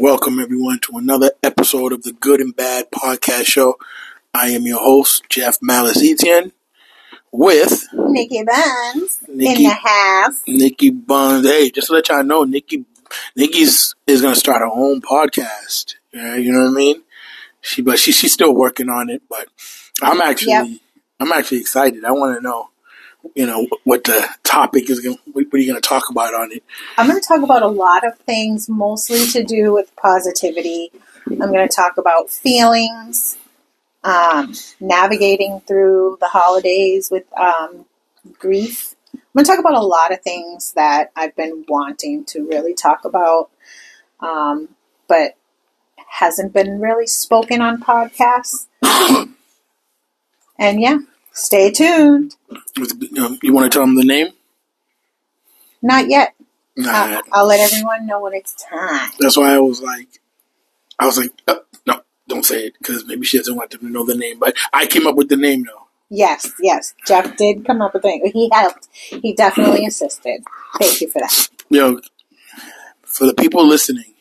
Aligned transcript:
Welcome 0.00 0.38
everyone 0.38 0.78
to 0.80 0.96
another 0.96 1.32
episode 1.42 1.92
of 1.92 2.02
the 2.04 2.12
Good 2.12 2.40
and 2.40 2.56
Bad 2.56 2.90
Podcast 2.90 3.44
Show. 3.44 3.76
I 4.32 4.48
am 4.50 4.62
your 4.62 4.80
host, 4.80 5.24
Jeff 5.28 5.58
Malice 5.60 6.02
Etienne, 6.02 6.52
with 7.30 7.86
Nikki 7.92 8.42
Buns 8.42 9.18
Nikki- 9.28 9.64
in 9.64 9.68
the 9.70 9.74
house. 9.74 10.40
Nikki 10.46 10.90
Buns. 10.90 11.46
Hey, 11.46 11.70
just 11.70 11.88
to 11.88 11.94
let 11.94 12.08
y'all 12.08 12.24
know, 12.24 12.44
Nikki 12.44 12.84
Nikki's 13.36 13.94
is 14.06 14.22
gonna 14.22 14.34
start 14.36 14.60
her 14.60 14.70
own 14.72 15.00
podcast. 15.02 15.96
Yeah, 16.14 16.36
you 16.36 16.52
know 16.52 16.60
what 16.64 16.70
I 16.70 16.74
mean? 16.74 17.02
She 17.60 17.82
but 17.82 17.98
she 17.98 18.12
she's 18.12 18.32
still 18.32 18.54
working 18.54 18.88
on 18.88 19.10
it, 19.10 19.22
but 19.28 19.48
I'm 20.02 20.20
actually 20.20 20.52
Yep. 20.52 20.66
I'm 21.20 21.32
actually 21.32 21.58
excited. 21.60 22.04
I 22.04 22.12
wanna 22.12 22.40
know, 22.40 22.70
you 23.34 23.46
know, 23.46 23.66
what 23.84 24.04
the 24.04 24.26
topic 24.44 24.90
is 24.90 25.00
gonna 25.00 25.16
what 25.32 25.46
are 25.52 25.58
you 25.58 25.66
gonna 25.66 25.80
talk 25.80 26.10
about 26.10 26.34
on 26.34 26.52
it? 26.52 26.62
I'm 26.96 27.08
going 27.08 27.20
to 27.20 27.26
talk 27.26 27.42
about 27.42 27.62
a 27.62 27.68
lot 27.68 28.06
of 28.06 28.18
things, 28.18 28.68
mostly 28.68 29.26
to 29.28 29.42
do 29.42 29.72
with 29.72 29.94
positivity. 29.96 30.90
I'm 31.26 31.52
going 31.52 31.66
to 31.66 31.74
talk 31.74 31.96
about 31.96 32.30
feelings, 32.30 33.38
um, 34.04 34.54
navigating 34.80 35.60
through 35.66 36.18
the 36.20 36.28
holidays 36.28 37.10
with 37.10 37.24
um, 37.38 37.86
grief. 38.38 38.94
I'm 39.14 39.20
going 39.34 39.44
to 39.44 39.50
talk 39.50 39.58
about 39.60 39.74
a 39.74 39.86
lot 39.86 40.12
of 40.12 40.20
things 40.22 40.72
that 40.72 41.10
I've 41.16 41.36
been 41.36 41.64
wanting 41.68 42.24
to 42.26 42.46
really 42.46 42.74
talk 42.74 43.04
about, 43.04 43.50
um, 44.20 44.68
but 45.08 45.36
hasn't 46.08 46.52
been 46.52 46.80
really 46.80 47.06
spoken 47.06 47.60
on 47.60 47.80
podcasts. 47.80 48.66
and 50.58 50.80
yeah, 50.80 50.98
stay 51.32 51.70
tuned. 51.70 52.36
Um, 53.18 53.38
you 53.42 53.52
wanna 53.52 53.68
tell 53.68 53.82
them 53.82 53.96
the 53.96 54.04
name? 54.04 54.28
Not 55.82 56.08
yet. 56.08 56.34
Nah, 56.76 56.90
I'll, 56.90 57.22
I'll 57.32 57.46
let 57.46 57.60
everyone 57.60 58.06
know 58.06 58.20
when 58.20 58.34
it's 58.34 58.54
time. 58.54 59.10
That's 59.18 59.36
why 59.36 59.52
I 59.54 59.58
was 59.58 59.82
like, 59.82 60.08
I 60.98 61.06
was 61.06 61.18
like, 61.18 61.32
uh, 61.48 61.56
no, 61.86 62.02
don't 62.28 62.44
say 62.44 62.66
it 62.66 62.74
because 62.78 63.06
maybe 63.06 63.26
she 63.26 63.38
doesn't 63.38 63.56
want 63.56 63.70
them 63.70 63.80
to 63.80 63.88
know 63.88 64.04
the 64.04 64.14
name. 64.14 64.38
But 64.38 64.56
I 64.72 64.86
came 64.86 65.06
up 65.06 65.16
with 65.16 65.28
the 65.28 65.36
name 65.36 65.64
though. 65.64 65.88
Yes, 66.10 66.52
yes. 66.60 66.94
Jeff 67.06 67.36
did 67.36 67.64
come 67.64 67.80
up 67.80 67.94
with 67.94 68.04
it. 68.04 68.32
He 68.32 68.50
helped. 68.52 68.88
He 68.92 69.32
definitely 69.32 69.86
assisted. 69.86 70.42
Thank 70.78 71.00
you 71.00 71.08
for 71.08 71.20
that. 71.20 71.48
Yo, 71.70 72.00
for 73.02 73.26
the 73.26 73.34
people 73.34 73.64
listening, 73.66 74.14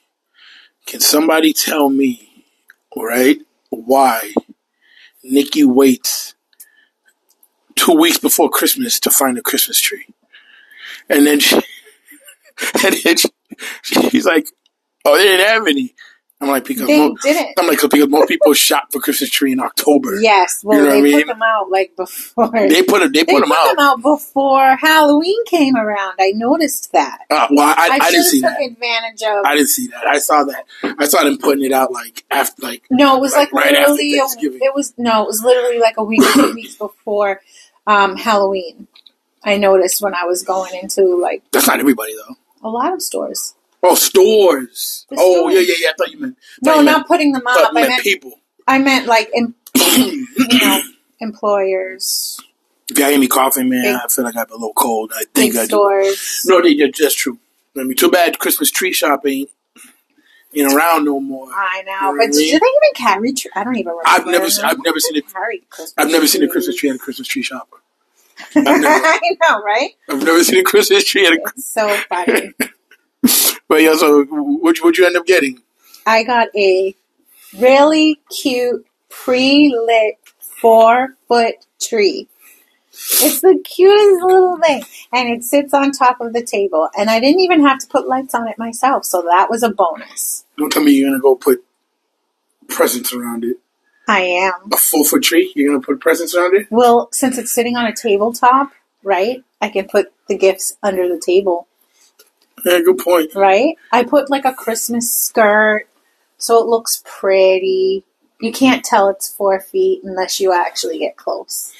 can 0.85 0.99
somebody 0.99 1.51
tell 1.51 1.89
me, 1.89 2.45
all 2.91 3.05
right, 3.05 3.39
why 3.69 4.33
Nikki 5.23 5.63
waits 5.63 6.35
two 7.79 7.93
weeks 7.93 8.17
before 8.17 8.49
Christmas 8.49 8.99
to 9.01 9.09
find 9.09 9.37
a 9.37 9.41
Christmas 9.41 9.79
tree, 9.79 10.05
and 11.09 11.25
then 11.25 11.39
she, 11.39 11.55
and 12.85 12.95
then 13.03 13.15
she, 13.17 13.29
she's 14.09 14.25
like, 14.25 14.47
oh, 15.05 15.17
they 15.17 15.23
didn't 15.23 15.47
have 15.47 15.67
any. 15.67 15.95
I'm 16.41 16.47
like 16.47 16.63
because 16.63 16.87
They 16.87 16.97
mo- 16.97 17.17
didn't. 17.21 17.53
I'm 17.59 17.67
like 17.67 17.81
because 17.81 18.07
most 18.07 18.29
people 18.29 18.53
shop 18.53 18.93
for 18.93 19.01
Christmas 19.01 19.29
tree 19.29 19.51
in 19.51 19.59
October. 19.59 20.21
Yes, 20.21 20.61
well, 20.63 20.77
You 20.77 20.83
know 20.85 20.95
what 20.95 21.01
they 21.03 21.09
I 21.09 21.19
put 21.19 21.27
them 21.27 21.41
out 21.43 21.69
like 21.69 21.95
before. 21.97 22.49
They 22.53 22.81
put. 22.81 22.99
They 23.11 23.23
They 23.23 23.33
put 23.33 23.41
them 23.41 23.51
out. 23.51 24.01
before 24.01 24.77
Halloween 24.77 25.43
came 25.47 25.75
around. 25.75 26.13
I 26.17 26.31
noticed 26.33 26.93
that. 26.93 27.25
Uh, 27.29 27.47
well, 27.51 27.67
I, 27.67 27.89
I, 27.91 27.99
I, 28.05 28.11
didn't 28.11 28.23
see 28.27 28.41
have 28.41 28.53
that. 28.57 28.71
advantage 28.71 29.21
of. 29.23 29.45
I 29.45 29.55
didn't 29.55 29.67
see 29.67 29.87
that. 29.87 30.07
I 30.07 30.19
saw 30.19 30.45
that. 30.45 30.65
I 30.97 31.07
saw 31.09 31.25
them 31.25 31.39
putting 31.39 31.65
it 31.65 31.73
out 31.73 31.91
like 31.91 32.23
after, 32.31 32.61
like 32.61 32.83
no, 32.89 33.17
it 33.17 33.19
was 33.19 33.33
Like, 33.33 33.51
like, 33.51 33.65
right 33.65 33.75
after 33.75 33.91
literally. 33.95 34.59
A, 34.61 34.63
it 34.63 34.73
was 34.73 34.93
no, 34.97 35.23
it 35.23 35.27
was 35.27 35.43
literally 35.43 35.79
like 35.79 35.95
a 35.97 36.05
week 36.05 36.21
two 36.35 36.53
weeks 36.53 36.75
before 36.77 37.41
um, 37.87 38.17
Halloween. 38.17 38.87
I 39.43 39.57
noticed 39.57 40.01
when 40.01 40.13
I 40.13 40.25
was 40.25 40.43
going 40.43 40.73
into 40.81 41.15
like 41.19 41.43
that's 41.51 41.67
not 41.67 41.79
everybody 41.79 42.13
though. 42.15 42.35
a 42.67 42.69
lot 42.69 42.93
of 42.93 43.01
stores. 43.01 43.55
Oh, 43.81 43.95
stores. 43.95 45.05
The 45.09 45.15
oh, 45.17 45.33
stores. 45.49 45.53
yeah, 45.53 45.59
yeah, 45.61 45.75
yeah. 45.79 45.89
I 45.89 45.93
thought 45.97 46.11
you 46.11 46.19
meant. 46.19 46.37
No, 46.61 46.71
thought 46.73 46.79
you 46.79 46.85
not 46.85 46.97
meant, 46.97 47.07
putting 47.07 47.31
them 47.31 47.47
up. 47.47 47.71
you 47.73 47.79
I 47.79 47.87
meant 47.87 48.03
people. 48.03 48.33
I 48.67 48.79
meant 48.79 49.07
like 49.07 49.29
em- 49.33 49.55
you 49.75 50.25
know 50.59 50.81
employers, 51.19 52.39
If 52.89 52.97
you 52.97 53.05
hear 53.05 53.19
me 53.19 53.27
coughing, 53.27 53.69
man, 53.69 53.83
Big- 53.83 53.95
I 53.95 54.07
feel 54.07 54.25
like 54.25 54.35
I 54.35 54.39
have 54.39 54.51
a 54.51 54.55
little 54.55 54.73
cold. 54.73 55.11
I 55.15 55.23
think 55.33 55.55
I 55.55 55.61
do. 55.61 55.67
stores. 55.67 56.41
No, 56.45 56.61
they, 56.61 56.75
that's 56.75 57.15
true. 57.15 57.39
I 57.77 57.83
mean, 57.83 57.95
too 57.95 58.11
bad 58.11 58.39
Christmas 58.39 58.71
tree 58.71 58.93
shop 58.93 59.25
ain't 60.53 60.73
around 60.73 61.05
no 61.05 61.19
more. 61.19 61.47
I 61.53 61.83
know, 61.85 61.91
You 61.91 61.99
know 62.01 62.17
but 62.17 62.23
I 62.23 62.31
do 62.31 62.37
they 62.37 62.45
even 62.55 62.93
carry? 62.95 63.33
Tr- 63.33 63.47
I 63.55 63.63
don't 63.63 63.75
even 63.75 63.89
remember. 63.91 64.07
I've 64.07 64.25
never 64.25 64.49
seen- 64.49 64.65
I've 64.65 64.83
never 64.83 64.99
seen 64.99 65.15
it- 65.17 65.31
Carry 65.33 65.59
Christmas 65.69 65.93
I've 65.97 66.11
never 66.11 66.27
seen 66.27 66.43
a 66.43 66.47
Christmas 66.47 66.75
tree 66.75 66.89
at 66.89 66.95
a 66.95 66.99
Christmas 66.99 67.27
tree 67.27 67.43
shop. 67.43 67.69
Never, 68.55 68.69
I 68.87 69.19
know, 69.41 69.61
right? 69.61 69.91
I've 70.09 70.23
never 70.23 70.41
seen 70.45 70.59
a 70.59 70.63
Christmas 70.63 71.03
tree 71.03 71.25
at 71.27 71.33
a. 71.33 71.41
It's 71.55 71.65
so 71.73 71.87
funny. 72.07 72.53
But 73.67 73.83
yeah, 73.83 73.95
so 73.95 74.23
what 74.23 74.77
you 74.77 74.83
what 74.83 74.97
you 74.97 75.05
end 75.05 75.15
up 75.17 75.25
getting? 75.27 75.61
I 76.07 76.23
got 76.23 76.47
a 76.55 76.95
really 77.59 78.19
cute 78.31 78.85
pre-lit 79.09 80.15
four 80.39 81.09
foot 81.27 81.55
tree. 81.79 82.27
It's 83.21 83.41
the 83.41 83.59
cutest 83.63 84.23
little 84.23 84.57
thing, 84.57 84.83
and 85.13 85.29
it 85.29 85.43
sits 85.43 85.73
on 85.73 85.91
top 85.91 86.19
of 86.21 86.33
the 86.33 86.43
table. 86.43 86.89
And 86.97 87.09
I 87.09 87.19
didn't 87.19 87.41
even 87.41 87.65
have 87.65 87.79
to 87.79 87.87
put 87.87 88.07
lights 88.07 88.35
on 88.35 88.47
it 88.47 88.57
myself, 88.57 89.05
so 89.05 89.21
that 89.23 89.49
was 89.49 89.63
a 89.63 89.69
bonus. 89.69 90.45
Don't 90.57 90.71
tell 90.71 90.83
me 90.83 90.91
you're 90.91 91.09
gonna 91.09 91.21
go 91.21 91.35
put 91.35 91.63
presents 92.67 93.13
around 93.13 93.43
it. 93.43 93.57
I 94.07 94.21
am. 94.21 94.53
A 94.71 94.77
full 94.77 95.03
foot 95.03 95.23
tree. 95.23 95.51
You're 95.55 95.71
gonna 95.71 95.83
put 95.85 95.99
presents 95.99 96.35
around 96.35 96.55
it. 96.55 96.67
Well, 96.69 97.09
since 97.11 97.37
it's 97.37 97.51
sitting 97.51 97.75
on 97.77 97.85
a 97.85 97.93
tabletop, 97.95 98.71
right? 99.03 99.43
I 99.61 99.69
can 99.69 99.87
put 99.87 100.11
the 100.27 100.37
gifts 100.37 100.77
under 100.83 101.07
the 101.07 101.19
table, 101.19 101.67
Yeah, 102.65 102.79
good 102.81 102.97
point. 102.97 103.33
right? 103.35 103.75
I 103.91 104.03
put 104.03 104.29
like 104.29 104.45
a 104.45 104.53
Christmas 104.53 105.11
skirt 105.13 105.87
so 106.37 106.57
it 106.59 106.67
looks 106.67 107.03
pretty. 107.05 108.03
You 108.41 108.51
can't 108.53 108.83
tell 108.85 109.09
it's 109.09 109.27
four 109.27 109.59
feet 109.59 110.01
unless 110.03 110.39
you 110.39 110.53
actually 110.53 110.99
get 110.99 111.17
close. 111.17 111.73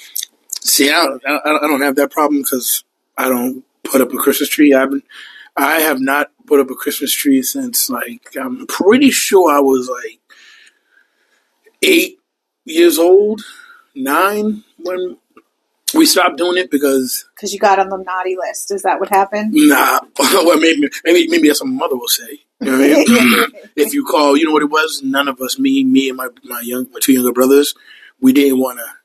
See, 0.62 0.90
I 0.90 1.06
don't, 1.06 1.22
I 1.25 1.31
don't 1.46 1.64
I 1.64 1.68
don't 1.68 1.81
have 1.81 1.96
that 1.96 2.12
problem 2.12 2.42
because 2.42 2.84
I 3.18 3.30
don't 3.30 3.64
put 3.84 4.02
up 4.02 4.14
a 4.14 4.18
Christmas 4.18 4.50
tree. 4.50 4.74
I 4.74 4.81
haven't, 4.81 5.03
I 5.56 5.80
have 5.81 6.00
not 6.00 6.31
put 6.46 6.59
up 6.59 6.70
a 6.70 6.75
Christmas 6.75 7.14
tree 7.14 7.42
since 7.42 7.90
like 7.90 8.36
I'm 8.40 8.68
pretty 8.68 9.12
sure 9.12 9.52
I 9.52 9.59
was 9.59 9.90
like 9.90 10.19
eight 11.81 12.19
years 12.66 13.00
old, 13.00 13.42
nine 13.96 14.64
when 14.78 15.18
we 15.94 16.06
stopped 16.06 16.38
doing 16.38 16.58
it 16.58 16.69
because 16.69 17.25
Because 17.36 17.53
you 17.53 17.59
got 17.59 17.80
on 17.80 17.90
the 17.90 17.98
naughty 17.98 18.36
list. 18.38 18.72
Is 18.72 18.84
that 18.84 19.00
what 19.00 19.09
happened? 19.09 19.53
nah, 19.53 20.00
well 20.19 20.59
maybe 20.59 20.90
maybe 21.03 21.28
maybe 21.30 21.48
that's 21.48 21.62
what 21.62 21.69
my 21.69 21.75
mother 21.75 21.96
will 21.96 22.08
say. 22.08 22.42
You 22.62 22.72
know 22.72 22.78
what 22.78 22.92
I 22.92 22.94
mean? 22.94 23.48
if 23.75 23.94
you 23.94 24.03
call, 24.06 24.36
you 24.36 24.46
know 24.46 24.52
what 24.52 24.64
it 24.64 24.69
was? 24.69 25.02
None 25.03 25.28
of 25.28 25.40
us, 25.42 25.58
me, 25.58 25.84
me 25.84 26.09
and 26.09 26.18
my 26.18 26.28
my 26.44 26.62
young 26.62 26.88
my 26.92 27.00
two 27.02 27.14
younger 27.14 27.31
brothers, 27.31 27.75
we 28.19 28.34
didn't 28.34 28.59
want 28.59 28.80
to 28.80 28.99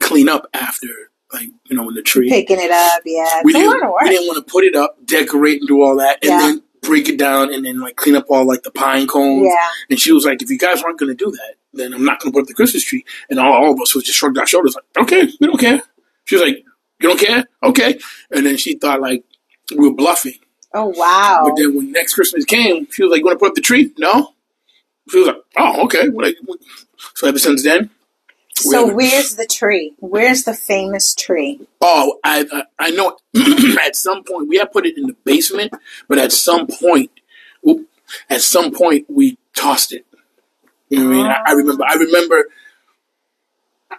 clean 0.00 0.28
up 0.28 0.46
after 0.54 0.88
like 1.32 1.48
you 1.66 1.76
know 1.76 1.88
in 1.88 1.94
the 1.94 2.02
tree. 2.02 2.28
Picking 2.28 2.58
it 2.58 2.70
up, 2.70 3.02
yeah. 3.04 3.42
we 3.44 3.52
didn't, 3.52 3.68
lot 3.70 3.82
of 3.84 3.90
work. 3.92 4.02
we 4.02 4.08
didn't 4.10 4.26
want 4.26 4.44
to 4.46 4.50
put 4.52 4.64
it 4.64 4.74
up, 4.74 4.96
decorate, 5.04 5.60
and 5.60 5.68
do 5.68 5.82
all 5.82 5.96
that, 5.96 6.18
and 6.22 6.30
Yeah. 6.30 6.38
then 6.40 6.62
break 6.82 7.08
it 7.10 7.18
down 7.18 7.52
and 7.52 7.64
then 7.64 7.78
like 7.78 7.94
clean 7.96 8.16
up 8.16 8.24
all 8.30 8.44
like 8.44 8.62
the 8.62 8.70
pine 8.70 9.06
cones. 9.06 9.44
Yeah. 9.44 9.68
And 9.90 10.00
she 10.00 10.12
was 10.12 10.24
like, 10.24 10.42
"If 10.42 10.50
you 10.50 10.58
guys 10.58 10.82
aren't 10.82 10.98
going 10.98 11.14
to 11.16 11.24
do 11.24 11.30
that, 11.30 11.54
then 11.74 11.92
I'm 11.94 12.04
not 12.04 12.20
going 12.20 12.32
to 12.32 12.36
put 12.36 12.42
up 12.42 12.48
the 12.48 12.54
Christmas 12.54 12.82
tree." 12.82 13.04
And 13.28 13.38
all, 13.38 13.52
all 13.52 13.72
of 13.74 13.80
us 13.80 13.94
was 13.94 14.04
just 14.04 14.18
shrugged 14.18 14.38
our 14.38 14.46
shoulders, 14.46 14.74
like, 14.74 15.04
"Okay, 15.04 15.30
we 15.40 15.46
don't 15.46 15.60
care." 15.60 15.82
She 16.24 16.34
was 16.36 16.42
like, 16.44 16.64
"You 17.00 17.08
don't 17.08 17.20
care? 17.20 17.44
Okay." 17.62 17.98
And 18.30 18.44
then 18.46 18.56
she 18.56 18.76
thought 18.76 19.00
like 19.00 19.24
we 19.76 19.88
were 19.88 19.94
bluffing. 19.94 20.38
Oh, 20.72 20.86
wow. 20.96 21.42
But 21.44 21.56
then 21.56 21.76
when 21.76 21.92
next 21.92 22.14
Christmas 22.14 22.44
came, 22.44 22.86
she 22.90 23.02
was 23.02 23.10
like, 23.12 23.18
"You 23.20 23.26
want 23.26 23.38
to 23.38 23.40
put 23.44 23.48
up 23.50 23.54
the 23.54 23.60
tree?" 23.60 23.92
No. 23.98 24.32
She 25.10 25.18
was 25.18 25.26
like, 25.28 25.36
"Oh, 25.58 25.84
okay." 25.84 26.08
What 26.08 26.26
I- 26.26 26.34
what- 26.44 26.60
So 27.14 27.26
ever 27.28 27.38
since 27.38 27.62
then, 27.62 27.90
So 28.62 28.86
we- 28.86 28.94
where's 28.94 29.34
the 29.36 29.46
tree? 29.46 29.94
Where's 29.98 30.44
the 30.44 30.54
famous 30.54 31.14
tree? 31.14 31.60
Oh, 31.80 32.18
I 32.24 32.46
I, 32.52 32.62
I 32.78 32.90
know. 32.90 33.16
at 33.86 33.96
some 33.96 34.22
point, 34.24 34.48
we 34.48 34.56
had 34.58 34.72
put 34.72 34.86
it 34.86 34.96
in 34.98 35.06
the 35.06 35.16
basement, 35.24 35.72
but 36.08 36.18
at 36.18 36.32
some 36.32 36.66
point, 36.66 37.10
at 38.28 38.40
some 38.40 38.72
point, 38.72 39.06
we 39.08 39.38
tossed 39.54 39.92
it. 39.92 40.04
You 40.88 40.98
know 41.00 41.06
what 41.06 41.14
I 41.14 41.16
mean? 41.16 41.26
I, 41.26 41.42
I 41.46 41.52
remember. 41.52 41.84
I 41.86 41.94
remember. 41.94 42.44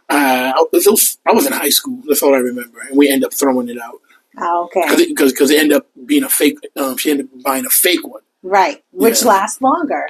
Uh, 0.09 0.53
I 0.57 0.63
was, 0.71 1.18
I 1.25 1.31
was 1.33 1.45
in 1.45 1.53
high 1.53 1.69
school. 1.69 2.01
That's 2.07 2.21
all 2.24 2.33
I 2.33 2.39
remember, 2.39 2.80
and 2.81 2.97
we 2.97 3.09
end 3.09 3.24
up 3.24 3.33
throwing 3.33 3.69
it 3.69 3.77
out 3.77 4.00
Oh, 4.38 4.65
okay. 4.65 5.06
because 5.07 5.31
because 5.31 5.51
it, 5.51 5.59
ended 5.59 5.77
up 5.77 5.88
being 6.06 6.24
a 6.24 6.30
fake. 6.30 6.57
Um, 6.75 6.97
she 6.97 7.12
ended 7.12 7.30
up 7.33 7.44
buying 7.44 7.65
a 7.65 7.69
fake 7.69 8.06
one. 8.07 8.21
Right. 8.44 8.83
Which 8.91 9.21
Yeah. 9.21 9.27
lasts 9.30 9.62
longer. 9.62 10.07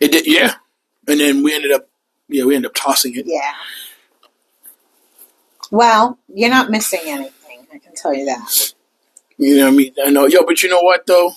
It 0.00 0.12
did, 0.12 0.26
yeah. 0.26 0.54
And 1.08 1.18
then 1.20 1.42
we 1.42 1.52
ended 1.54 1.72
up, 1.72 1.88
yeah, 2.30 2.44
we 2.44 2.56
end 2.56 2.66
up 2.66 2.74
tossing 2.74 3.14
it. 3.16 3.26
Yeah. 3.26 3.52
Well, 5.70 6.18
you're 6.32 6.50
not 6.50 6.70
missing 6.70 7.00
anything. 7.04 7.66
I 7.72 7.78
can 7.78 7.94
tell 7.94 8.12
you 8.14 8.24
that. 8.26 8.72
You 9.38 9.56
know 9.56 9.64
what 9.66 9.72
I 9.72 9.76
mean? 9.76 9.94
I 10.04 10.10
know, 10.10 10.26
yo, 10.26 10.44
but 10.44 10.62
you 10.62 10.68
know 10.68 10.80
what 10.82 11.06
though? 11.06 11.32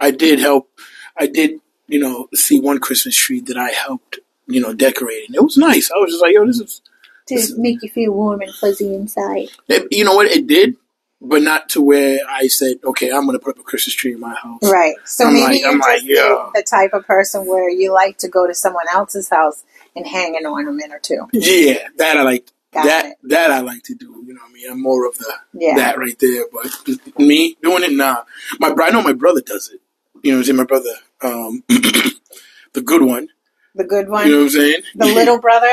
I 0.00 0.10
did 0.10 0.38
help. 0.38 0.70
I 1.16 1.26
did, 1.26 1.60
you 1.88 1.98
know, 1.98 2.28
see 2.34 2.60
one 2.60 2.78
Christmas 2.78 3.16
tree 3.16 3.40
that 3.42 3.56
I 3.56 3.70
helped, 3.70 4.18
you 4.46 4.60
know, 4.60 4.74
decorating. 4.74 5.34
It 5.34 5.42
was 5.42 5.56
nice. 5.56 5.90
I 5.90 5.98
was 5.98 6.10
just 6.10 6.22
like, 6.22 6.34
yo, 6.34 6.46
this 6.46 6.60
is, 6.60 6.82
To 7.28 7.58
make 7.60 7.82
you 7.82 7.88
feel 7.88 8.12
warm 8.12 8.40
and 8.42 8.54
fuzzy 8.54 8.94
inside. 8.94 9.48
it- 9.68 9.88
you 9.90 10.04
know 10.04 10.14
what? 10.14 10.26
It 10.26 10.46
did, 10.46 10.76
but 11.20 11.42
not 11.42 11.68
to 11.70 11.80
where 11.80 12.18
I 12.28 12.48
said, 12.48 12.76
okay, 12.84 13.10
I'm 13.10 13.26
gonna 13.26 13.38
put 13.38 13.56
up 13.56 13.60
a 13.60 13.62
Christmas 13.62 13.94
tree 13.94 14.12
in 14.14 14.20
my 14.20 14.34
house. 14.34 14.60
Right. 14.62 14.94
So 15.04 15.26
I'm 15.26 15.34
maybe 15.34 15.44
like- 15.46 15.60
you're 15.60 15.70
I'm 15.70 15.78
like, 15.78 16.02
yeah. 16.04 16.50
the, 16.54 16.62
type 16.62 16.92
of 16.92 17.06
person 17.06 17.46
where 17.46 17.70
you 17.70 17.92
like 17.92 18.18
to 18.18 18.28
go 18.28 18.46
to 18.46 18.54
someone 18.54 18.84
else's 18.92 19.28
house 19.30 19.64
and 19.96 20.06
hang 20.06 20.36
an 20.36 20.46
ornament 20.46 20.92
or 20.92 20.98
two. 20.98 21.26
Yeah, 21.32 21.88
that 21.98 22.16
I 22.16 22.22
like. 22.22 22.48
Got 22.72 22.84
that 22.86 23.06
it. 23.06 23.16
that 23.28 23.50
I 23.52 23.60
like 23.60 23.84
to 23.84 23.94
do. 23.94 24.06
You 24.26 24.34
know 24.34 24.40
what 24.42 24.50
I 24.50 24.52
mean? 24.52 24.70
I'm 24.72 24.82
more 24.82 25.06
of 25.06 25.16
the 25.16 25.32
Yeah. 25.52 25.76
that 25.76 25.96
right 25.96 26.18
there. 26.18 26.44
But 26.52 27.18
me 27.20 27.56
doing 27.62 27.84
it, 27.84 27.92
nah. 27.92 28.24
My 28.58 28.74
I 28.76 28.90
know 28.90 29.00
my 29.00 29.12
brother 29.12 29.40
does 29.40 29.70
it. 29.72 29.80
You 30.24 30.32
know 30.32 30.38
what 30.38 30.40
I'm 30.40 30.44
saying? 30.44 30.56
My 30.56 30.64
brother, 30.64 30.90
um, 31.22 31.62
the 32.72 32.82
good 32.84 33.02
one. 33.02 33.28
The 33.76 33.84
good 33.84 34.08
one, 34.08 34.26
You 34.26 34.32
know 34.32 34.38
what 34.38 34.44
I'm 34.44 34.50
saying? 34.50 34.82
the 34.96 35.06
little 35.06 35.38
brother, 35.40 35.68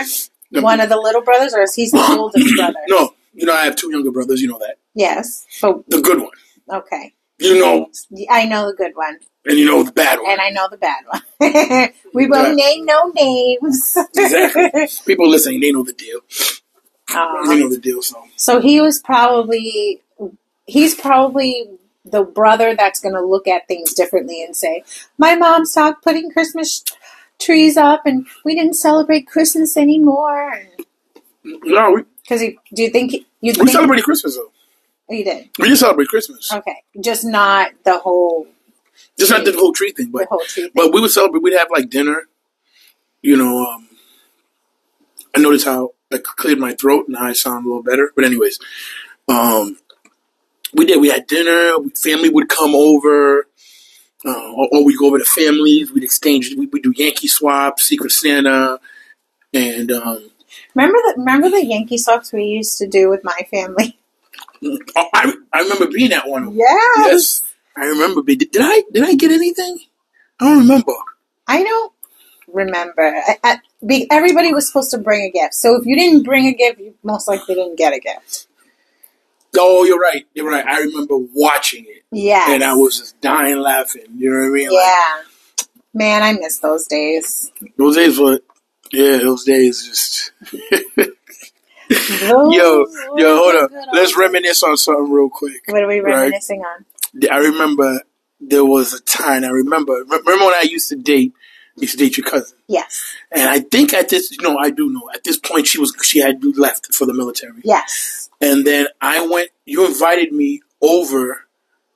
one 0.52 0.80
of 0.80 0.90
the 0.90 0.98
little 0.98 1.22
brothers, 1.22 1.54
or 1.56 1.62
is 1.62 1.74
he 1.76 1.90
the 1.90 1.98
oldest 2.20 2.56
brother? 2.56 2.80
No, 2.88 3.14
you 3.34 3.46
know 3.46 3.54
I 3.54 3.66
have 3.66 3.76
two 3.76 3.92
younger 3.92 4.12
brothers. 4.12 4.42
You 4.42 4.50
know 4.50 4.60
that. 4.60 4.78
Yes. 4.94 5.46
So 5.50 5.84
The 5.88 6.02
good 6.02 6.20
one. 6.20 6.32
okay, 6.70 7.14
You 7.40 7.60
know, 7.60 7.90
I 8.30 8.46
know 8.46 8.68
the 8.68 8.76
good 8.76 8.92
one, 8.96 9.20
and 9.46 9.58
you 9.58 9.66
know 9.66 9.84
the 9.84 9.92
bad 9.92 10.20
one. 10.20 10.32
and 10.32 10.42
I 10.42 10.50
know 10.50 10.68
the 10.70 10.78
bad 10.78 11.04
one. 11.08 11.22
we 12.14 12.28
won't 12.28 12.50
Yeah. 12.50 12.54
name 12.66 12.86
no 12.86 13.12
names. 13.16 13.98
Exactly. 14.16 14.88
People 15.06 15.30
listening, 15.30 15.60
they 15.62 15.72
know 15.72 15.84
the 15.84 15.94
deal. 15.94 16.20
Um, 17.16 17.48
They 17.48 17.60
know 17.60 17.70
the 17.70 17.78
deal. 17.80 18.02
So 18.02 18.24
So 18.36 18.60
he 18.62 18.80
was 18.82 19.00
probably 19.00 20.02
he's 20.66 20.96
probably 20.96 21.68
the 22.06 22.24
brother 22.24 22.76
that's 22.76 23.00
going 23.00 23.14
to 23.16 23.22
look 23.26 23.48
at 23.48 23.68
things 23.68 23.94
differently 23.94 24.44
and 24.44 24.56
say, 24.56 24.84
"My 25.18 25.36
mom 25.36 25.66
stopped 25.66 26.04
putting 26.04 26.32
Christmas 26.32 26.84
trees 27.40 27.78
up, 27.78 28.02
and 28.06 28.26
we 28.46 28.56
didn't 28.56 28.74
celebrate 28.76 29.28
Christmas 29.28 29.76
anymore." 29.78 30.54
no, 31.44 31.92
we, 31.92 32.02
Because 32.24 32.42
you 32.42 32.58
do 32.74 32.84
you 32.84 32.90
think 32.90 33.14
you 33.14 33.24
we 33.42 33.54
think 33.54 33.70
celebrate 33.70 34.04
Christmas 34.04 34.36
though. 34.36 34.52
Oh, 35.10 35.14
you 35.14 35.24
did? 35.26 35.50
We 35.60 35.68
just 35.68 35.82
celebrate 35.82 36.08
Christmas. 36.08 36.52
Okay, 36.54 36.84
just 37.02 37.26
not 37.26 37.72
the 37.84 38.00
whole 38.00 38.48
Just 39.18 39.32
not 39.32 39.44
the 39.44 39.52
whole 39.54 39.74
tree 39.74 39.92
thing, 39.92 40.08
the 40.08 40.20
but 40.20 40.28
whole 40.30 40.40
tree. 40.46 40.64
Thing. 40.64 40.72
But 40.74 40.94
we 40.94 41.02
would 41.02 41.12
celebrate. 41.12 41.44
We'd 41.44 41.58
have 41.58 41.70
like 41.72 41.90
dinner. 41.90 42.24
You 43.22 43.38
know, 43.38 43.66
um, 43.66 43.90
I 45.36 45.40
noticed 45.40 45.66
how 45.66 45.94
I 46.12 46.18
cleared 46.18 46.60
my 46.60 46.74
throat 46.74 47.08
and 47.08 47.18
I 47.18 47.34
sound 47.34 47.66
a 47.66 47.70
little 47.70 47.84
better. 47.84 48.12
But 48.16 48.26
anyways, 48.26 48.58
um, 49.28 49.78
we 50.74 50.86
did. 50.86 51.00
We 51.02 51.10
had 51.10 51.28
dinner. 51.28 51.76
Family 51.96 52.30
would 52.30 52.50
come 52.50 52.74
over, 52.74 53.48
uh, 54.26 54.52
or, 54.54 54.70
or 54.72 54.86
we 54.86 54.98
go 54.98 55.08
over 55.08 55.20
to 55.20 55.26
families. 55.26 55.92
We'd 55.92 56.04
exchange. 56.04 56.56
We 56.58 56.66
would 56.68 56.82
do 56.84 56.94
Yankee 56.96 57.28
swap, 57.28 57.80
Secret 57.80 58.12
Santa, 58.12 58.80
and 59.54 59.92
um, 59.92 60.31
Remember 60.76 60.98
the 60.98 61.14
remember 61.18 61.50
the 61.50 61.66
Yankee 61.66 61.98
socks 61.98 62.32
we 62.32 62.44
used 62.46 62.78
to 62.78 62.88
do 62.88 63.10
with 63.10 63.24
my 63.24 63.38
family? 63.52 63.98
I 65.14 65.34
I 65.54 65.62
remember 65.62 65.88
being 65.88 66.14
at 66.14 66.28
one. 66.28 66.48
of. 66.48 66.54
Yes. 66.54 66.98
Yes, 67.08 67.42
I 67.76 67.86
remember. 67.88 68.22
being- 68.22 68.40
Did 68.40 68.62
I 68.62 68.84
did 68.92 69.04
I 69.04 69.14
get 69.16 69.32
anything? 69.32 69.80
I 70.40 70.46
don't 70.50 70.60
remember. 70.60 70.94
I 71.48 71.64
don't 71.64 71.94
remember. 72.48 73.02
I, 73.04 73.38
I, 73.44 73.58
be, 73.86 74.08
everybody 74.10 74.54
was 74.54 74.68
supposed 74.68 74.92
to 74.92 74.98
bring 74.98 75.22
a 75.24 75.30
gift. 75.32 75.54
So 75.54 75.76
if 75.80 75.86
you 75.86 75.96
didn't 75.96 76.24
bring 76.24 76.46
a 76.48 76.54
gift, 76.54 76.80
you 76.80 76.96
most 77.04 77.28
likely 77.28 77.56
didn't 77.56 77.78
get 77.78 77.94
a 77.94 78.00
gift. 78.00 78.48
Oh, 79.58 79.84
you're 79.84 80.00
right. 80.00 80.26
You're 80.34 80.50
right. 80.50 80.66
I 80.66 80.80
remember 80.80 81.18
watching 81.18 81.86
it. 81.88 82.04
Yeah. 82.12 82.46
and 82.50 82.64
I 82.64 82.74
was 82.74 82.98
just 83.00 83.20
dying 83.22 83.58
laughing. 83.60 84.06
You 84.16 84.32
know 84.32 84.40
what 84.40 84.46
I 84.46 84.50
mean? 84.50 84.70
Like, 84.70 84.76
Yeah. 84.84 85.68
Man, 85.94 86.24
I 86.24 86.34
miss 86.34 86.58
those 86.60 86.88
days. 86.88 87.52
those 87.78 87.98
days 87.98 88.18
were, 88.18 88.40
yeah, 88.92 89.18
those 89.18 89.44
days 89.44 89.88
just. 89.88 90.32
Yo, 92.22 92.86
yo, 93.18 93.36
hold 93.36 93.56
on. 93.56 93.70
Let's 93.92 94.16
reminisce 94.16 94.64
on 94.64 94.78
something 94.78 95.12
real 95.12 95.30
quick. 95.30 95.62
What 95.68 95.84
are 95.84 95.88
we 95.88 96.00
right? 96.00 96.14
reminiscing 96.14 96.62
on? 96.62 96.86
I 97.30 97.38
remember 97.40 98.02
there 98.40 98.64
was 98.64 98.94
a 98.94 99.02
time. 99.02 99.44
I 99.44 99.50
remember. 99.50 99.94
Remember 100.08 100.46
when 100.46 100.56
I 100.56 100.64
used 100.70 100.88
to 100.90 100.96
date? 100.96 101.34
Used 101.76 101.98
to 101.98 101.98
date 101.98 102.18
your 102.18 102.26
cousin, 102.28 102.58
Yes. 102.68 103.16
and 103.32 103.48
I 103.50 103.60
think 103.60 103.94
at 103.94 104.10
this, 104.10 104.30
you 104.32 104.38
know, 104.42 104.58
I 104.58 104.72
do 104.72 104.90
know. 104.92 105.10
At 105.14 105.24
this 105.24 105.38
point, 105.38 105.68
she 105.68 105.80
was 105.80 105.94
she 106.04 106.20
had 106.20 106.44
left 106.58 106.94
for 106.94 107.06
the 107.06 107.14
military, 107.14 107.62
Yes. 107.64 108.30
and 108.42 108.66
then 108.68 108.88
I 109.00 109.26
went. 109.26 109.50
You 109.66 109.86
invited 109.86 110.32
me 110.34 110.62
over 110.82 111.46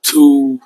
to 0.04 0.60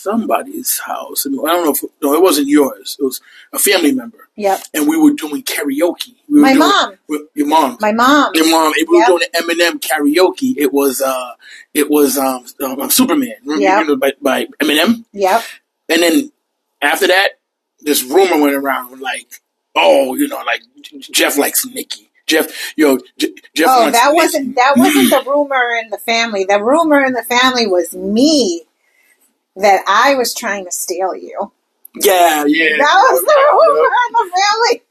somebody's 0.00 0.78
house. 0.80 1.26
I 1.26 1.30
don't 1.30 1.64
know 1.64 1.70
if 1.72 1.82
no, 2.02 2.14
it 2.14 2.22
wasn't 2.22 2.48
yours. 2.48 2.96
It 3.00 3.04
was 3.04 3.20
a 3.52 3.58
family 3.58 3.92
member. 3.92 4.28
Yep. 4.36 4.62
and 4.74 4.88
we 4.88 4.96
were 4.96 5.12
doing 5.12 5.42
karaoke. 5.42 6.14
We 6.28 6.40
My 6.40 6.54
doing, 6.54 6.60
mom. 6.60 6.94
Your 7.34 7.46
mom. 7.46 7.76
My 7.80 7.92
mom. 7.92 8.32
Your 8.34 8.50
mom. 8.50 8.72
We 8.76 8.80
Yep. 8.80 8.88
were 9.08 9.18
doing 9.18 9.28
the 9.32 9.38
Eminem 9.38 9.80
karaoke. 9.80 10.54
It 10.56 10.72
was 10.72 11.00
uh, 11.02 11.32
it 11.74 11.90
was 11.90 12.16
um, 12.16 12.46
um 12.62 12.90
Superman. 12.90 13.34
Remember, 13.44 13.62
Yep. 13.62 13.80
you 13.80 13.86
know, 13.88 13.96
by, 13.96 14.12
by 14.20 14.46
Eminem. 14.62 15.04
Yep. 15.12 15.42
And 15.90 16.02
then 16.02 16.32
after 16.80 17.06
that, 17.08 17.30
this 17.80 18.02
rumor 18.02 18.40
went 18.40 18.54
around 18.54 19.00
like, 19.00 19.40
oh, 19.74 20.14
you 20.14 20.28
know, 20.28 20.40
like 20.46 20.62
Jeff 21.12 21.36
likes 21.36 21.66
Nikki. 21.66 22.10
Jeff, 22.26 22.72
yo, 22.76 22.98
J- 23.18 23.34
Jeff. 23.56 23.66
Oh, 23.70 23.90
that 23.90 24.14
wasn't 24.14 24.54
that 24.56 24.74
wasn't 24.76 25.10
the 25.10 25.28
rumor 25.28 25.68
in 25.82 25.90
the 25.90 25.98
family. 25.98 26.44
The 26.44 26.62
rumor 26.62 27.04
in 27.04 27.12
the 27.12 27.24
family 27.24 27.66
was 27.66 27.92
me 27.94 28.62
that 29.56 29.84
I 29.88 30.14
was 30.14 30.34
trying 30.34 30.64
to 30.64 30.72
steal 30.72 31.14
you. 31.14 31.52
Yeah, 31.94 32.44
yeah. 32.46 32.76
That 32.78 33.08
was 33.10 33.20
the 33.20 33.34
rumor 33.52 33.90
in 34.06 34.12
the 34.12 34.26
family. 34.36 34.82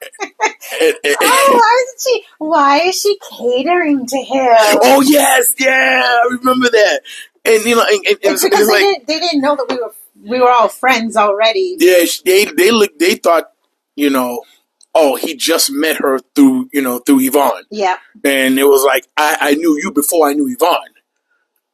Oh, 1.22 1.54
why 1.54 1.84
is 1.88 2.04
she? 2.04 2.24
Why 2.40 2.78
is 2.80 3.00
she 3.00 3.18
catering 3.32 4.06
to 4.06 4.18
him? 4.18 4.58
Oh 4.84 5.02
yes, 5.02 5.56
yeah, 5.58 6.04
I 6.06 6.28
remember 6.36 6.70
that. 6.70 7.02
And 7.46 7.64
you 7.64 7.76
know, 7.76 7.86
and, 7.88 8.06
and, 8.06 8.18
it's 8.22 8.44
because 8.44 8.44
it's 8.44 8.68
they 8.68 8.74
like, 8.74 8.82
didn't. 8.82 9.08
They 9.08 9.20
didn't 9.20 9.42
know 9.42 9.56
that 9.56 9.68
we 9.70 9.76
were 9.78 9.94
we 10.30 10.40
were 10.42 10.50
all 10.50 10.68
friends 10.68 11.16
already. 11.16 11.78
Yeah, 11.80 12.04
they 12.26 12.46
they 12.46 12.72
look 12.72 13.00
they 13.00 13.16
thought, 13.16 13.52
you 13.96 14.10
know, 14.10 14.44
oh, 14.94 15.16
he 15.16 15.36
just 15.36 15.72
met 15.72 15.98
her 15.98 16.20
through, 16.36 16.70
you 16.74 16.82
know, 16.82 17.00
through 17.00 17.22
Yvonne. 17.22 17.64
Yeah. 17.72 17.98
And 18.24 18.60
it 18.60 18.66
was 18.66 18.84
like 18.84 19.08
I, 19.16 19.38
I 19.40 19.56
knew 19.56 19.80
you 19.82 19.92
before 19.92 20.28
I 20.28 20.34
knew 20.34 20.48
Yvonne. 20.48 20.94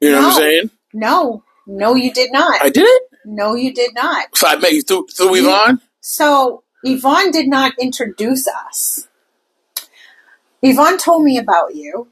You 0.02 0.12
know 0.12 0.20
what 0.20 0.28
I'm 0.28 0.34
saying? 0.34 0.72
No. 0.94 1.44
No, 1.68 1.96
you 1.96 2.12
did 2.14 2.32
not. 2.32 2.62
I 2.62 2.70
did 2.70 2.84
it? 2.86 3.04
no, 3.26 3.56
you 3.56 3.74
did 3.74 3.94
not. 3.96 4.36
So 4.38 4.48
I 4.48 4.56
met 4.58 4.72
you 4.74 4.82
through 4.84 5.08
through 5.08 5.36
You- 5.36 5.48
Yvonne? 5.50 5.82
So 6.02 6.64
Yvonne 6.84 7.32
did 7.32 7.48
not 7.48 7.74
introduce 7.80 8.48
us. 8.48 9.08
Yvonne 10.62 10.98
told 10.98 11.24
me 11.24 11.38
about 11.38 11.76
you. 11.76 12.08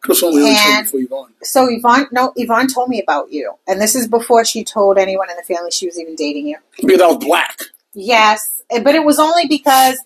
Because 0.00 0.22
only 0.22 0.42
only 0.42 0.54
And- 0.56 0.84
before 0.86 1.00
Yvonne. 1.00 1.34
So 1.42 1.66
Yvonne, 1.70 2.08
no, 2.10 2.32
Yvonne 2.36 2.68
told 2.68 2.88
me 2.88 3.02
about 3.02 3.30
you, 3.32 3.52
and 3.66 3.80
this 3.80 3.94
is 3.94 4.08
before 4.08 4.44
she 4.46 4.64
told 4.64 4.96
anyone 4.96 5.28
in 5.30 5.36
the 5.36 5.42
family 5.42 5.70
she 5.70 5.86
was 5.86 5.98
even 5.98 6.14
dating 6.14 6.46
you. 6.46 6.56
Because 6.80 7.02
I 7.02 7.06
was 7.06 7.18
black. 7.18 7.58
Yes, 7.92 8.62
but 8.70 8.94
it 8.94 9.04
was 9.04 9.18
only 9.18 9.46
because 9.46 9.98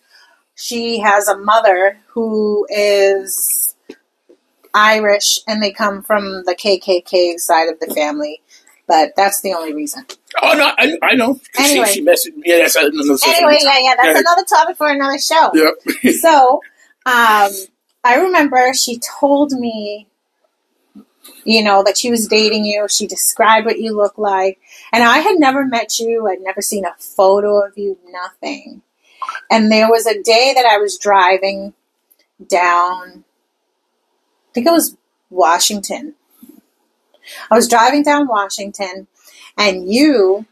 she 0.56 0.98
has 0.98 1.28
a 1.28 1.36
mother 1.36 1.98
who 2.08 2.66
is 2.70 3.76
Irish, 4.74 5.38
and 5.46 5.62
they 5.62 5.70
come 5.70 6.02
from 6.02 6.42
the 6.44 6.56
KKK 6.56 7.38
side 7.38 7.68
of 7.68 7.78
the 7.78 7.94
family. 7.94 8.40
But 8.86 9.12
that's 9.16 9.40
the 9.40 9.54
only 9.54 9.72
reason. 9.74 10.04
Oh 10.42 10.52
no, 10.52 10.70
I, 10.76 10.98
I 11.02 11.14
know. 11.14 11.40
Anyway. 11.58 11.86
she, 11.86 11.94
she 11.94 12.04
messaged 12.04 12.36
me. 12.36 12.42
Yeah, 12.44 12.58
that's 12.58 12.76
another. 12.76 13.16
Anyway, 13.26 13.58
yeah, 13.62 13.78
yeah, 13.80 13.94
that's 13.96 14.20
another 14.20 14.44
topic 14.44 14.76
for 14.76 14.90
another 14.90 15.18
show. 15.18 15.50
Yep. 15.54 16.14
so 16.20 16.60
um, 17.06 17.50
I 18.02 18.16
remember 18.16 18.74
she 18.74 18.98
told 18.98 19.52
me, 19.52 20.08
you 21.44 21.62
know, 21.62 21.82
that 21.82 21.96
she 21.96 22.10
was 22.10 22.28
dating 22.28 22.66
you. 22.66 22.86
She 22.88 23.06
described 23.06 23.64
what 23.66 23.80
you 23.80 23.96
look 23.96 24.18
like. 24.18 24.60
And 24.92 25.02
I 25.02 25.18
had 25.18 25.38
never 25.38 25.64
met 25.64 25.98
you. 25.98 26.28
I'd 26.28 26.40
never 26.40 26.60
seen 26.60 26.84
a 26.84 26.94
photo 26.98 27.64
of 27.64 27.78
you, 27.78 27.98
nothing. 28.10 28.82
And 29.50 29.72
there 29.72 29.88
was 29.88 30.06
a 30.06 30.22
day 30.22 30.52
that 30.54 30.66
I 30.66 30.78
was 30.78 30.98
driving 30.98 31.72
down, 32.46 33.24
I 34.48 34.52
think 34.52 34.66
it 34.66 34.72
was 34.72 34.96
Washington. 35.30 36.14
I 37.50 37.54
was 37.54 37.68
driving 37.68 38.02
down 38.02 38.28
Washington, 38.28 39.06
and 39.56 39.92
you 39.92 40.46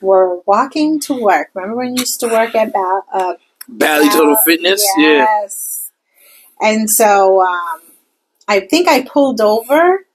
were 0.00 0.40
walking 0.46 1.00
to 1.00 1.14
work. 1.14 1.50
Remember 1.54 1.76
when 1.76 1.96
you 1.96 2.00
used 2.00 2.20
to 2.20 2.28
work 2.28 2.54
at 2.54 2.72
Ba- 2.72 3.02
uh, 3.12 3.34
Bally 3.68 4.08
Total 4.08 4.34
Wow. 4.34 4.42
Fitness. 4.44 4.84
Yeah. 4.96 5.02
Yes. 5.42 5.90
And 6.60 6.90
so 6.90 7.42
um, 7.42 7.80
I 8.48 8.60
think 8.60 8.88
I 8.88 9.02
pulled 9.02 9.40
over 9.40 10.06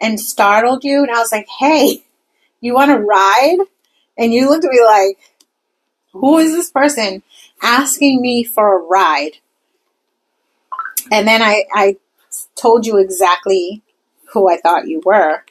and 0.00 0.20
startled 0.20 0.84
you, 0.84 1.02
and 1.02 1.10
I 1.10 1.18
was 1.18 1.32
like, 1.32 1.48
"Hey, 1.58 2.04
you 2.60 2.74
want 2.74 2.90
to 2.90 2.98
ride?" 2.98 3.58
And 4.18 4.32
you 4.32 4.48
looked 4.48 4.64
at 4.64 4.70
me 4.70 4.84
like, 4.84 5.18
"Who 6.12 6.38
is 6.38 6.52
this 6.52 6.70
person 6.70 7.22
asking 7.62 8.20
me 8.20 8.44
for 8.44 8.78
a 8.78 8.82
ride?" 8.82 9.38
And 11.10 11.26
then 11.26 11.42
I, 11.42 11.64
I 11.72 11.96
told 12.56 12.86
you 12.86 12.98
exactly 12.98 13.82
who 14.32 14.50
I 14.50 14.56
thought 14.58 14.88
you 14.88 15.00
were, 15.04 15.44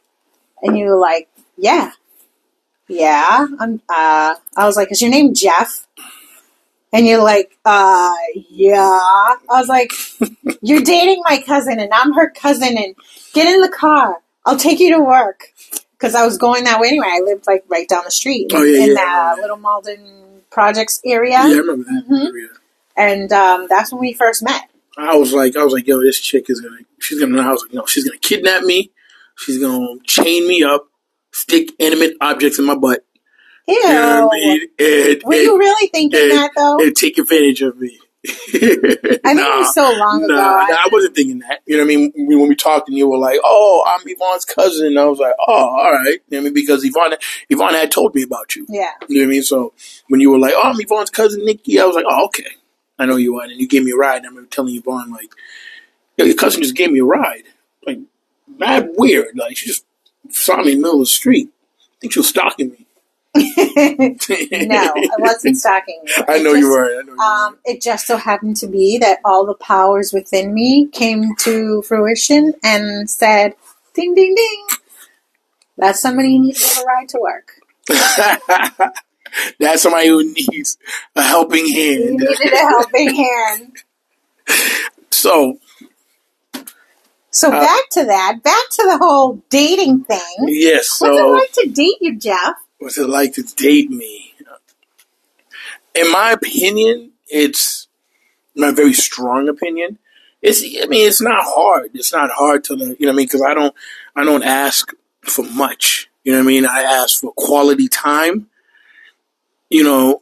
and 0.62 0.78
you 0.78 0.86
were 0.88 0.98
like, 1.00 1.30
"Yeah, 1.58 1.92
yeah." 2.88 3.48
I'm. 3.60 3.82
Uh, 3.90 4.36
I 4.58 4.66
was 4.66 4.76
like, 4.76 4.92
"Is 4.92 5.02
your 5.02 5.12
name 5.12 5.34
Jeff?" 5.34 5.86
And 6.94 7.06
you're 7.06 7.22
like, 7.24 7.58
uh, 7.66 8.14
yeah. 8.50 8.80
I 8.80 9.36
was 9.50 9.68
like, 9.68 9.92
you're 10.62 10.80
dating 10.82 11.22
my 11.26 11.42
cousin 11.46 11.78
and 11.82 11.92
I'm 11.94 12.14
her 12.14 12.30
cousin 12.30 12.78
and 12.78 12.96
get 13.34 13.54
in 13.54 13.60
the 13.60 13.68
car. 13.68 14.22
I'll 14.46 14.56
take 14.56 14.80
you 14.80 14.96
to 14.96 15.04
work 15.04 15.52
because 15.92 16.16
I 16.16 16.24
was 16.26 16.38
going 16.38 16.64
that 16.64 16.80
way 16.80 16.88
anyway. 16.90 17.08
I 17.10 17.20
lived 17.20 17.48
like 17.48 17.66
right 17.68 17.86
down 17.90 18.04
the 18.06 18.12
street 18.12 18.50
Oh, 18.54 18.64
yeah, 18.64 18.84
in 18.84 18.90
yeah, 18.90 18.94
the 18.94 19.02
I 19.02 19.04
remember 19.04 19.36
that. 19.36 19.42
Little 19.42 19.58
Malden 19.58 20.42
Projects 20.50 21.02
area, 21.06 21.32
Yeah, 21.32 21.40
I 21.42 21.58
remember 21.58 21.84
that 21.84 22.06
Mhm. 22.10 22.30
area. 22.30 22.48
and 22.96 23.34
um, 23.34 23.68
that's 23.68 23.92
when 23.92 24.00
we 24.00 24.14
first 24.14 24.42
met. 24.42 24.70
I 24.98 25.16
was 25.18 25.34
like, 25.34 25.56
I 25.58 25.64
was 25.64 25.74
like, 25.74 25.88
yo, 25.88 26.00
this 26.02 26.20
chick 26.20 26.46
is 26.50 26.62
gonna, 26.62 26.78
she's 27.00 27.20
gonna. 27.20 27.42
I 27.42 27.52
was 27.52 27.64
like, 27.64 27.74
no, 27.74 27.86
she's 27.86 28.06
gonna 28.08 28.18
kidnap 28.20 28.64
me. 28.64 28.92
She's 29.38 29.60
gonna 29.60 30.00
chain 30.06 30.48
me 30.48 30.64
up, 30.64 30.88
stick 31.34 31.70
inanimate 31.80 32.14
objects 32.22 32.60
in 32.60 32.66
my 32.66 32.76
butt. 32.76 33.06
Ew. 33.68 33.74
You 33.76 33.84
know 33.84 34.28
what 34.28 34.36
I 34.36 34.40
mean? 34.40 34.62
And, 34.80 35.22
Were 35.26 35.34
and, 35.34 35.42
you 35.44 35.58
really 35.58 35.88
thinking 35.90 36.20
and- 36.22 36.32
that 36.32 36.52
though? 36.56 36.78
and 36.80 36.96
take 36.96 37.18
advantage 37.18 37.62
of 37.62 37.78
me. 37.78 38.00
I 38.28 38.32
think 38.32 38.64
it 39.24 39.60
was 39.60 39.74
so 39.76 39.92
long 39.98 40.24
ago. 40.24 40.34
Nah, 40.36 40.42
I- 40.42 40.68
nah, 40.70 40.76
I 40.78 40.90
wasn't 40.92 41.16
thinking 41.16 41.40
that. 41.40 41.60
You 41.68 41.78
know 41.78 41.84
what 41.84 41.92
I 41.94 41.96
mean? 41.96 42.12
When 42.16 42.48
we 42.48 42.56
talked 42.56 42.90
and 42.90 42.98
you 42.98 43.08
were 43.08 43.18
like, 43.20 43.40
"Oh, 43.44 43.84
I'm 43.86 44.02
Yvonne's 44.08 44.46
cousin," 44.46 44.88
and 44.88 45.00
I 45.00 45.06
was 45.06 45.20
like, 45.20 45.34
"Oh, 45.48 45.54
all 45.54 45.92
right." 45.92 46.06
You 46.08 46.14
know 46.32 46.38
what 46.38 46.40
I 46.40 46.42
mean? 46.46 46.54
Because 46.54 46.84
Yvonne, 46.84 47.16
Yvonne 47.50 47.74
had 47.74 47.92
told 47.92 48.16
me 48.16 48.24
about 48.24 48.56
you. 48.56 48.66
yeah. 48.70 48.92
You 49.08 49.20
know 49.20 49.26
what 49.26 49.30
I 49.30 49.32
mean? 49.32 49.44
So 49.44 49.74
when 50.08 50.22
you 50.22 50.32
were 50.32 50.40
like, 50.40 50.54
"Oh, 50.56 50.62
I'm 50.64 50.80
Yvonne's 50.80 51.10
cousin 51.12 51.46
Nikki," 51.46 51.80
I 51.80 51.86
was 51.86 51.96
like, 51.96 52.06
"Oh, 52.10 52.26
okay, 52.26 52.48
I 52.98 53.06
know 53.06 53.16
you 53.18 53.38
are." 53.40 53.44
And 53.44 53.60
you 53.60 53.68
gave 53.68 53.84
me 53.84 53.92
a 53.92 53.96
ride. 53.96 54.18
And 54.18 54.26
I 54.26 54.30
remember 54.30 54.50
telling 54.50 54.76
Yvonne 54.76 55.12
like, 55.12 55.32
"Yo, 56.18 56.26
your 56.26 56.36
cousin 56.36 56.62
just 56.62 56.76
gave 56.76 56.92
me 56.92 57.00
a 57.00 57.06
ride." 57.06 57.44
Like, 57.86 58.00
mad 58.58 58.90
weird. 58.98 59.38
Like 59.38 59.58
she 59.58 59.68
just 59.68 59.86
saw 60.30 60.58
me 60.58 60.72
in 60.74 60.78
the 60.78 60.82
middle 60.84 61.02
of 61.02 61.02
the 61.02 61.06
street. 61.08 61.50
I 61.82 61.96
think 62.02 62.14
she 62.14 62.20
was 62.20 62.28
stalking 62.30 62.70
me. 62.70 62.82
no, 63.36 63.42
I 63.42 65.10
wasn't 65.18 65.58
stalking 65.58 66.00
you. 66.06 66.24
I 66.28 66.38
know 66.40 66.54
you 66.54 66.62
just- 66.62 66.72
were. 66.72 67.00
I 67.00 67.02
know 67.04 67.14
you 67.14 67.20
Um, 67.20 67.58
it 67.66 67.82
just 67.82 68.08
so 68.08 68.16
happened 68.18 68.56
to 68.58 68.68
be 68.68 68.98
that 69.00 69.20
all 69.26 69.46
the 69.46 69.54
powers 69.56 70.14
within 70.14 70.54
me 70.54 70.88
came 70.88 71.36
to 71.40 71.82
fruition 71.82 72.54
and 72.64 73.10
said, 73.10 73.56
"Ding, 73.94 74.14
ding, 74.16 74.36
ding." 74.36 74.66
That's 75.78 76.00
somebody 76.02 76.30
you 76.30 76.40
need 76.42 76.56
to 76.56 76.62
give 76.62 76.84
a 76.84 76.86
ride 76.86 77.10
to 77.10 77.20
work. 77.20 77.60
That's 79.60 79.82
somebody 79.82 80.08
who 80.08 80.24
needs 80.34 80.78
a 81.16 81.22
helping 81.22 81.66
You 81.66 81.74
hand. 81.76 82.20
needed 82.20 82.54
a 82.54 82.58
helping 82.58 83.16
hand. 83.16 83.78
So 85.12 85.60
So 87.32 87.48
Uh, 87.52 87.60
back 87.62 87.90
to 87.92 88.06
that. 88.06 88.44
Back 88.44 88.70
to 88.72 88.84
the 88.84 88.98
whole 88.98 89.42
dating 89.50 90.04
thing. 90.06 90.36
yes, 90.48 90.88
So, 90.90 91.06
What's 91.08 91.18
it 91.18 91.32
like 91.32 91.52
to 91.66 91.70
date 91.74 91.98
you, 92.02 92.18
Jeff? 92.20 92.54
what's 92.80 92.98
it 92.98 93.10
like 93.10 93.34
to 93.34 93.44
date 93.44 93.90
me? 93.90 94.34
In 95.96 96.12
my 96.12 96.32
opinion, 96.32 97.12
it's 97.28 97.88
my 98.56 98.72
very 98.72 98.94
strong 98.94 99.48
opinion. 99.50 99.98
It's 100.42 100.62
I 100.62 100.86
mean, 100.88 101.08
it's 101.08 101.22
not 101.22 101.44
hard. 101.44 101.92
It's 101.94 102.14
not 102.14 102.30
hard 102.32 102.64
to 102.66 102.76
you 102.76 102.86
know 102.86 102.96
what 103.00 103.10
I 103.10 103.12
mean 103.14 103.26
because 103.26 103.42
I 103.42 103.54
don't 103.54 103.74
I 104.16 104.24
don't 104.24 104.44
ask 104.44 104.92
for 105.24 105.44
much. 105.44 106.10
You 106.24 106.34
know 106.34 106.40
what 106.40 106.44
I 106.44 106.48
mean? 106.48 106.66
I 106.66 106.82
ask 106.82 107.20
for 107.22 107.32
quality 107.36 107.88
time. 107.88 108.48
You 109.70 109.84
know, 109.84 110.22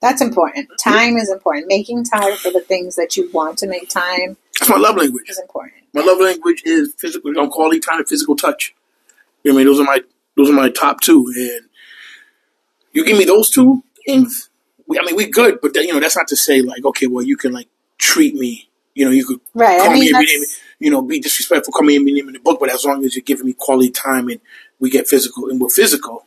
That's 0.00 0.20
important. 0.20 0.68
Time 0.82 1.16
is 1.16 1.30
important. 1.30 1.66
Making 1.68 2.04
time 2.04 2.36
for 2.36 2.50
the 2.50 2.60
things 2.60 2.96
that 2.96 3.16
you 3.16 3.30
want 3.32 3.58
to 3.58 3.66
make 3.66 3.88
time 3.88 4.36
that's 4.58 4.68
my 4.70 4.76
love 4.76 4.96
language. 4.96 5.28
is 5.28 5.38
important. 5.38 5.74
My 5.94 6.02
love 6.02 6.18
language 6.20 6.62
is 6.64 6.92
physical, 6.98 7.30
you 7.30 7.36
know, 7.36 7.48
quality 7.48 7.80
time 7.80 8.04
physical 8.04 8.36
touch. 8.36 8.74
You 9.44 9.52
know 9.52 9.58
I 9.58 9.64
mean? 9.64 9.66
Those 9.68 9.80
are 9.80 9.84
my 9.84 10.00
those 10.36 10.50
are 10.50 10.54
my 10.54 10.68
top 10.70 11.00
two. 11.00 11.32
And 11.36 11.68
you 12.92 13.04
give 13.04 13.16
me 13.18 13.24
those 13.24 13.50
two 13.50 13.82
things, 14.06 14.50
we, 14.86 14.98
I 14.98 15.02
mean, 15.04 15.16
we're 15.16 15.28
good. 15.30 15.60
But 15.60 15.74
that, 15.74 15.84
you 15.84 15.92
know, 15.92 16.00
that's 16.00 16.16
not 16.16 16.28
to 16.28 16.36
say 16.36 16.62
like, 16.62 16.84
okay, 16.84 17.06
well, 17.06 17.24
you 17.24 17.36
can 17.36 17.52
like 17.52 17.68
treat 17.98 18.34
me. 18.34 18.68
You 18.94 19.04
know, 19.04 19.10
you 19.12 19.24
could 19.26 19.40
Right. 19.54 19.78
call 19.80 19.90
I 19.90 19.94
me 19.94 20.00
mean, 20.00 20.14
every 20.14 20.26
name. 20.26 20.40
that's, 20.40 20.60
You 20.80 20.90
know, 20.90 21.02
be 21.02 21.20
disrespectful, 21.20 21.72
call 21.72 21.84
me 21.86 21.96
every 21.96 22.12
name 22.12 22.28
in 22.28 22.34
the 22.34 22.40
book. 22.40 22.58
But 22.60 22.70
as 22.72 22.84
long 22.84 23.04
as 23.04 23.14
you're 23.16 23.22
giving 23.24 23.46
me 23.46 23.54
quality 23.56 23.90
time 23.90 24.28
and 24.28 24.40
we 24.80 24.90
get 24.90 25.08
physical 25.08 25.48
and 25.50 25.60
we're 25.60 25.68
physical, 25.70 26.26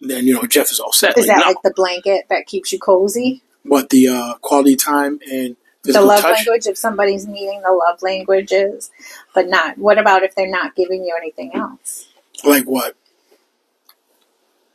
then 0.00 0.26
you 0.26 0.34
know 0.34 0.42
Jeff 0.44 0.70
is 0.70 0.80
all 0.80 0.92
set. 0.92 1.16
is 1.18 1.26
Like, 1.26 1.36
that 1.36 1.40
no. 1.40 1.46
like 1.48 1.62
the 1.62 1.72
blanket 1.74 2.26
that 2.30 2.46
keeps 2.46 2.72
you 2.72 2.78
cozy? 2.78 3.42
but 3.64 3.88
the 3.90 4.08
uh, 4.08 4.34
quality 4.42 4.76
time 4.76 5.18
and 5.30 5.56
the 5.84 6.00
love 6.02 6.20
touch. 6.20 6.36
language 6.46 6.66
if 6.66 6.76
somebody's 6.78 7.26
needing 7.26 7.60
the 7.62 7.70
love 7.72 8.02
languages 8.02 8.90
but 9.34 9.48
not 9.48 9.78
what 9.78 9.98
about 9.98 10.22
if 10.22 10.34
they're 10.34 10.48
not 10.48 10.74
giving 10.76 11.02
you 11.04 11.14
anything 11.18 11.54
else 11.54 12.08
Like 12.44 12.64
what? 12.64 12.94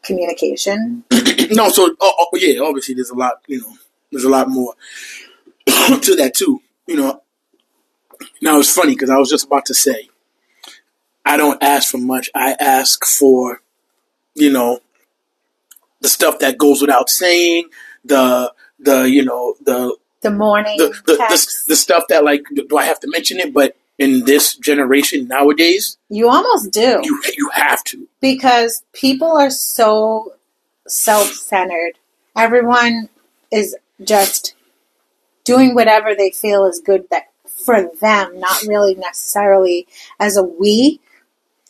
communication 0.03 1.03
no, 1.51 1.69
so 1.69 1.95
oh, 1.99 2.13
oh, 2.19 2.29
yeah, 2.37 2.61
obviously 2.61 2.95
there's 2.95 3.09
a 3.09 3.15
lot, 3.15 3.41
you 3.47 3.59
know, 3.61 3.73
there's 4.11 4.23
a 4.23 4.29
lot 4.29 4.49
more 4.49 4.73
to 5.67 6.15
that 6.15 6.33
too. 6.35 6.61
You 6.87 6.95
know, 6.97 7.21
now 8.41 8.57
it's 8.59 8.73
funny 8.73 8.93
because 8.93 9.09
I 9.09 9.17
was 9.17 9.29
just 9.29 9.45
about 9.45 9.65
to 9.67 9.73
say, 9.73 10.09
I 11.25 11.37
don't 11.37 11.61
ask 11.61 11.89
for 11.91 11.97
much. 11.99 12.29
I 12.33 12.55
ask 12.59 13.05
for, 13.05 13.61
you 14.35 14.51
know, 14.51 14.79
the 16.01 16.09
stuff 16.09 16.39
that 16.39 16.57
goes 16.57 16.81
without 16.81 17.09
saying, 17.09 17.69
the 18.03 18.53
the 18.79 19.09
you 19.09 19.23
know 19.23 19.55
the 19.61 19.95
the 20.21 20.31
morning 20.31 20.77
the 20.77 20.89
the, 21.05 21.15
the, 21.15 21.63
the 21.67 21.75
stuff 21.75 22.03
that 22.09 22.23
like 22.23 22.43
do 22.53 22.77
I 22.77 22.85
have 22.85 22.99
to 23.01 23.09
mention 23.09 23.39
it? 23.39 23.53
But 23.53 23.75
in 23.97 24.23
this 24.25 24.55
generation 24.55 25.27
nowadays, 25.27 25.97
you 26.09 26.29
almost 26.29 26.71
do 26.71 27.01
you 27.03 27.21
you 27.37 27.49
have 27.53 27.83
to. 27.85 28.07
because 28.21 28.83
people 28.93 29.37
are 29.37 29.49
so 29.49 30.33
self-centered 30.87 31.99
everyone 32.35 33.09
is 33.51 33.75
just 34.03 34.55
doing 35.43 35.75
whatever 35.75 36.15
they 36.15 36.31
feel 36.31 36.65
is 36.65 36.81
good 36.83 37.05
that 37.11 37.25
for 37.45 37.91
them 37.99 38.39
not 38.39 38.61
really 38.63 38.95
necessarily 38.95 39.87
as 40.19 40.37
a 40.37 40.43
we 40.43 40.99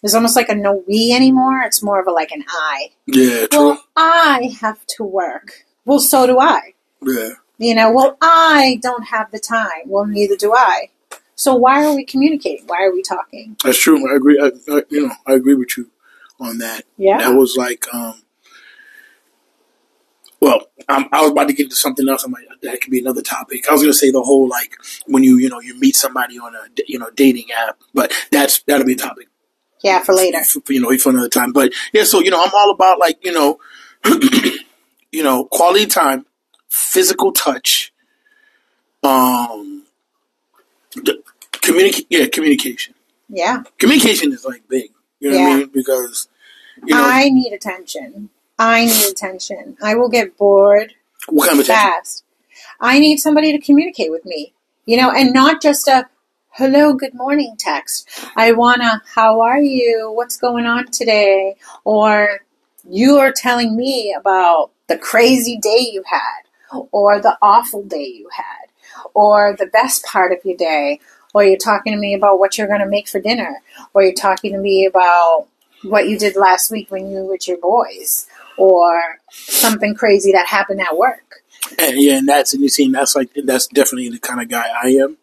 there's 0.01 0.15
almost 0.15 0.35
like 0.35 0.49
a 0.49 0.55
no 0.55 0.83
we 0.87 1.11
anymore 1.13 1.61
it's 1.61 1.83
more 1.83 1.99
of 1.99 2.07
a 2.07 2.11
like 2.11 2.31
an 2.31 2.43
i 2.49 2.89
Yeah, 3.05 3.47
true. 3.47 3.59
well 3.69 3.83
i 3.95 4.55
have 4.61 4.85
to 4.97 5.03
work 5.03 5.65
well 5.85 5.99
so 5.99 6.25
do 6.27 6.39
i 6.39 6.73
Yeah. 7.01 7.29
You 7.61 7.75
know, 7.75 7.91
well, 7.91 8.17
I 8.21 8.79
don't 8.81 9.03
have 9.07 9.31
the 9.31 9.37
time. 9.39 9.83
Well, 9.85 10.05
neither 10.05 10.37
do 10.37 10.53
I. 10.53 10.91
So 11.35 11.55
why 11.55 11.83
are 11.83 11.93
we 11.93 12.05
communicating? 12.05 12.65
Why 12.67 12.83
are 12.85 12.93
we 12.93 13.01
talking? 13.01 13.57
That's 13.61 13.77
true. 13.77 14.09
I 14.09 14.15
agree. 14.15 14.39
I, 14.41 14.51
I, 14.73 14.83
you 14.89 15.07
know, 15.07 15.13
I 15.27 15.33
agree 15.33 15.55
with 15.55 15.77
you 15.77 15.91
on 16.39 16.59
that. 16.59 16.85
Yeah. 16.95 17.17
That 17.17 17.35
was 17.35 17.57
like, 17.57 17.85
um, 17.93 18.21
well, 20.39 20.67
um, 20.87 21.09
I 21.11 21.21
was 21.21 21.31
about 21.31 21.49
to 21.49 21.53
get 21.53 21.65
into 21.65 21.75
something 21.75 22.07
else. 22.07 22.23
I'm 22.23 22.31
like, 22.31 22.47
that 22.61 22.79
could 22.79 22.91
be 22.91 22.99
another 22.99 23.21
topic. 23.21 23.67
I 23.67 23.73
was 23.73 23.81
going 23.81 23.91
to 23.91 23.97
say 23.97 24.09
the 24.09 24.21
whole 24.21 24.47
like 24.47 24.77
when 25.05 25.23
you, 25.23 25.37
you 25.37 25.49
know, 25.49 25.59
you 25.59 25.77
meet 25.77 25.97
somebody 25.97 26.39
on 26.39 26.55
a, 26.55 26.59
you 26.87 26.97
know, 26.97 27.09
dating 27.13 27.51
app, 27.51 27.77
but 27.93 28.13
that's 28.31 28.63
that'll 28.63 28.85
be 28.85 28.93
a 28.93 28.97
topic 28.97 29.27
Yeah, 29.81 30.03
for 30.03 30.13
later. 30.13 30.43
for, 30.43 30.61
you 30.73 30.81
know 30.81 30.97
for 30.97 31.09
another 31.09 31.29
time. 31.29 31.51
But 31.51 31.73
yeah, 31.93 32.03
so 32.03 32.19
you 32.19 32.31
know, 32.31 32.43
I'm 32.43 32.51
all 32.53 32.71
about 32.71 32.99
like 32.99 33.23
you 33.23 33.31
know, 33.31 33.59
you 35.11 35.23
know, 35.23 35.45
quality 35.45 35.85
time, 35.85 36.25
physical 36.67 37.31
touch, 37.31 37.93
um, 39.03 39.83
communicate. 41.61 42.07
Yeah, 42.09 42.27
communication. 42.27 42.93
Yeah. 43.29 43.63
Communication 43.77 44.33
is 44.33 44.43
like 44.43 44.67
big. 44.67 44.91
You 45.19 45.31
know 45.31 45.39
what 45.39 45.51
I 45.51 45.57
mean? 45.57 45.69
Because 45.73 46.27
you 46.85 46.95
know 46.95 47.03
I 47.03 47.29
need 47.29 47.53
attention. 47.53 48.29
I 48.57 48.85
need 48.85 49.11
attention. 49.11 49.77
I 49.81 49.95
will 49.95 50.09
get 50.09 50.37
bored 50.37 50.93
what 51.27 51.47
kind 51.47 51.59
of 51.59 51.65
attention. 51.65 51.91
fast. 51.91 52.23
I 52.79 52.99
need 52.99 53.17
somebody 53.17 53.51
to 53.51 53.59
communicate 53.59 54.11
with 54.11 54.25
me, 54.25 54.53
you 54.85 54.97
know, 54.97 55.11
and 55.11 55.33
not 55.33 55.61
just 55.61 55.87
a 55.87 56.09
hello, 56.59 56.91
good 56.91 57.13
morning 57.13 57.55
text. 57.57 58.05
I 58.35 58.51
want 58.51 58.81
to, 58.81 59.01
how 59.15 59.39
are 59.39 59.61
you? 59.61 60.11
What's 60.13 60.35
going 60.35 60.65
on 60.65 60.91
today? 60.91 61.55
Or 61.85 62.41
you 62.83 63.17
are 63.19 63.31
telling 63.31 63.77
me 63.77 64.13
about 64.13 64.71
the 64.87 64.97
crazy 64.97 65.57
day 65.57 65.87
you 65.89 66.03
had, 66.05 66.77
or 66.91 67.21
the 67.21 67.37
awful 67.41 67.83
day 67.83 68.07
you 68.07 68.27
had, 68.35 68.67
or 69.13 69.55
the 69.57 69.67
best 69.67 70.03
part 70.03 70.33
of 70.33 70.39
your 70.43 70.57
day, 70.57 70.99
or 71.33 71.45
you're 71.45 71.55
talking 71.55 71.93
to 71.93 71.97
me 71.97 72.13
about 72.13 72.39
what 72.39 72.57
you're 72.57 72.67
going 72.67 72.81
to 72.81 72.89
make 72.89 73.07
for 73.07 73.21
dinner, 73.21 73.61
or 73.93 74.03
you're 74.03 74.11
talking 74.11 74.51
to 74.51 74.59
me 74.59 74.85
about 74.85 75.47
what 75.83 76.09
you 76.09 76.19
did 76.19 76.35
last 76.35 76.71
week 76.71 76.91
when 76.91 77.09
you 77.09 77.19
were 77.19 77.31
with 77.31 77.47
your 77.47 77.57
boys, 77.57 78.27
or 78.57 79.01
something 79.29 79.95
crazy 79.95 80.33
that 80.33 80.47
happened 80.47 80.81
at 80.81 80.97
work. 80.97 81.41
And 81.77 82.01
yeah, 82.01 82.17
and 82.17 82.27
that's 82.27 82.53
and 82.53 82.61
you 82.61 82.67
see, 82.67 82.91
that's 82.91 83.15
like 83.15 83.29
that's 83.45 83.67
definitely 83.67 84.09
the 84.09 84.19
kind 84.19 84.41
of 84.41 84.49
guy 84.49 84.67
I 84.83 84.89
am. 84.89 85.15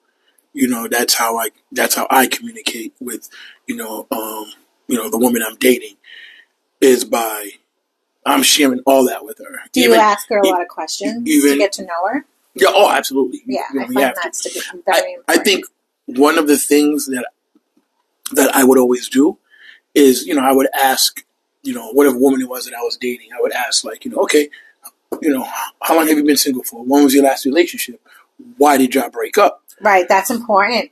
You 0.56 0.68
know, 0.68 0.88
that's 0.88 1.12
how 1.12 1.36
I 1.36 1.50
that's 1.70 1.94
how 1.94 2.06
I 2.08 2.26
communicate 2.26 2.94
with 2.98 3.28
you 3.66 3.76
know 3.76 4.06
um 4.10 4.46
you 4.88 4.96
know 4.96 5.10
the 5.10 5.18
woman 5.18 5.42
I'm 5.46 5.56
dating 5.56 5.96
is 6.80 7.04
by 7.04 7.50
I'm 8.24 8.42
sharing 8.42 8.80
all 8.86 9.04
that 9.06 9.22
with 9.22 9.36
her. 9.38 9.60
Do 9.72 9.80
you 9.80 9.94
ask 9.94 10.28
her 10.30 10.38
a 10.38 10.46
lot 10.46 10.62
of 10.62 10.68
questions 10.68 11.28
even- 11.28 11.52
to 11.52 11.58
get 11.58 11.72
to 11.74 11.82
know 11.82 12.08
her? 12.10 12.24
Yeah. 12.54 12.68
Oh, 12.70 12.90
absolutely. 12.90 13.42
Yeah, 13.44 13.64
You 13.70 13.80
know, 13.80 13.84
I 13.84 13.92
find 13.92 14.14
to. 14.14 14.20
that's 14.22 14.42
to 14.44 14.82
very 14.86 14.96
I, 14.96 15.10
important. 15.10 15.24
I 15.28 15.36
think 15.44 15.66
one 16.06 16.38
of 16.38 16.46
the 16.46 16.56
things 16.56 17.04
that 17.06 17.26
that 18.32 18.56
I 18.56 18.64
would 18.64 18.78
always 18.78 19.10
do 19.10 19.36
is, 19.94 20.26
you 20.26 20.34
know, 20.34 20.40
I 20.42 20.52
would 20.52 20.68
ask, 20.74 21.22
you 21.62 21.74
know, 21.74 21.90
whatever 21.92 22.16
woman 22.18 22.40
it 22.40 22.48
was 22.48 22.64
that 22.64 22.74
I 22.74 22.80
was 22.80 22.96
dating, 22.96 23.28
I 23.36 23.42
would 23.42 23.52
ask, 23.52 23.84
like, 23.84 24.06
you 24.06 24.10
know, 24.10 24.22
okay, 24.22 24.48
you 25.20 25.28
know, 25.34 25.44
how 25.82 25.94
long 25.96 26.08
have 26.08 26.16
you 26.16 26.24
been 26.24 26.38
single 26.38 26.62
for? 26.64 26.82
When 26.82 27.04
was 27.04 27.12
your 27.14 27.24
last 27.24 27.44
relationship? 27.44 28.00
Why 28.56 28.78
did 28.78 28.94
y'all 28.94 29.10
break 29.10 29.36
up? 29.36 29.62
Right. 29.80 30.06
That's 30.08 30.30
important. 30.30 30.90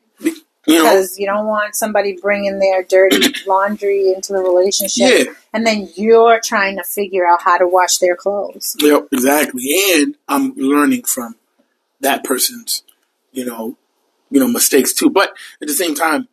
You 0.67 0.79
know, 0.79 0.85
because 0.85 1.19
you 1.19 1.26
don't 1.26 1.47
want 1.47 1.76
somebody 1.76 2.17
bringing 2.21 2.59
their 2.59 2.83
dirty 2.83 3.35
laundry 3.47 4.12
into 4.14 4.33
the 4.33 4.38
relationship, 4.38 5.26
yeah, 5.26 5.33
and 5.53 5.67
then 5.67 5.91
you're 5.95 6.41
trying 6.43 6.76
to 6.79 6.83
figure 6.83 7.26
out 7.26 7.43
how 7.43 7.59
to 7.59 7.69
wash 7.69 7.99
their 7.99 8.17
clothes. 8.17 8.75
yep, 8.79 9.09
exactly. 9.12 9.69
And 9.93 10.17
I'm 10.26 10.55
learning 10.55 11.03
from 11.05 11.37
that 12.00 12.25
person's, 12.25 12.83
you 13.33 13.45
know, 13.45 13.76
you 14.31 14.41
know, 14.41 14.49
mistakes 14.49 14.95
too. 14.95 15.11
But 15.11 15.35
at 15.61 15.69
the 15.69 15.75
same 15.75 15.95
time, 15.95 16.29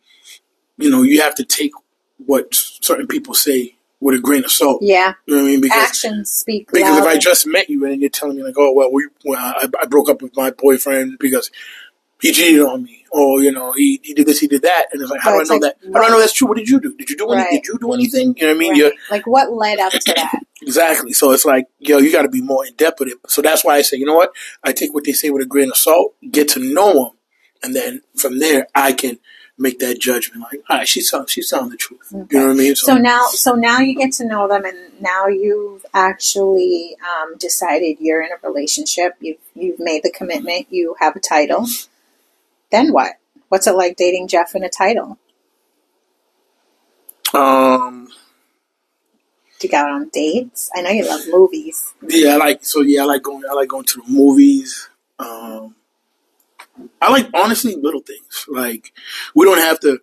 you 0.77 0.89
know, 0.89 1.01
you 1.01 1.21
have 1.21 1.35
to 1.35 1.43
take 1.43 1.71
what 2.25 2.53
certain 2.53 3.07
people 3.07 3.33
say 3.33 3.75
with 3.99 4.15
a 4.15 4.19
grain 4.19 4.43
of 4.43 4.51
salt. 4.51 4.81
Yeah, 4.81 5.13
You 5.25 5.35
know 5.35 5.43
what 5.43 5.47
I 5.47 5.51
mean? 5.51 5.61
Because 5.61 5.83
actions 5.83 6.31
speak 6.31 6.71
Because 6.71 6.97
if 6.97 7.05
I 7.05 7.17
just 7.17 7.45
met 7.45 7.69
you 7.69 7.85
and 7.85 8.01
you're 8.01 8.09
telling 8.09 8.35
me 8.35 8.43
like, 8.43 8.55
oh 8.57 8.73
well, 8.73 8.91
we, 8.91 9.07
well 9.23 9.39
I, 9.39 9.67
I 9.81 9.85
broke 9.85 10.09
up 10.09 10.21
with 10.21 10.35
my 10.35 10.51
boyfriend 10.51 11.19
because 11.19 11.51
he 12.21 12.31
cheated 12.31 12.61
on 12.61 12.83
me, 12.83 13.05
or 13.11 13.41
you 13.41 13.51
know, 13.51 13.73
he, 13.73 13.99
he 14.03 14.13
did 14.13 14.27
this, 14.27 14.39
he 14.39 14.47
did 14.47 14.61
that, 14.61 14.87
and 14.91 15.01
it's 15.01 15.09
like, 15.11 15.21
how 15.21 15.31
do 15.31 15.39
I 15.39 15.43
know 15.43 15.53
like, 15.55 15.61
that? 15.61 15.77
How 15.93 16.01
do 16.01 16.05
I 16.05 16.09
know 16.09 16.19
that's 16.19 16.33
true? 16.33 16.47
What 16.47 16.57
did 16.57 16.69
you 16.69 16.79
do? 16.79 16.95
Did 16.95 17.09
you 17.09 17.17
do 17.17 17.31
any, 17.31 17.41
Right. 17.41 17.51
Did 17.51 17.65
you 17.67 17.79
do 17.79 17.93
anything? 17.93 18.35
You 18.37 18.47
know 18.47 18.53
what 18.53 18.55
I 18.55 18.59
mean? 18.59 18.71
Right. 18.71 18.77
You're, 18.77 18.91
like 19.09 19.27
what 19.27 19.51
led 19.51 19.79
up 19.79 19.91
to 19.91 20.13
that? 20.15 20.43
exactly. 20.61 21.13
So 21.13 21.31
it's 21.31 21.45
like, 21.45 21.67
yo, 21.79 21.97
you 21.97 22.11
got 22.11 22.21
to 22.23 22.29
be 22.29 22.41
more 22.41 22.65
in 22.65 22.73
depth 22.75 22.99
with 22.99 23.09
it. 23.09 23.17
So 23.27 23.41
that's 23.41 23.63
why 23.63 23.75
I 23.75 23.81
say, 23.81 23.97
you 23.97 24.05
know 24.05 24.15
what? 24.15 24.31
I 24.63 24.71
take 24.71 24.93
what 24.93 25.03
they 25.03 25.13
say 25.13 25.29
with 25.29 25.41
a 25.41 25.47
grain 25.47 25.69
of 25.69 25.77
salt, 25.77 26.15
get 26.29 26.47
to 26.49 26.59
know 26.59 26.93
them, 26.93 27.11
and 27.63 27.75
then 27.75 28.01
from 28.15 28.39
there 28.39 28.67
I 28.75 28.93
can 28.93 29.19
make 29.57 29.79
that 29.79 29.99
judgment. 29.99 30.41
Like, 30.41 30.61
all 30.69 30.77
right, 30.77 30.87
she's 30.87 31.09
telling, 31.09 31.27
she's 31.27 31.49
telling 31.49 31.69
the 31.69 31.77
truth. 31.77 32.07
You 32.11 32.25
know 32.31 32.47
what 32.47 32.53
I 32.53 32.55
mean? 32.55 32.75
So 32.75 32.97
now, 32.97 33.25
so 33.27 33.53
now 33.53 33.79
you 33.79 33.95
get 33.95 34.13
to 34.13 34.25
know 34.25 34.47
them, 34.47 34.65
and 34.65 34.77
now 34.99 35.27
you've 35.27 35.85
actually 35.93 36.97
um, 37.01 37.37
decided 37.37 37.97
you're 37.99 38.21
in 38.21 38.29
a 38.31 38.47
relationship. 38.47 39.15
You've 39.19 39.39
you've 39.53 39.79
made 39.79 40.03
the 40.03 40.11
commitment. 40.11 40.67
You 40.69 40.95
have 40.99 41.15
a 41.15 41.19
title. 41.19 41.65
Then 42.71 42.91
what? 42.91 43.13
What's 43.49 43.67
it 43.67 43.75
like 43.75 43.97
dating 43.97 44.27
Jeff 44.27 44.55
in 44.55 44.63
a 44.63 44.69
title? 44.69 45.17
um. 47.33 48.07
Do 49.59 49.67
you 49.67 49.71
go 49.71 49.77
out 49.77 49.91
on 49.91 50.09
dates? 50.09 50.71
I 50.75 50.81
know 50.81 50.89
you 50.89 51.07
love 51.07 51.21
movies. 51.29 51.93
Yeah, 52.07 52.33
I 52.33 52.37
like 52.37 52.65
so. 52.65 52.81
Yeah, 52.81 53.03
I 53.03 53.05
like 53.05 53.21
going. 53.21 53.43
I 53.49 53.53
like 53.53 53.69
going 53.69 53.85
to 53.85 54.01
the 54.01 54.11
movies. 54.11 54.89
Um, 55.19 55.75
I 56.99 57.11
like 57.11 57.29
honestly 57.33 57.75
little 57.75 58.01
things. 58.01 58.45
Like 58.47 58.91
we 59.35 59.45
don't 59.45 59.59
have 59.59 59.79
to 59.81 59.99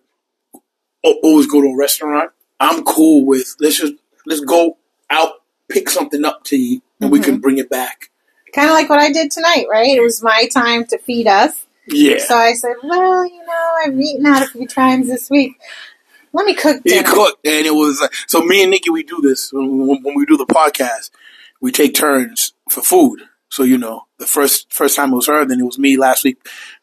always 1.03 1.47
go 1.47 1.61
to 1.61 1.67
a 1.67 1.77
restaurant. 1.77 2.31
I'm 2.59 2.83
cool 2.83 3.25
with 3.25 3.55
let's 3.59 3.77
just 3.77 3.93
let's 4.25 4.41
go 4.41 4.77
out, 5.09 5.33
pick 5.67 5.89
something 5.89 6.23
up 6.23 6.43
to 6.45 6.55
eat, 6.55 6.83
and 7.01 7.11
we 7.11 7.19
can 7.19 7.39
bring 7.39 7.57
it 7.57 7.69
back. 7.69 8.11
Kind 8.53 8.69
of 8.69 8.73
like 8.73 8.89
what 8.89 8.99
I 8.99 9.11
did 9.11 9.29
tonight, 9.29 9.65
right? 9.69 9.89
It 9.89 10.01
was 10.01 10.23
my 10.23 10.47
time 10.53 10.85
to 10.87 10.97
feed 10.97 11.27
us. 11.27 11.65
Yeah, 11.91 12.19
So 12.19 12.35
I 12.35 12.53
said, 12.53 12.75
well, 12.83 13.25
you 13.25 13.45
know, 13.45 13.71
I've 13.85 13.99
eaten 13.99 14.25
out 14.25 14.43
a 14.43 14.47
few 14.47 14.67
times 14.67 15.07
this 15.07 15.29
week. 15.29 15.53
Let 16.31 16.45
me 16.45 16.53
cook 16.53 16.81
he 16.83 17.01
cooked, 17.03 17.45
and 17.45 17.65
it 17.65 17.73
was 17.73 18.01
like 18.01 18.13
so. 18.27 18.41
Me 18.41 18.61
and 18.61 18.71
Nikki, 18.71 18.89
we 18.91 19.03
do 19.03 19.19
this 19.21 19.51
when, 19.51 19.87
when, 19.87 20.15
we 20.15 20.25
do 20.25 20.37
the 20.37 20.45
podcast. 20.45 21.09
We 21.59 21.71
take 21.71 21.95
turns 21.95 22.53
for 22.69 22.81
food. 22.81 23.21
So 23.49 23.63
you 23.63 23.79
know, 23.79 24.05
the 24.19 24.27
first 24.27 24.71
first 24.71 24.95
time 24.95 25.11
it 25.11 25.15
was 25.15 25.25
her, 25.27 25.43
then 25.45 25.59
it 25.59 25.65
was 25.65 25.79
me 25.79 25.97
last 25.97 26.23
week. 26.23 26.37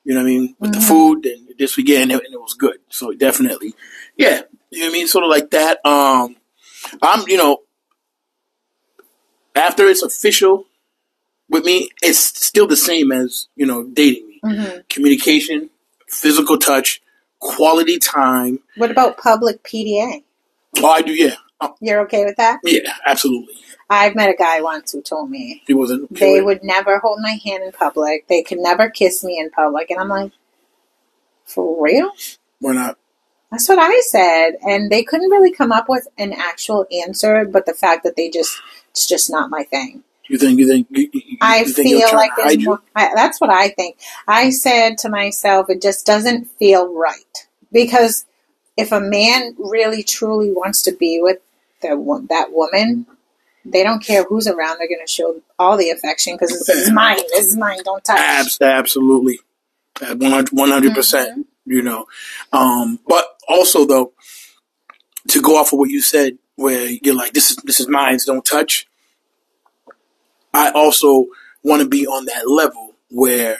You 0.04 0.14
know 0.14 0.20
what 0.20 0.26
I 0.26 0.30
mean 0.30 0.56
with 0.58 0.72
the 0.72 0.78
Mhm. 0.80 0.88
food, 0.88 1.26
and 1.26 1.48
this 1.58 1.76
weekend, 1.76 2.10
and 2.10 2.12
it, 2.20 2.24
and 2.24 2.34
it 2.34 2.40
was 2.40 2.54
good. 2.54 2.78
So 2.88 3.12
definitely, 3.12 3.74
yeah, 4.16 4.42
you 4.70 4.80
know 4.80 4.86
what 4.86 4.90
I 4.90 4.92
mean, 4.92 5.06
sort 5.06 5.24
of 5.24 5.30
like 5.30 5.50
that. 5.50 5.78
Um, 5.86 6.36
I'm, 7.00 7.28
you 7.28 7.36
know, 7.36 7.62
after 9.54 9.86
it's 9.86 10.02
official 10.02 10.66
with 11.48 11.64
me, 11.64 11.90
it's 12.02 12.18
still 12.18 12.66
the 12.66 12.76
same 12.76 13.12
as 13.12 13.46
you 13.54 13.66
know 13.66 13.84
dating 13.84 14.26
me. 14.26 14.35
Mhm. 14.46 14.88
Communication, 14.88 15.70
physical 16.08 16.58
touch, 16.58 17.02
quality 17.40 17.98
time. 17.98 18.60
What 18.76 18.90
about 18.90 19.18
public 19.18 19.62
PDA? 19.62 20.22
Oh, 20.78 20.86
I 20.90 21.02
do, 21.02 21.12
yeah, 21.12 21.36
Uh, 21.60 21.68
You're 21.80 22.00
okay 22.02 22.24
with 22.24 22.36
that? 22.36 22.60
yeah, 22.64 22.92
absolutely. 23.06 23.54
I've 23.88 24.14
met 24.14 24.28
a 24.30 24.34
guy 24.36 24.60
once 24.60 24.92
who 24.92 25.00
told 25.00 25.30
me 25.30 25.62
He 25.66 25.72
wasn't. 25.74 26.12
they 26.14 26.40
would 26.42 26.62
never 26.64 26.98
hold 26.98 27.20
my 27.22 27.38
hand 27.44 27.62
in 27.64 27.72
public. 27.72 28.26
They 28.28 28.42
could 28.42 28.58
never 28.58 28.90
kiss 28.90 29.22
me 29.24 29.38
in 29.38 29.50
public. 29.50 29.90
And 29.90 30.00
I'm 30.00 30.08
like, 30.08 30.32
for 31.44 31.82
real? 31.82 32.10
We're 32.60 32.72
not. 32.72 32.98
That's 33.50 33.68
what 33.68 33.78
I 33.78 34.00
said. 34.00 34.56
And 34.62 34.90
they 34.90 35.02
couldn't 35.04 35.30
really 35.30 35.52
come 35.52 35.70
up 35.72 35.88
with 35.88 36.08
an 36.18 36.32
actual 36.32 36.86
answer, 36.90 37.44
but 37.44 37.64
the 37.64 37.74
fact 37.74 38.02
that 38.02 38.16
they 38.16 38.28
just, 38.28 38.58
it's 38.90 39.06
just 39.06 39.30
not 39.30 39.50
my 39.50 39.62
thing. 39.62 40.02
You 40.28 40.38
think? 40.38 40.58
You 40.58 40.66
think? 40.66 40.86
You, 40.90 41.08
you, 41.12 41.38
I 41.40 41.60
you 41.60 41.66
think 41.66 41.88
feel 41.88 42.12
like 42.14 42.34
to 42.36 42.42
hide 42.42 42.58
there's 42.58 42.64
more. 42.64 42.82
I, 42.94 43.10
that's 43.14 43.40
what 43.40 43.50
I 43.50 43.68
think. 43.68 43.98
I 44.26 44.50
said 44.50 44.98
to 44.98 45.08
myself, 45.08 45.70
it 45.70 45.80
just 45.80 46.04
doesn't 46.04 46.50
feel 46.58 46.92
right 46.92 47.48
because 47.72 48.26
if 48.76 48.92
a 48.92 49.00
man 49.00 49.54
really 49.58 50.02
truly 50.02 50.50
wants 50.50 50.82
to 50.82 50.92
be 50.92 51.20
with 51.20 51.38
the, 51.82 52.26
that 52.28 52.52
woman, 52.52 53.06
they 53.64 53.82
don't 53.82 54.02
care 54.02 54.24
who's 54.24 54.46
around. 54.46 54.78
They're 54.78 54.88
going 54.88 55.04
to 55.04 55.10
show 55.10 55.40
all 55.58 55.76
the 55.76 55.90
affection 55.90 56.34
because 56.34 56.50
this 56.50 56.68
is 56.68 56.90
mine. 56.90 57.18
This 57.32 57.46
is 57.46 57.56
mine. 57.56 57.78
Don't 57.84 58.04
touch. 58.04 58.18
Abs- 58.18 58.60
absolutely, 58.60 59.40
one 60.00 60.70
hundred 60.70 60.94
percent. 60.94 61.46
You 61.64 61.82
know, 61.82 62.06
um, 62.52 63.00
but 63.08 63.26
also 63.48 63.84
though, 63.84 64.12
to 65.28 65.42
go 65.42 65.56
off 65.56 65.72
of 65.72 65.80
what 65.80 65.90
you 65.90 66.00
said, 66.00 66.38
where 66.54 66.88
you're 67.02 67.14
like, 67.14 67.32
"This 67.32 67.50
is 67.50 67.56
this 67.58 67.80
is 67.80 67.88
mine. 67.88 68.18
Don't 68.24 68.44
touch." 68.44 68.86
I 70.54 70.70
also 70.70 71.26
want 71.62 71.82
to 71.82 71.88
be 71.88 72.06
on 72.06 72.24
that 72.26 72.48
level 72.48 72.94
where, 73.10 73.58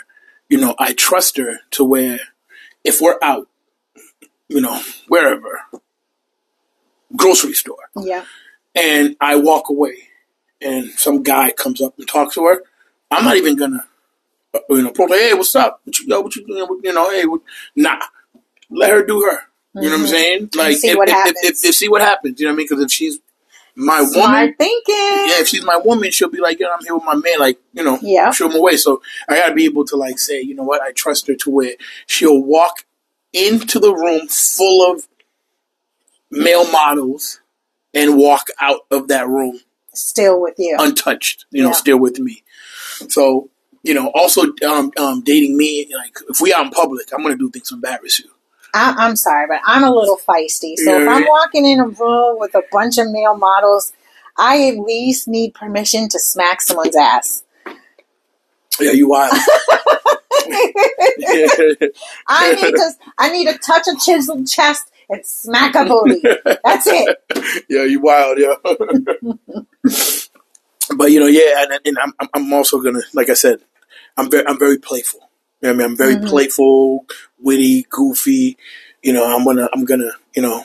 you 0.48 0.58
know, 0.58 0.74
I 0.78 0.92
trust 0.92 1.36
her 1.38 1.58
to 1.72 1.84
where, 1.84 2.18
if 2.84 3.00
we're 3.00 3.18
out, 3.22 3.48
you 4.48 4.60
know, 4.60 4.80
wherever, 5.08 5.60
grocery 7.14 7.52
store, 7.54 7.90
Yeah. 8.00 8.24
and 8.74 9.16
I 9.20 9.36
walk 9.36 9.68
away, 9.68 10.08
and 10.60 10.90
some 10.92 11.22
guy 11.22 11.50
comes 11.50 11.80
up 11.82 11.98
and 11.98 12.06
talks 12.08 12.34
to 12.34 12.44
her, 12.46 12.62
I'm 13.10 13.24
not 13.24 13.36
even 13.36 13.56
gonna, 13.56 13.86
uh, 14.54 14.60
you 14.70 14.82
know, 14.82 14.90
approach 14.90 15.10
her, 15.10 15.18
hey, 15.18 15.34
what's 15.34 15.54
up? 15.54 15.80
What 15.84 15.98
you, 15.98 16.06
yo, 16.08 16.20
what 16.20 16.34
you 16.36 16.46
doing? 16.46 16.80
You 16.82 16.92
know, 16.92 17.10
hey, 17.10 17.24
what, 17.26 17.40
nah, 17.74 17.98
let 18.70 18.90
her 18.90 19.04
do 19.04 19.22
her. 19.22 19.40
You 19.74 19.82
know 19.90 19.96
what 19.96 20.00
I'm 20.00 20.06
saying? 20.06 20.50
Like, 20.56 20.76
see 20.78 20.88
if, 20.88 20.96
what 20.96 21.08
if, 21.10 21.36
if, 21.44 21.64
if- 21.64 21.74
see 21.74 21.88
what 21.88 22.00
happens. 22.00 22.40
You 22.40 22.46
know 22.46 22.52
what 22.52 22.54
I 22.54 22.56
mean? 22.56 22.66
Because 22.70 22.82
if 22.84 22.90
she's 22.90 23.18
my 23.76 24.00
woman, 24.00 24.54
thinking. 24.58 24.94
yeah, 24.94 25.40
if 25.40 25.48
she's 25.48 25.64
my 25.64 25.76
woman, 25.76 26.10
she'll 26.10 26.30
be 26.30 26.40
like, 26.40 26.58
yeah, 26.58 26.68
I'm 26.76 26.82
here 26.84 26.94
with 26.94 27.04
my 27.04 27.14
man, 27.14 27.38
like, 27.38 27.58
you 27.74 27.84
know, 27.84 27.98
Yeah. 28.02 28.30
show 28.30 28.48
him 28.48 28.56
away. 28.56 28.76
So 28.76 29.02
I 29.28 29.36
gotta 29.36 29.54
be 29.54 29.66
able 29.66 29.84
to 29.86 29.96
like 29.96 30.18
say, 30.18 30.40
you 30.40 30.54
know 30.54 30.62
what, 30.62 30.80
I 30.82 30.92
trust 30.92 31.26
her 31.28 31.34
to 31.34 31.50
where 31.50 31.72
she'll 32.06 32.42
walk 32.42 32.86
into 33.32 33.78
the 33.78 33.94
room 33.94 34.28
full 34.28 34.90
of 34.90 35.06
male 36.30 36.70
models 36.70 37.40
and 37.94 38.16
walk 38.16 38.48
out 38.60 38.80
of 38.90 39.08
that 39.08 39.28
room 39.28 39.60
Still 39.94 40.40
with 40.40 40.54
you. 40.58 40.76
untouched, 40.78 41.44
you 41.50 41.62
know, 41.62 41.68
Yeah. 41.70 41.74
still 41.74 41.98
with 41.98 42.18
me. 42.18 42.42
So, 43.08 43.50
you 43.82 43.94
know, 43.94 44.08
also 44.14 44.52
um, 44.66 44.90
um, 44.98 45.20
dating 45.22 45.56
me, 45.56 45.88
like 45.94 46.16
if 46.28 46.40
we 46.40 46.52
out 46.52 46.64
in 46.66 46.70
public, 46.70 47.12
I'm 47.12 47.22
gonna 47.22 47.36
do 47.36 47.50
things 47.50 47.68
to 47.68 47.74
embarrass 47.74 48.18
you. 48.20 48.30
I, 48.76 48.94
I'm 49.06 49.16
sorry, 49.16 49.46
but 49.48 49.60
I'm 49.66 49.82
a 49.84 49.90
little 49.94 50.16
feisty. 50.18 50.76
So 50.76 51.00
if 51.00 51.08
I'm 51.08 51.24
walking 51.26 51.64
in 51.66 51.80
a 51.80 51.86
room 51.88 52.38
with 52.38 52.54
a 52.54 52.62
bunch 52.70 52.98
of 52.98 53.10
male 53.10 53.36
models, 53.36 53.92
I 54.36 54.68
at 54.68 54.76
least 54.78 55.26
need 55.28 55.54
permission 55.54 56.08
to 56.10 56.18
smack 56.18 56.60
someone's 56.60 56.94
ass. 56.96 57.42
Yeah, 58.78 58.92
you 58.92 59.08
wild. 59.08 59.32
I 62.28 62.52
need 62.54 62.74
to. 62.74 62.92
I 63.18 63.30
need 63.32 63.46
to 63.48 63.56
touch 63.58 63.86
a 63.88 63.96
chiseled 63.98 64.46
chest 64.46 64.90
and 65.08 65.24
smack 65.24 65.74
a 65.74 65.86
booty. 65.86 66.20
That's 66.64 66.86
it. 66.86 67.16
yeah, 67.70 67.84
you 67.84 68.00
wild, 68.00 68.36
yeah. 68.38 68.54
but 70.96 71.10
you 71.10 71.20
know, 71.20 71.26
yeah, 71.26 71.62
and, 71.62 71.80
and 71.84 71.98
I'm 71.98 72.12
I'm- 72.20 72.30
I'm 72.34 72.52
also 72.52 72.80
gonna, 72.80 73.02
like 73.14 73.30
I 73.30 73.34
said, 73.34 73.60
I'm 74.16 74.30
very 74.30 74.46
I'm 74.46 74.58
very 74.58 74.78
playful. 74.78 75.25
You 75.62 75.68
know 75.68 75.70
I 75.70 75.72
mean, 75.76 75.84
I'm 75.86 75.96
very 75.96 76.16
Mhm. 76.16 76.28
playful, 76.28 77.06
witty, 77.38 77.86
goofy. 77.88 78.56
You 79.02 79.12
know, 79.12 79.24
I'm 79.24 79.44
gonna 79.44 79.68
I'm 79.72 79.84
gonna 79.84 80.12
you 80.34 80.42
know 80.42 80.64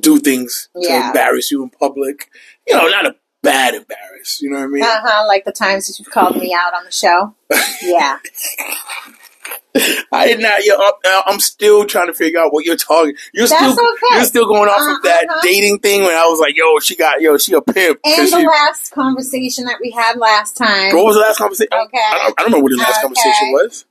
do 0.00 0.18
things 0.18 0.68
to 0.74 0.88
Yeah. 0.88 1.08
embarrass 1.08 1.50
you 1.50 1.62
in 1.62 1.70
public. 1.70 2.28
You 2.66 2.76
know, 2.76 2.88
not 2.88 3.06
a 3.06 3.16
bad 3.42 3.74
embarrass. 3.74 4.40
You 4.40 4.50
know 4.50 4.58
what 4.58 4.64
I 4.64 4.68
mean? 4.68 4.82
Uh 4.84 5.00
huh. 5.02 5.26
Like 5.26 5.44
the 5.44 5.52
times 5.52 5.86
that 5.86 5.98
you've 5.98 6.10
called 6.10 6.36
me 6.36 6.54
out 6.54 6.72
on 6.74 6.84
the 6.84 6.92
show. 6.92 7.34
Yeah. 7.82 8.18
I 10.12 10.26
did 10.26 10.40
not. 10.40 10.64
Yo, 10.64 10.74
I'm, 10.76 11.22
I'm 11.26 11.40
still 11.40 11.86
trying 11.86 12.06
to 12.08 12.12
figure 12.14 12.38
out 12.38 12.52
what 12.52 12.64
you're 12.66 12.76
talking. 12.76 13.14
You're 13.32 13.46
That's 13.48 13.72
still 13.72 13.72
okay. 13.72 14.16
you're 14.16 14.24
still 14.24 14.46
going 14.46 14.68
off 14.68 14.80
Uh, 14.80 14.96
of 14.96 15.02
that 15.02 15.24
uh-huh. 15.28 15.40
dating 15.42 15.78
thing 15.78 16.02
when 16.02 16.14
I 16.14 16.26
was 16.26 16.38
like, 16.38 16.56
yo, 16.56 16.78
she 16.78 16.94
got 16.94 17.20
yo, 17.22 17.38
she 17.38 17.54
a 17.54 17.60
pimp. 17.62 17.98
And 18.04 18.26
the 18.30 18.38
she- 18.38 18.46
last 18.46 18.90
conversation 18.92 19.64
that 19.64 19.78
we 19.80 19.90
had 19.90 20.16
last 20.18 20.56
time. 20.56 20.94
What 20.94 21.06
was 21.06 21.16
the 21.16 21.22
last 21.22 21.38
conversation? 21.38 21.70
Okay. 21.72 21.98
I 21.98 22.18
don't, 22.18 22.40
I 22.40 22.42
don't 22.42 22.50
know 22.52 22.58
what 22.60 22.70
the 22.70 22.76
last 22.76 22.90
Okay. 22.98 23.02
conversation 23.02 23.52
was. 23.52 23.84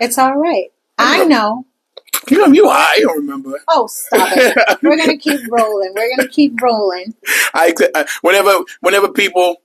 It's 0.00 0.18
all 0.18 0.34
right. 0.36 0.66
I 0.98 1.24
know. 1.24 1.66
You 2.30 2.38
know, 2.38 2.46
you 2.52 2.68
high, 2.68 2.94
I 2.96 3.00
don't 3.00 3.16
remember. 3.18 3.60
Oh, 3.68 3.86
stop 3.88 4.28
it. 4.32 4.78
We're 4.82 4.96
gonna 4.96 5.16
keep 5.16 5.40
rolling. 5.50 5.92
We're 5.94 6.16
gonna 6.16 6.28
keep 6.28 6.60
rolling. 6.60 7.14
I, 7.54 7.74
I 7.94 8.06
whenever 8.20 8.58
whenever 8.80 9.08
people, 9.08 9.56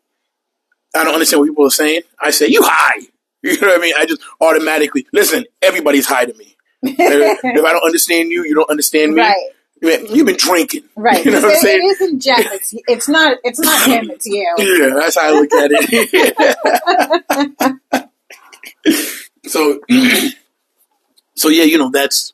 I 0.95 1.03
don't 1.03 1.13
understand 1.13 1.41
what 1.41 1.47
people 1.49 1.65
are 1.67 1.71
saying. 1.71 2.01
I 2.19 2.31
say 2.31 2.47
you 2.47 2.61
high. 2.63 3.07
You 3.43 3.55
know 3.61 3.67
what 3.67 3.77
I 3.77 3.81
mean? 3.81 3.93
I 3.95 4.07
just 4.07 4.21
automatically 4.41 5.05
listen. 5.13 5.45
Everybody's 5.61 6.07
high 6.07 6.25
to 6.25 6.33
me. 6.33 6.57
if 6.81 7.65
I 7.65 7.71
don't 7.71 7.85
understand 7.85 8.31
you, 8.31 8.43
you 8.43 8.55
don't 8.55 8.69
understand 8.69 9.13
me. 9.13 9.21
right, 9.21 9.51
You've 9.79 10.25
been 10.25 10.37
drinking. 10.37 10.83
right. 10.95 11.23
You 11.23 11.31
know 11.31 11.41
what 11.41 11.51
I'm 11.53 11.59
saying? 11.61 11.79
it 11.81 11.85
isn't 11.85 12.19
Jeff. 12.19 12.39
It's 12.51 12.73
it's 12.87 13.07
not 13.07 13.37
it's 13.43 13.59
not 13.59 13.87
him. 13.87 14.09
It's 14.09 14.25
you. 14.25 14.55
Yeah, 14.57 14.95
that's 14.95 15.17
how 15.17 15.27
I 15.27 15.31
look 15.39 15.53
at 15.53 15.69
it. 18.85 19.26
So, 19.47 19.79
so 21.35 21.49
yeah, 21.49 21.63
you 21.63 21.77
know 21.77 21.89
that's 21.89 22.33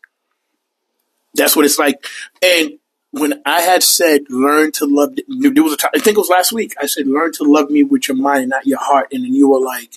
that's 1.33 1.55
what 1.55 1.65
it's 1.65 1.79
like. 1.79 2.05
And 2.41 2.79
when 3.11 3.41
I 3.45 3.61
had 3.61 3.83
said, 3.83 4.21
"Learn 4.29 4.71
to 4.73 4.85
love," 4.85 5.15
there 5.27 5.63
was 5.63 5.73
a 5.73 5.77
time, 5.77 5.91
I 5.95 5.99
think 5.99 6.17
it 6.17 6.19
was 6.19 6.29
last 6.29 6.51
week. 6.51 6.73
I 6.81 6.87
said, 6.87 7.07
"Learn 7.07 7.31
to 7.33 7.43
love 7.43 7.69
me 7.69 7.83
with 7.83 8.07
your 8.07 8.17
mind, 8.17 8.49
not 8.49 8.65
your 8.67 8.79
heart," 8.79 9.09
and 9.11 9.23
then 9.23 9.33
you 9.33 9.49
were 9.49 9.61
like, 9.61 9.91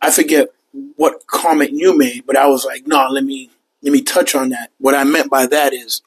I 0.00 0.10
forget 0.10 0.48
what 0.96 1.26
comment 1.26 1.70
you 1.72 1.96
made, 1.96 2.24
but 2.26 2.36
I 2.36 2.46
was 2.46 2.64
like, 2.64 2.86
"No, 2.86 3.08
let 3.08 3.24
me 3.24 3.50
let 3.82 3.92
me 3.92 4.02
touch 4.02 4.34
on 4.34 4.50
that." 4.50 4.70
What 4.78 4.94
I 4.94 5.04
meant 5.04 5.30
by 5.30 5.46
that 5.46 5.72
is, 5.72 6.02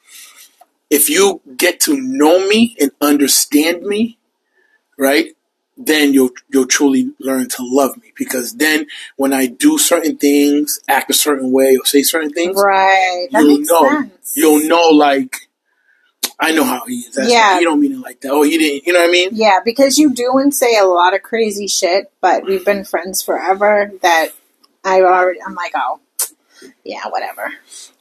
if 0.90 1.10
you 1.10 1.40
get 1.56 1.80
to 1.80 2.00
know 2.00 2.46
me 2.46 2.76
and 2.80 2.92
understand 3.00 3.82
me, 3.82 4.18
right? 4.96 5.34
Then 5.80 6.12
you'll 6.12 6.30
you'll 6.48 6.66
truly 6.66 7.12
learn 7.20 7.48
to 7.50 7.62
love 7.64 7.96
me 8.02 8.12
because 8.16 8.54
then 8.56 8.86
when 9.16 9.32
I 9.32 9.46
do 9.46 9.78
certain 9.78 10.16
things, 10.16 10.80
act 10.88 11.08
a 11.10 11.14
certain 11.14 11.52
way, 11.52 11.76
or 11.76 11.84
say 11.86 12.02
certain 12.02 12.30
things, 12.30 12.56
Right. 12.60 13.28
That 13.30 13.42
you'll 13.44 13.58
makes 13.58 13.70
know 13.70 13.88
sense. 13.88 14.32
you'll 14.36 14.68
know 14.68 14.88
like 14.90 15.36
I 16.40 16.52
know 16.52 16.64
how 16.64 16.84
he 16.86 16.94
is. 16.96 17.14
That's 17.14 17.30
Yeah. 17.30 17.58
you 17.58 17.64
don't 17.64 17.80
mean 17.80 17.92
it 17.92 18.00
like 18.00 18.20
that. 18.22 18.30
Oh, 18.32 18.42
you 18.42 18.58
didn't. 18.58 18.86
You 18.86 18.92
know 18.92 19.00
what 19.00 19.08
I 19.08 19.12
mean? 19.12 19.30
Yeah, 19.32 19.58
because 19.64 19.98
you 19.98 20.12
do 20.12 20.38
and 20.38 20.54
say 20.54 20.76
a 20.76 20.84
lot 20.84 21.14
of 21.14 21.22
crazy 21.22 21.66
shit, 21.68 22.10
but 22.20 22.44
we've 22.44 22.64
been 22.64 22.84
friends 22.84 23.22
forever. 23.22 23.92
That 24.02 24.28
I 24.84 25.00
already, 25.02 25.40
I'm 25.42 25.54
like, 25.54 25.72
oh, 25.76 26.00
yeah, 26.84 27.06
whatever. 27.08 27.52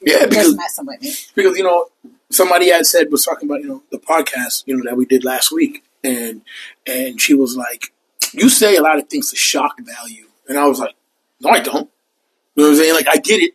Yeah, 0.02 0.20
You're 0.20 0.28
because 0.30 0.46
just 0.46 0.58
messing 0.58 0.86
with 0.86 1.02
me. 1.02 1.14
because 1.36 1.58
you 1.58 1.64
know 1.64 1.88
somebody 2.30 2.70
had 2.70 2.86
said 2.86 3.12
was 3.12 3.24
talking 3.26 3.50
about 3.50 3.62
you 3.62 3.68
know 3.70 3.84
the 3.92 3.98
podcast 3.98 4.64
you 4.68 4.76
know 4.78 4.84
that 4.90 4.96
we 4.98 5.06
did 5.06 5.24
last 5.24 5.52
week, 5.52 5.84
and 6.08 6.42
and 6.86 7.20
she 7.22 7.34
was 7.34 7.56
like, 7.58 7.94
"You 8.34 8.50
say 8.50 8.76
a 8.76 8.82
lot 8.82 8.98
of 9.00 9.10
things 9.10 9.30
to 9.32 9.36
shock 9.36 9.76
value," 9.80 10.28
and 10.48 10.58
I 10.58 10.66
was 10.68 10.80
like, 10.80 10.96
"No, 11.42 11.50
I 11.50 11.60
don't." 11.60 11.90
You 12.56 12.64
know 12.64 12.70
what 12.70 12.70
I'm 12.72 12.76
saying? 12.78 12.94
Like 12.96 13.08
I 13.08 13.18
get 13.18 13.42
it. 13.42 13.54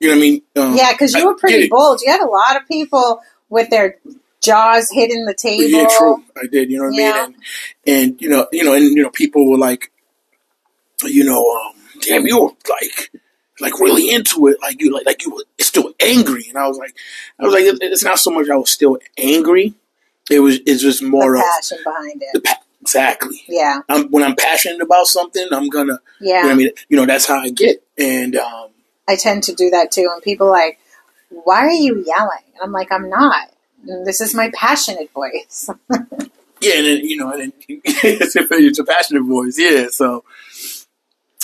You 0.00 0.08
know 0.08 0.14
what 0.14 0.18
I 0.18 0.20
mean? 0.20 0.42
Um, 0.56 0.76
Yeah, 0.76 0.92
because 0.92 1.14
I 1.14 1.20
you 1.20 1.26
were 1.26 1.36
pretty 1.36 1.68
bold. 1.68 2.00
You 2.04 2.10
had 2.12 2.20
a 2.20 2.26
lot 2.28 2.56
of 2.60 2.68
people 2.68 3.20
with 3.48 3.70
their 3.70 3.96
jaws 4.42 4.90
hitting 4.90 5.24
the 5.24 5.34
table. 5.34 5.64
Yeah, 5.64 5.86
true. 5.96 6.22
I 6.36 6.46
did. 6.46 6.70
You 6.70 6.78
know 6.78 6.84
what 6.84 6.94
Yeah. 6.94 7.12
I 7.12 7.26
mean? 7.28 7.36
And 7.86 7.96
and 8.12 8.22
you 8.22 8.28
know, 8.28 8.46
you 8.52 8.64
know, 8.64 8.74
and 8.74 8.84
you 8.84 9.02
know, 9.02 9.10
people 9.10 9.50
were 9.50 9.56
like, 9.58 9.90
you 11.04 11.24
know, 11.24 11.40
um, 11.40 11.72
damn, 12.02 12.26
you 12.26 12.40
were 12.42 12.50
like, 12.68 13.10
like 13.60 13.78
really 13.80 14.10
into 14.14 14.48
it, 14.48 14.58
like 14.60 14.80
you, 14.80 14.92
like, 14.92 15.06
like 15.06 15.24
you 15.24 15.30
were 15.34 15.44
still 15.60 15.92
angry. 16.00 16.46
And 16.48 16.58
I 16.58 16.68
was 16.68 16.76
like, 16.78 16.94
I 17.38 17.44
was 17.44 17.54
like, 17.54 17.64
it's 17.64 18.04
not 18.04 18.18
so 18.18 18.30
much 18.30 18.48
I 18.50 18.56
was 18.56 18.70
still 18.70 18.98
angry. 19.16 19.74
It 20.30 20.40
was, 20.40 20.58
it's 20.66 20.82
just 20.82 21.02
more 21.02 21.34
The 21.34 21.38
of 21.38 21.44
passion 21.54 21.78
behind 21.84 22.20
the 22.20 22.38
it. 22.38 22.44
pa- 22.44 22.60
exactly. 22.80 23.42
Yeah, 23.48 23.80
I'm, 23.88 24.08
when 24.10 24.24
I'm 24.24 24.34
passionate 24.36 24.80
about 24.82 25.06
something, 25.06 25.46
I'm 25.52 25.68
gonna, 25.68 26.00
yeah. 26.20 26.38
you 26.42 26.46
know 26.46 26.50
I 26.50 26.54
mean? 26.54 26.70
You 26.88 26.96
know, 26.96 27.06
that's 27.06 27.26
how 27.26 27.38
I 27.38 27.50
get. 27.50 27.82
And 27.98 28.36
um, 28.36 28.68
I 29.08 29.16
tend 29.16 29.44
to 29.44 29.54
do 29.54 29.70
that 29.70 29.92
too. 29.92 30.10
And 30.12 30.22
people 30.22 30.48
are 30.48 30.50
like, 30.50 30.78
why 31.30 31.58
are 31.60 31.70
you 31.70 32.04
yelling? 32.06 32.44
And 32.54 32.62
I'm 32.62 32.72
like, 32.72 32.90
I'm 32.92 33.08
not. 33.08 33.50
This 33.84 34.20
is 34.20 34.34
my 34.34 34.50
passionate 34.54 35.10
voice. 35.12 35.70
Yeah, 36.58 36.76
and 36.78 36.86
then 36.86 36.96
you 37.04 37.18
know, 37.18 37.30
and 37.30 37.40
then 37.42 37.52
it's, 37.84 38.34
a, 38.34 38.40
it's 38.50 38.78
a 38.78 38.84
passionate 38.84 39.24
voice. 39.24 39.58
Yeah, 39.58 39.88
so 39.90 40.24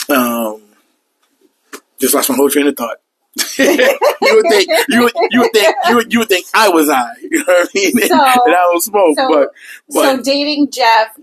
um, 0.08 0.62
just 2.00 2.14
lost 2.14 2.30
my 2.30 2.36
whole 2.36 2.48
train 2.48 2.66
of 2.66 2.76
thought. 2.76 2.96
You 3.58 4.36
would 4.36 4.46
think 4.48 4.68
you 4.88 5.02
would 5.02 5.12
you 5.30 5.40
would 5.40 5.52
think 5.52 5.76
you 5.88 5.96
would 5.96 6.12
you 6.12 6.18
would 6.20 6.28
think 6.28 6.46
I 6.54 6.68
was 6.68 6.88
I. 6.88 7.10
You 7.22 7.38
know 7.38 7.44
what 7.46 7.68
I 7.68 7.78
mean? 7.78 7.92
So- 7.92 8.14
and 8.14 8.54
I 8.54 8.70
was 8.72 8.84
smoke, 8.84 9.16
so- 9.16 9.28
but 9.28 9.48
but 9.88 10.16
so 10.18 10.22
dating 10.22 10.70
Jeff 10.70 11.16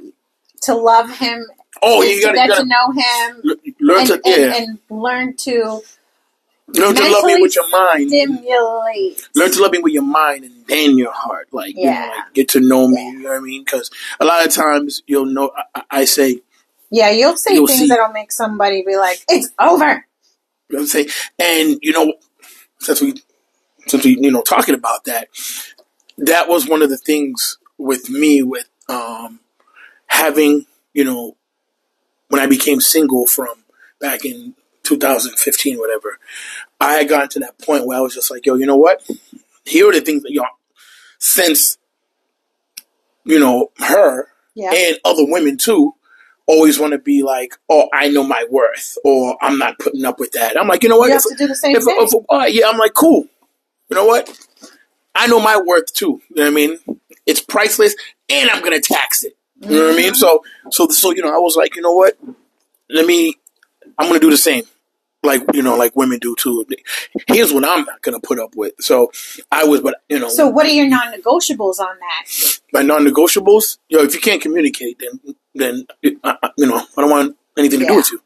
to 0.63 0.76
love 0.76 1.10
him 1.17 1.45
oh, 1.82 2.02
you 2.02 2.22
gotta, 2.22 2.36
get 2.36 2.48
you 2.50 2.56
to 2.56 2.63
gotta 2.63 2.67
know 2.67 2.91
him 2.91 3.74
learn 3.80 4.00
and, 4.00 4.08
to 4.08 4.13
and, 4.15 4.24
yeah, 4.26 4.56
and 4.58 4.80
learn 4.89 5.36
to 5.38 5.82
learn 6.67 6.95
to 6.95 7.10
love 7.10 7.24
me 7.26 7.41
with 7.41 7.56
your 7.56 7.69
mind. 7.69 8.10
stimulate. 8.10 9.28
Learn 9.36 9.52
to 9.52 9.62
love 9.62 9.72
me 9.72 9.80
with 9.80 9.93
your 9.93 10.04
mind 10.04 10.43
and 10.45 10.54
then 10.67 10.98
your 10.98 11.12
heart. 11.12 11.48
Like, 11.52 11.76
you 11.76 11.86
know, 11.86 11.91
Yeah. 11.91 12.08
like 12.26 12.34
get 12.34 12.50
to 12.50 12.60
know 12.60 12.88
me. 12.88 12.95
Yeah. 13.04 13.12
You 13.12 13.19
know 13.24 13.30
what 13.30 13.38
I 13.38 13.41
mean? 13.41 13.63
Because 13.63 13.89
a 14.19 14.26
lot 14.26 14.45
of 14.45 14.52
times 14.54 15.02
you'll 15.08 15.26
know. 15.26 15.52
I, 15.56 15.63
I- 15.76 15.84
I 16.02 16.06
say, 16.06 16.41
Yeah, 16.91 17.10
you'll 17.12 17.38
say 17.38 17.54
You'll 17.56 17.67
things 17.67 17.80
see. 17.80 17.88
that'll 17.88 18.12
make 18.13 18.32
somebody 18.32 18.84
be 18.86 18.98
like, 18.98 19.19
"It's 19.30 19.50
over." 19.60 20.06
You 20.69 20.77
know 20.77 20.79
what 20.79 20.82
I'm 20.82 20.88
saying? 20.88 21.10
And 21.39 21.79
you 21.82 21.91
know, 21.91 22.13
since 22.79 23.01
we 23.01 23.21
since 23.88 24.05
we 24.05 24.17
you 24.19 24.32
know 24.32 24.41
talking 24.41 24.75
about 24.75 25.05
that, 25.05 25.29
that 26.17 26.47
was 26.47 26.67
one 26.67 26.82
of 26.82 26.89
the 26.89 26.97
things 26.97 27.58
with 27.77 28.10
me 28.10 28.43
with 28.43 28.69
um 28.88 29.39
having 30.08 30.65
you 30.93 31.03
know 31.03 31.36
when 32.27 32.41
I 32.41 32.47
became 32.47 32.82
single 32.82 33.25
from 33.25 33.63
back 33.99 34.25
in 34.25 34.55
2015 34.84 35.77
whatever 35.77 36.17
I 36.79 36.93
had 36.93 37.10
gotten 37.10 37.29
to 37.29 37.39
that 37.39 37.60
point 37.60 37.86
where 37.86 37.97
I 37.97 38.01
was 38.01 38.15
just 38.15 38.32
like 38.32 38.45
yo 38.45 38.55
you 38.55 38.65
know 38.65 38.77
what 38.77 39.08
here 39.65 39.89
are 39.89 39.93
the 39.93 40.01
things 40.01 40.23
that 40.23 40.32
y'all 40.32 40.47
since 41.19 41.77
you 43.23 43.39
know 43.39 43.71
her 43.79 44.29
Yeah, 44.55 44.73
and 44.73 44.97
other 45.05 45.25
women 45.25 45.58
too 45.58 45.93
always 46.49 46.79
want 46.79 46.93
to 46.93 46.99
be 46.99 47.21
like, 47.23 47.53
oh, 47.69 47.88
I 47.93 48.09
know 48.09 48.23
my 48.23 48.45
worth, 48.49 48.97
or 49.05 49.38
I'm 49.41 49.57
not 49.59 49.77
putting 49.79 50.03
up 50.03 50.19
with 50.19 50.31
that. 50.31 50.59
I'm 50.59 50.67
like, 50.67 50.81
you 50.83 50.89
know 50.89 50.97
what? 50.97 51.09
you 51.09 51.15
If, 51.15 51.23
have 51.23 51.31
to 51.31 51.35
do 51.38 51.47
the 51.47 51.55
same 51.55 51.75
if, 51.75 51.83
thing. 51.83 51.95
if, 51.99 52.13
uh, 52.29 52.45
yeah, 52.49 52.67
I'm 52.67 52.77
like, 52.79 52.93
cool. 52.95 53.25
You 53.89 53.95
know 53.95 54.05
what? 54.05 54.47
I 55.15 55.27
know 55.27 55.39
my 55.39 55.62
worth 55.65 55.93
too. 55.93 56.21
You 56.29 56.35
know 56.38 56.43
what 56.43 56.47
I 56.47 56.53
mean? 56.53 56.79
It's 57.25 57.39
priceless, 57.39 57.95
and 58.29 58.49
I'm 58.49 58.63
gonna 58.63 58.81
tax 58.81 59.23
it. 59.23 59.38
You 59.62 59.69
know 59.69 59.85
what 59.85 59.93
I 59.93 59.97
mean? 59.97 60.15
So, 60.15 60.43
so, 60.71 60.88
so, 60.89 61.12
you 61.12 61.21
know, 61.21 61.29
I 61.29 61.38
was 61.38 61.55
like, 61.55 61.75
you 61.75 61.81
know 61.81 61.93
what? 61.93 62.17
Let 62.89 63.05
me. 63.05 63.35
I'm 63.97 64.07
gonna 64.07 64.19
do 64.19 64.29
the 64.31 64.38
same, 64.38 64.63
like 65.23 65.43
you 65.53 65.62
know, 65.62 65.75
like 65.75 65.95
women 65.95 66.19
do 66.19 66.36
too. 66.36 66.65
Here's 67.27 67.53
what 67.53 67.65
I'm 67.65 67.86
not 67.86 68.01
gonna 68.01 68.19
put 68.19 68.39
up 68.39 68.55
with. 68.55 68.73
So, 68.79 69.12
I 69.51 69.65
was, 69.65 69.82
but 69.82 70.01
you 70.10 70.19
know, 70.19 70.29
so, 70.29 70.47
what 70.47 70.65
are 70.65 70.69
your 70.69 70.88
non-negotiables 70.88 71.79
on 71.79 71.97
that? 71.99 72.60
my 72.71 72.82
non-negotiables, 72.82 73.77
yo, 73.89 73.99
if 73.99 74.13
you 74.13 74.21
can't 74.21 74.41
communicate, 74.41 74.99
then 74.99 75.36
then 75.55 75.88
you 76.01 76.19
know 76.21 76.86
I 76.97 77.01
don't 77.01 77.10
want 77.10 77.38
anything 77.58 77.79
to 77.79 77.86
do 77.86 77.95
with 77.95 78.12
you 78.12 78.21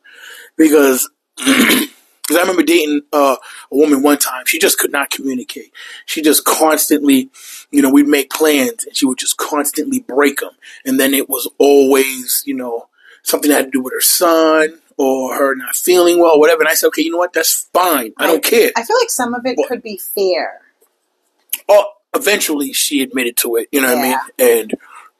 because 0.57 1.09
because 1.37 2.37
I 2.37 2.41
remember 2.41 2.63
dating 2.63 3.01
uh, 3.11 3.37
a 3.71 3.75
woman 3.75 4.01
one 4.01 4.17
time. 4.17 4.45
She 4.45 4.59
just 4.59 4.77
could 4.77 4.91
not 4.91 5.09
communicate. 5.09 5.73
She 6.05 6.21
just 6.21 6.45
constantly, 6.45 7.29
you 7.69 7.81
know, 7.81 7.89
we'd 7.89 8.07
make 8.07 8.29
plans 8.29 8.85
and 8.85 8.95
she 8.95 9.05
would 9.05 9.17
just 9.17 9.37
constantly 9.37 9.99
break 9.99 10.39
them, 10.39 10.51
and 10.85 10.99
then 10.99 11.13
it 11.13 11.29
was 11.29 11.49
always 11.57 12.43
you 12.45 12.53
know 12.53 12.87
something 13.23 13.49
that 13.49 13.55
had 13.55 13.65
to 13.65 13.71
do 13.71 13.81
with 13.81 13.93
her 13.93 14.01
son 14.01 14.79
or 14.97 15.35
her 15.35 15.55
not 15.55 15.75
feeling 15.75 16.19
well, 16.19 16.33
or 16.35 16.39
whatever. 16.39 16.61
And 16.61 16.69
I 16.69 16.73
said, 16.73 16.87
okay, 16.87 17.01
you 17.03 17.11
know 17.11 17.17
what, 17.17 17.33
that's 17.33 17.69
fine. 17.73 18.13
I 18.17 18.27
don't 18.27 18.43
care. 18.43 18.71
I 18.75 18.83
feel 18.83 18.97
like 18.99 19.09
some 19.09 19.33
of 19.33 19.45
it 19.45 19.57
What? 19.57 19.67
could 19.69 19.81
be 19.83 19.97
fear. 19.97 20.61
oh, 21.69 21.85
eventually 22.15 22.73
she 22.73 23.01
admitted 23.01 23.37
to 23.37 23.55
it. 23.57 23.67
You 23.71 23.81
know 23.81 23.87
what 23.93 23.97
I 23.97 24.01
mean? 24.01 24.17
And 24.39 24.73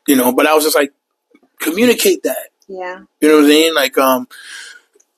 you 0.07 0.15
know, 0.15 0.31
but 0.33 0.45
I 0.47 0.53
was 0.53 0.63
just 0.63 0.75
like, 0.75 0.93
communicate 1.59 2.23
that. 2.23 2.49
Yeah, 2.67 3.01
You 3.21 3.27
know 3.27 3.35
what 3.35 3.43
I'm 3.43 3.49
saying? 3.49 3.75
Like, 3.75 3.97
um, 3.97 4.27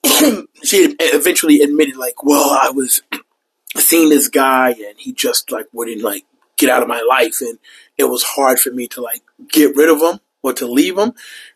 she 0.64 0.96
eventually 1.00 1.62
admitted, 1.62 1.96
like, 1.96 2.24
well, 2.24 2.50
I 2.62 2.70
was 2.72 3.02
seeing 3.78 4.10
this 4.10 4.30
guy 4.30 4.70
and 4.72 4.96
he 4.98 5.14
just 5.14 5.52
like 5.52 5.68
wouldn't 5.74 6.02
like 6.02 6.26
get 6.58 6.70
out 6.70 6.82
of 6.82 6.88
my 6.88 7.02
life, 7.08 7.42
and 7.42 7.60
it 7.98 8.06
was 8.06 8.24
hard 8.24 8.60
for 8.60 8.72
me 8.72 8.88
to 8.90 9.02
like 9.02 9.22
get 9.50 9.76
rid 9.76 9.90
of 9.90 10.00
him 10.02 10.20
or 10.42 10.54
to 10.54 10.66
leave 10.68 10.98
him. 10.98 11.14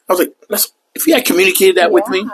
I 0.07 0.13
was 0.13 0.19
like, 0.19 0.33
that's 0.49 0.73
if 0.95 1.03
he 1.05 1.12
had 1.12 1.25
communicated 1.25 1.77
that 1.77 1.91
with 1.91 2.07
me, 2.09 2.19
Yeah. 2.19 2.29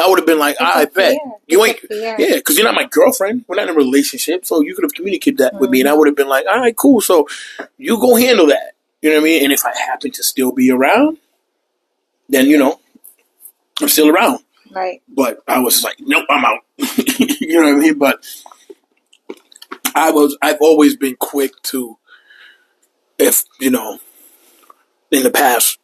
I 0.00 0.08
would 0.08 0.18
have 0.18 0.26
been 0.26 0.38
like, 0.38 0.60
I 0.60 0.82
a 0.82 0.86
bet 0.86 1.18
you 1.46 1.64
ain't. 1.64 1.78
Yeah, 1.90 2.16
because 2.16 2.56
you're 2.56 2.64
not 2.64 2.74
my 2.74 2.86
girlfriend. 2.86 3.44
We're 3.46 3.56
not 3.56 3.68
in 3.68 3.74
a 3.74 3.78
relationship, 3.78 4.46
so 4.46 4.62
you 4.62 4.74
could 4.74 4.84
have 4.84 4.94
communicated 4.94 5.38
that 5.38 5.54
with 5.54 5.70
me, 5.70 5.80
and 5.80 5.88
I 5.88 5.94
would 5.94 6.08
have 6.08 6.16
been 6.16 6.28
like, 6.28 6.46
all 6.46 6.58
right, 6.58 6.76
cool. 6.76 7.00
So 7.00 7.28
you 7.76 7.98
go 8.00 8.16
handle 8.16 8.46
that. 8.46 8.74
You 9.02 9.10
know 9.10 9.16
what 9.16 9.22
I 9.22 9.24
mean? 9.24 9.44
And 9.44 9.52
if 9.52 9.64
I 9.64 9.74
happen 9.76 10.10
to 10.12 10.22
still 10.22 10.52
be 10.52 10.70
around, 10.70 11.18
then 12.28 12.46
you 12.46 12.58
know 12.58 12.80
I'm 13.80 13.88
still 13.88 14.08
around. 14.08 14.40
Right. 14.70 15.02
But 15.08 15.42
I 15.48 15.60
was 15.60 15.82
like, 15.82 15.96
nope, 16.00 16.26
I'm 16.30 16.44
out. 16.44 16.60
you 16.78 17.60
know 17.60 17.72
what 17.72 17.76
I 17.76 17.78
mean? 17.78 17.98
But 17.98 18.24
I 19.94 20.10
was. 20.10 20.36
I've 20.40 20.60
always 20.60 20.96
been 20.96 21.16
quick 21.16 21.52
to, 21.64 21.98
if 23.18 23.44
you 23.58 23.70
know, 23.70 23.98
in 25.10 25.22
the 25.22 25.30
past, 25.30 25.78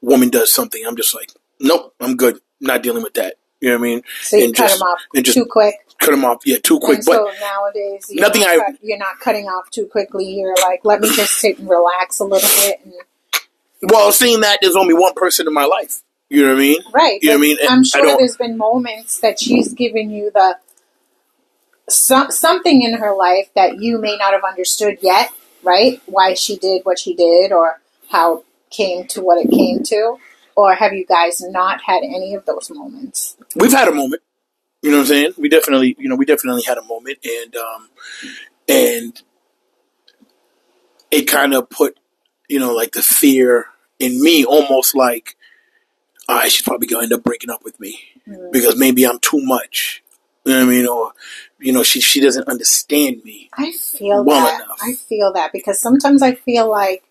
woman 0.00 0.28
does 0.28 0.52
something, 0.52 0.82
I'm 0.86 0.96
just 0.96 1.14
like, 1.14 1.30
nope, 1.60 1.94
I'm 2.00 2.16
good. 2.16 2.40
Not 2.60 2.82
dealing 2.82 3.02
with 3.02 3.14
that. 3.14 3.36
You 3.60 3.70
know 3.70 3.74
what 3.76 3.80
I 3.80 3.82
mean? 3.88 4.02
So 4.22 4.36
you 4.36 4.44
And 4.46 4.54
cut 4.56 4.68
just- 4.68 4.78
them 4.78 4.88
off 4.88 4.98
and 5.14 5.24
just- 5.24 5.36
too 5.36 5.46
quick. 5.46 5.74
Cut 5.98 6.10
them 6.10 6.26
off, 6.26 6.42
yeah, 6.44 6.58
too 6.62 6.78
quick. 6.78 6.98
and 6.98 7.06
But 7.06 7.14
so 7.14 7.30
nowadays, 7.40 8.04
you're 8.10 8.20
nothing 8.20 8.42
not 8.42 8.50
I- 8.50 8.56
cut- 8.58 8.74
you're 8.82 8.98
not 8.98 9.18
cutting 9.18 9.46
off 9.46 9.70
too 9.70 9.86
quickly. 9.86 10.26
You're 10.26 10.54
like, 10.56 10.80
let 10.84 11.00
me 11.00 11.08
just 11.10 11.32
sit 11.38 11.58
and 11.58 11.68
relax 11.70 12.18
a 12.18 12.24
little 12.24 12.48
bit. 12.60 12.80
And, 12.84 12.92
Well, 13.90 14.12
seeing 14.12 14.40
that 14.40 14.58
there's 14.60 14.76
only 14.76 14.92
one 14.92 15.14
person 15.14 15.46
in 15.46 15.54
my 15.54 15.64
life. 15.64 16.02
You 16.28 16.42
know 16.42 16.48
what 16.52 16.56
I 16.58 16.60
mean? 16.60 16.82
right. 16.92 17.18
You 17.22 17.30
know 17.30 17.34
what 17.36 17.38
I 17.38 17.40
mean? 17.40 17.56
And 17.60 17.68
I'm 17.70 17.84
sure 17.84 18.16
there's 18.18 18.36
been 18.36 18.58
moments 18.58 19.20
that 19.20 19.38
she's 19.40 19.72
given 19.72 20.10
you 20.10 20.30
the 20.34 20.58
so, 21.88 22.28
something 22.30 22.82
in 22.82 22.94
her 22.94 23.14
life 23.14 23.48
that 23.54 23.80
you 23.80 23.98
may 23.98 24.16
not 24.16 24.32
have 24.32 24.42
understood 24.44 24.98
yet, 25.02 25.30
right? 25.62 26.02
Why 26.06 26.34
she 26.34 26.56
did 26.56 26.84
what 26.84 26.98
she 26.98 27.14
did 27.14 27.52
or 27.52 27.80
how 28.10 28.38
it 28.38 28.44
came 28.70 29.06
to 29.08 29.20
what 29.22 29.38
it 29.44 29.50
came 29.50 29.82
to? 29.84 30.18
Or 30.56 30.74
have 30.74 30.92
you 30.94 31.04
guys 31.06 31.40
not 31.42 31.82
had 31.82 32.02
any 32.02 32.34
of 32.34 32.46
those 32.46 32.70
moments? 32.70 33.36
We've 33.54 33.72
had 33.72 33.88
a 33.88 33.92
moment. 33.92 34.22
You 34.82 34.90
know 34.90 34.98
what 34.98 35.02
I'm 35.02 35.08
saying? 35.08 35.32
We 35.38 35.48
definitely, 35.48 35.96
you 35.98 36.08
know, 36.08 36.16
we 36.16 36.24
definitely 36.24 36.62
had 36.62 36.78
a 36.78 36.84
moment, 36.84 37.18
and 37.24 37.56
um, 37.56 37.88
and 38.68 39.22
it 41.10 41.22
kind 41.24 41.54
of 41.54 41.68
put, 41.70 41.98
you 42.48 42.58
know, 42.58 42.74
like 42.74 42.92
the 42.92 43.02
fear 43.02 43.66
in 43.98 44.22
me, 44.22 44.44
almost 44.44 44.94
like, 44.94 45.36
all 46.28 46.36
right, 46.36 46.50
she's 46.50 46.62
probably 46.62 46.86
gonna 46.86 47.04
end 47.04 47.12
up 47.12 47.22
breaking 47.22 47.50
up 47.50 47.64
with 47.64 47.78
me 47.80 47.98
Mm. 48.28 48.50
because 48.52 48.76
maybe 48.76 49.04
I'm 49.06 49.20
too 49.20 49.40
much. 49.40 50.02
You 50.44 50.52
know 50.52 50.58
what 50.58 50.66
I 50.66 50.70
mean? 50.76 50.86
Or, 50.88 51.12
you 51.60 51.72
know, 51.72 51.82
she 51.82 52.00
she 52.00 52.20
doesn't 52.20 52.48
understand 52.48 53.22
me. 53.24 53.50
I 53.52 53.72
feel 53.72 54.24
Well 54.24 54.44
that. 54.44 54.64
enough. 54.64 54.78
I 54.82 54.94
feel 54.94 55.32
that 55.32 55.52
because 55.52 55.80
sometimes 55.80 56.22
I 56.22 56.34
feel 56.34 56.68
like 56.68 57.04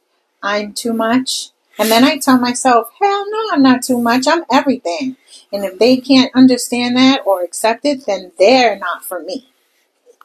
I'm 0.44 0.74
too 0.74 0.94
much. 0.94 1.50
And 1.78 1.92
then 1.92 2.04
I 2.04 2.18
tell 2.18 2.40
myself, 2.40 2.90
hell 3.02 3.26
no, 3.30 3.50
I'm 3.52 3.62
not 3.62 3.84
too 3.84 4.00
much. 4.00 4.28
I'm 4.28 4.46
everything. 4.52 5.18
And 5.52 5.66
if 5.66 5.78
they 5.78 5.98
can't 5.98 6.34
understand 6.34 6.96
that 6.98 7.22
or 7.26 7.44
accept 7.44 7.86
it, 7.86 8.06
then 8.06 8.32
they're 8.40 8.78
not 8.78 9.04
for 9.04 9.22
me. 9.22 9.50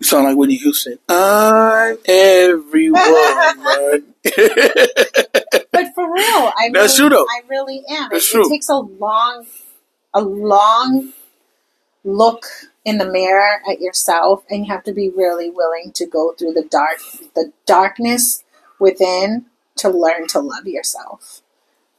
You 0.01 0.07
sound 0.07 0.25
like 0.25 0.37
Whitney 0.37 0.57
Houston. 0.57 0.99
I'm 1.09 1.99
everyone. 2.07 3.03
But 5.73 5.95
for 5.95 6.13
real, 6.13 6.53
I 6.59 6.71
That's 6.73 6.99
really, 6.99 7.11
true, 7.11 7.17
though. 7.17 7.27
I 7.29 7.43
really 7.49 7.83
am. 7.91 8.09
That's 8.11 8.29
it, 8.29 8.33
true. 8.33 8.47
it 8.47 8.51
takes 8.51 8.69
a 8.69 8.77
long, 8.77 9.47
a 10.13 10.21
long 10.21 11.13
look 12.05 12.45
in 12.85 12.99
the 12.99 13.07
mirror 13.07 13.61
at 13.71 13.81
yourself, 13.81 14.45
and 14.51 14.67
you 14.67 14.73
have 14.73 14.85
to 14.85 14.93
be 14.93 15.09
really 15.09 15.51
willing 15.51 15.93
to 15.95 16.07
go 16.07 16.33
through 16.33 16.53
the 16.53 16.65
dark, 16.65 16.99
the 17.35 17.53
darkness 17.67 18.43
within 18.79 19.47
to 19.81 19.89
learn 19.91 20.27
to 20.29 20.41
love 20.41 20.67
yourself. 20.67 21.43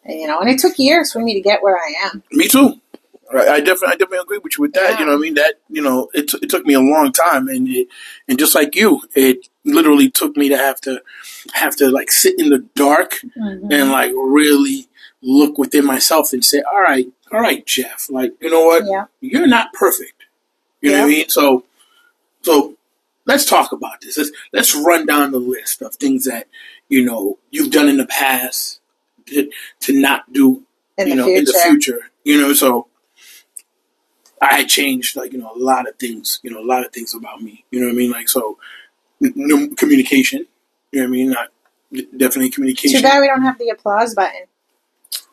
And, 0.03 0.19
you 0.19 0.27
know, 0.27 0.39
and 0.39 0.49
it 0.49 0.59
took 0.59 0.79
years 0.79 1.11
for 1.11 1.19
me 1.19 1.33
to 1.35 1.41
get 1.41 1.61
where 1.61 1.77
I 1.77 1.93
am. 2.07 2.23
Me 2.31 2.47
too. 2.47 2.79
I 3.33 3.61
definitely, 3.61 3.87
I 3.87 3.91
definitely 3.91 4.17
agree 4.17 4.39
with 4.39 4.57
you 4.57 4.61
with 4.63 4.73
that. 4.73 4.91
Yeah. 4.93 4.99
You 4.99 5.05
know, 5.05 5.11
what 5.13 5.17
I 5.19 5.21
mean 5.21 5.33
that 5.35 5.55
you 5.69 5.81
know, 5.81 6.09
it 6.13 6.27
t- 6.27 6.39
it 6.41 6.49
took 6.49 6.65
me 6.65 6.73
a 6.73 6.81
long 6.81 7.13
time, 7.13 7.47
and 7.47 7.65
it, 7.65 7.87
and 8.27 8.37
just 8.37 8.53
like 8.55 8.75
you, 8.75 9.01
it 9.15 9.47
literally 9.63 10.09
took 10.09 10.35
me 10.35 10.49
to 10.49 10.57
have 10.57 10.81
to 10.81 11.01
have 11.53 11.73
to 11.77 11.89
like 11.89 12.11
sit 12.11 12.37
in 12.37 12.49
the 12.49 12.65
dark 12.75 13.11
Mhm. 13.37 13.71
and 13.71 13.89
like 13.89 14.11
really 14.13 14.87
look 15.21 15.57
within 15.57 15.85
myself 15.85 16.33
and 16.33 16.43
say, 16.43 16.61
all 16.73 16.81
right, 16.81 17.07
all 17.31 17.39
right, 17.39 17.65
Jeff, 17.65 18.09
like 18.09 18.33
you 18.41 18.49
know 18.49 18.65
what, 18.65 18.83
Yeah. 18.85 19.05
you're 19.21 19.47
not 19.47 19.71
perfect. 19.71 20.25
You 20.81 20.91
know 20.91 20.97
what 20.99 21.05
I 21.05 21.07
mean? 21.09 21.29
So, 21.29 21.63
so 22.41 22.75
let's 23.25 23.45
talk 23.45 23.71
about 23.71 24.01
this. 24.01 24.17
Let's 24.17 24.31
let's 24.51 24.75
run 24.75 25.05
down 25.05 25.31
the 25.31 25.39
list 25.39 25.81
of 25.81 25.95
things 25.95 26.25
that 26.25 26.47
you 26.91 27.05
know 27.05 27.39
you've 27.49 27.71
done 27.71 27.87
in 27.87 27.97
the 27.97 28.05
past 28.05 28.81
to, 29.27 29.49
to 29.79 29.99
not 29.99 30.31
do 30.31 30.63
In 30.97 31.07
you 31.07 31.15
know, 31.15 31.25
future. 31.25 31.39
in 31.39 31.45
the 31.45 31.53
future. 31.53 31.99
You 32.23 32.39
know, 32.41 32.53
so 32.53 32.87
I 34.41 34.57
had 34.57 34.67
changed 34.69 35.15
like, 35.15 35.31
you 35.33 35.39
know, 35.39 35.51
a 35.55 35.57
lot 35.57 35.87
of 35.87 35.95
things, 35.97 36.39
you 36.43 36.51
know, 36.51 36.59
a 36.59 36.65
lot 36.65 36.85
of 36.85 36.91
things 36.91 37.15
about 37.15 37.41
me. 37.41 37.65
You 37.71 37.79
know 37.79 37.87
what 37.87 37.93
I 37.93 37.95
mean? 37.95 38.11
Like 38.11 38.27
so 38.29 38.57
n- 39.23 39.33
n- 39.37 39.75
communication. 39.75 40.45
You 40.91 40.99
know 40.99 41.05
what 41.05 41.09
I 41.09 41.11
mean? 41.11 41.29
Not 41.29 41.47
definitely 42.17 42.49
communication 42.49 42.99
Too 42.99 43.07
bad 43.07 43.21
we 43.21 43.27
don't 43.27 43.41
have 43.41 43.57
the 43.57 43.69
applause 43.69 44.13
button. 44.13 44.43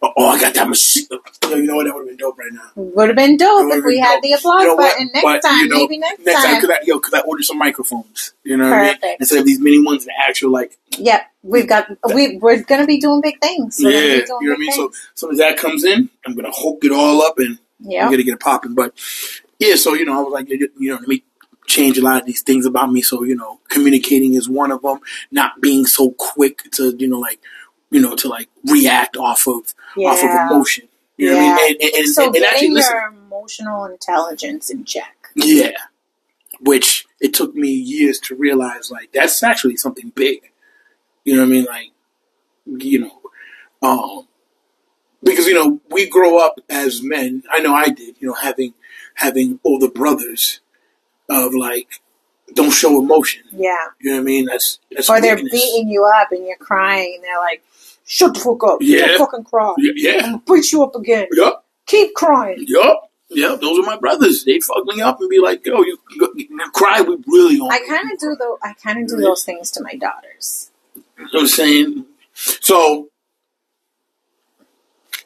Oh, 0.00 0.12
oh, 0.16 0.28
I 0.28 0.40
got 0.40 0.54
that 0.54 0.68
machine. 0.68 1.06
Yo, 1.11 1.56
you 1.56 1.64
know 1.64 1.76
what? 1.76 1.84
That 1.84 1.94
would 1.94 2.02
have 2.02 2.08
been 2.08 2.16
dope 2.16 2.38
right 2.38 2.52
now. 2.52 2.70
Would 2.76 3.08
have 3.08 3.16
been 3.16 3.37
dope 3.37 3.72
if 3.72 3.84
we 3.84 3.94
been 3.96 4.04
had 4.04 4.22
the 4.22 4.32
applause 4.32 4.62
You 4.62 4.68
know 4.68 4.76
button 4.76 5.11
next 5.12 5.24
But, 5.24 5.42
time. 5.42 5.58
you 5.58 5.68
know, 5.68 5.76
maybe 5.76 5.98
next, 5.98 6.16
time. 6.18 6.24
Next 6.24 6.44
time, 6.44 6.61
time. 6.62 6.70
I, 6.70 6.78
yo, 6.84 7.00
cause 7.00 7.14
I 7.14 7.20
ordered 7.20 7.42
some 7.44 7.58
microphones. 7.58 8.32
You 8.44 8.56
know 8.58 8.70
what 8.70 8.78
I 8.78 8.82
mean? 8.82 8.94
Perfect. 8.94 9.20
Instead 9.20 9.38
of 9.40 9.46
these 9.46 9.58
mini 9.58 9.82
ones, 9.84 10.04
the 10.04 10.12
actual 10.16 10.52
like, 10.52 10.78
Yep, 10.98 11.22
we've 11.42 11.68
got 11.68 11.88
we 12.14 12.37
we're 12.38 12.62
gonna 12.62 12.87
be 12.87 13.00
doing 13.00 13.20
big 13.20 13.40
things. 13.40 13.80
We're 13.82 13.90
yeah, 13.90 14.14
you 14.14 14.26
know 14.26 14.37
what 14.37 14.54
I 14.54 14.58
mean? 14.58 14.72
So, 14.72 14.88
things. 14.88 15.11
so 15.14 15.30
as 15.32 15.38
that 15.38 15.56
comes 15.56 15.84
in, 15.84 16.11
I'm 16.24 16.34
gonna 16.37 16.52
hook 16.52 16.78
it 16.82 16.92
all 16.92 17.22
up 17.22 17.38
and 17.38 17.58
yeah, 17.80 18.04
I'm 18.04 18.11
gonna 18.12 18.22
get 18.22 18.34
it 18.34 18.40
popping. 18.40 18.74
But 18.74 18.94
yeah, 19.58 19.74
so 19.74 19.94
you 19.94 20.04
know, 20.04 20.18
I 20.18 20.22
was 20.22 20.32
like, 20.32 20.48
you 20.48 20.70
know, 20.78 20.96
let 20.96 21.08
me 21.08 21.24
change 21.66 21.98
a 21.98 22.02
lot 22.02 22.20
of 22.20 22.26
these 22.26 22.42
things 22.42 22.66
about 22.66 22.90
me. 22.92 23.02
So 23.02 23.24
you 23.24 23.34
know, 23.34 23.61
communicating 23.68 24.34
is 24.34 24.48
one 24.48 24.70
of 24.70 24.82
them. 24.82 25.00
Not 25.32 25.61
being 25.61 25.87
so 25.87 26.12
quick 26.12 26.62
to 26.72 26.94
you 26.96 27.08
know, 27.08 27.18
like 27.18 27.40
you 27.90 28.01
know, 28.01 28.14
to 28.16 28.29
like 28.29 28.48
react 28.64 29.16
off 29.16 29.46
of 29.46 29.74
off 29.98 30.22
of 30.22 30.51
emotion. 30.51 30.88
You 31.16 31.33
know 31.33 31.38
what 31.38 31.42
I 31.42 31.57
mean? 31.57 31.68
And, 31.72 31.83
and, 31.83 31.94
and, 31.94 32.09
so 32.09 32.27
and 32.27 32.37
actually, 32.37 32.51
getting 32.51 32.74
listen, 32.74 32.96
your 32.96 33.09
emotional 33.09 33.85
intelligence 33.87 34.70
in 34.70 34.85
check. 34.85 35.29
yeah, 35.35 35.72
which 36.61 37.07
it 37.20 37.35
took 37.35 37.55
me 37.55 37.68
years 37.68 38.18
to 38.20 38.35
realize, 38.35 38.90
like 38.90 39.12
that's 39.12 39.42
actually 39.42 39.77
something 39.77 40.12
big. 40.14 40.51
You 41.24 41.35
know 41.35 41.42
what 41.42 41.48
I 41.48 41.51
mean? 41.51 41.64
Like, 41.64 41.90
you 42.66 43.01
know, 43.01 43.20
um, 43.83 44.29
because 45.22 45.46
you 45.46 45.55
know 45.55 45.81
we 45.90 46.09
grow 46.09 46.38
up 46.38 46.61
as 46.68 47.03
men. 47.03 47.42
I 47.51 47.61
know 47.61 47.74
I 47.74 47.88
did. 47.88 48.16
You 48.20 48.29
know, 48.29 48.35
having 48.35 48.74
having 49.14 49.61
older 49.64 49.90
brothers 49.90 50.61
of 51.29 51.55
like 51.55 52.01
don't 52.54 52.70
show 52.70 52.98
emotion. 53.00 53.42
Yeah, 53.52 53.76
You 54.00 54.11
know 54.11 54.16
what 54.16 54.20
I 54.20 54.24
mean? 54.24 54.44
That's 54.46 54.78
that's 54.90 55.08
or 55.11 55.20
they're 55.20 55.34
weakness. 55.37 55.52
beating 55.52 55.88
you 55.88 56.04
up 56.04 56.32
and 56.32 56.46
you're 56.46 56.56
crying. 56.56 57.14
and 57.16 57.24
They're 57.24 57.38
like, 57.38 57.62
"Shut 58.06 58.34
the 58.34 58.40
fuck 58.40 58.64
up! 58.64 58.78
Yeah. 58.80 59.06
Don't 59.06 59.18
fucking 59.18 59.44
cry. 59.44 59.74
Y- 59.78 59.88
I'm 59.88 59.92
Yeah. 59.96 60.20
gonna 60.22 60.42
beat 60.46 60.72
you 60.72 60.82
up 60.82 60.94
again. 60.96 61.26
Yep. 61.32 61.64
Keep 61.87 62.14
crying." 62.14 62.64
Yep. 62.66 62.96
Yeah, 63.30 63.56
those 63.61 63.78
are 63.78 63.82
my 63.82 63.98
brothers. 63.98 64.44
They 64.44 64.58
fuck 64.61 64.84
me 64.87 65.02
up 65.02 65.20
and 65.20 65.28
be 65.28 65.38
like, 65.38 65.64
"Yo, 65.66 65.82
you, 65.82 65.98
you, 66.16 66.32
you 66.37 66.70
cry. 66.72 67.02
We 67.02 67.16
really 67.26 67.58
on." 67.61 67.70
I 67.70 67.80
kind 67.80 68.11
of 68.11 68.18
do 68.18 68.34
though. 68.38 68.58
I 68.62 68.72
kind 68.72 69.02
of 69.02 69.08
do 69.08 69.16
those 69.16 69.44
things 69.44 69.70
to 69.72 69.82
my 69.82 69.94
daughters. 69.94 70.70
You 70.94 71.02
know 71.24 71.28
what 71.32 71.40
I'm 71.42 71.46
saying? 71.48 72.06
So 72.34 73.08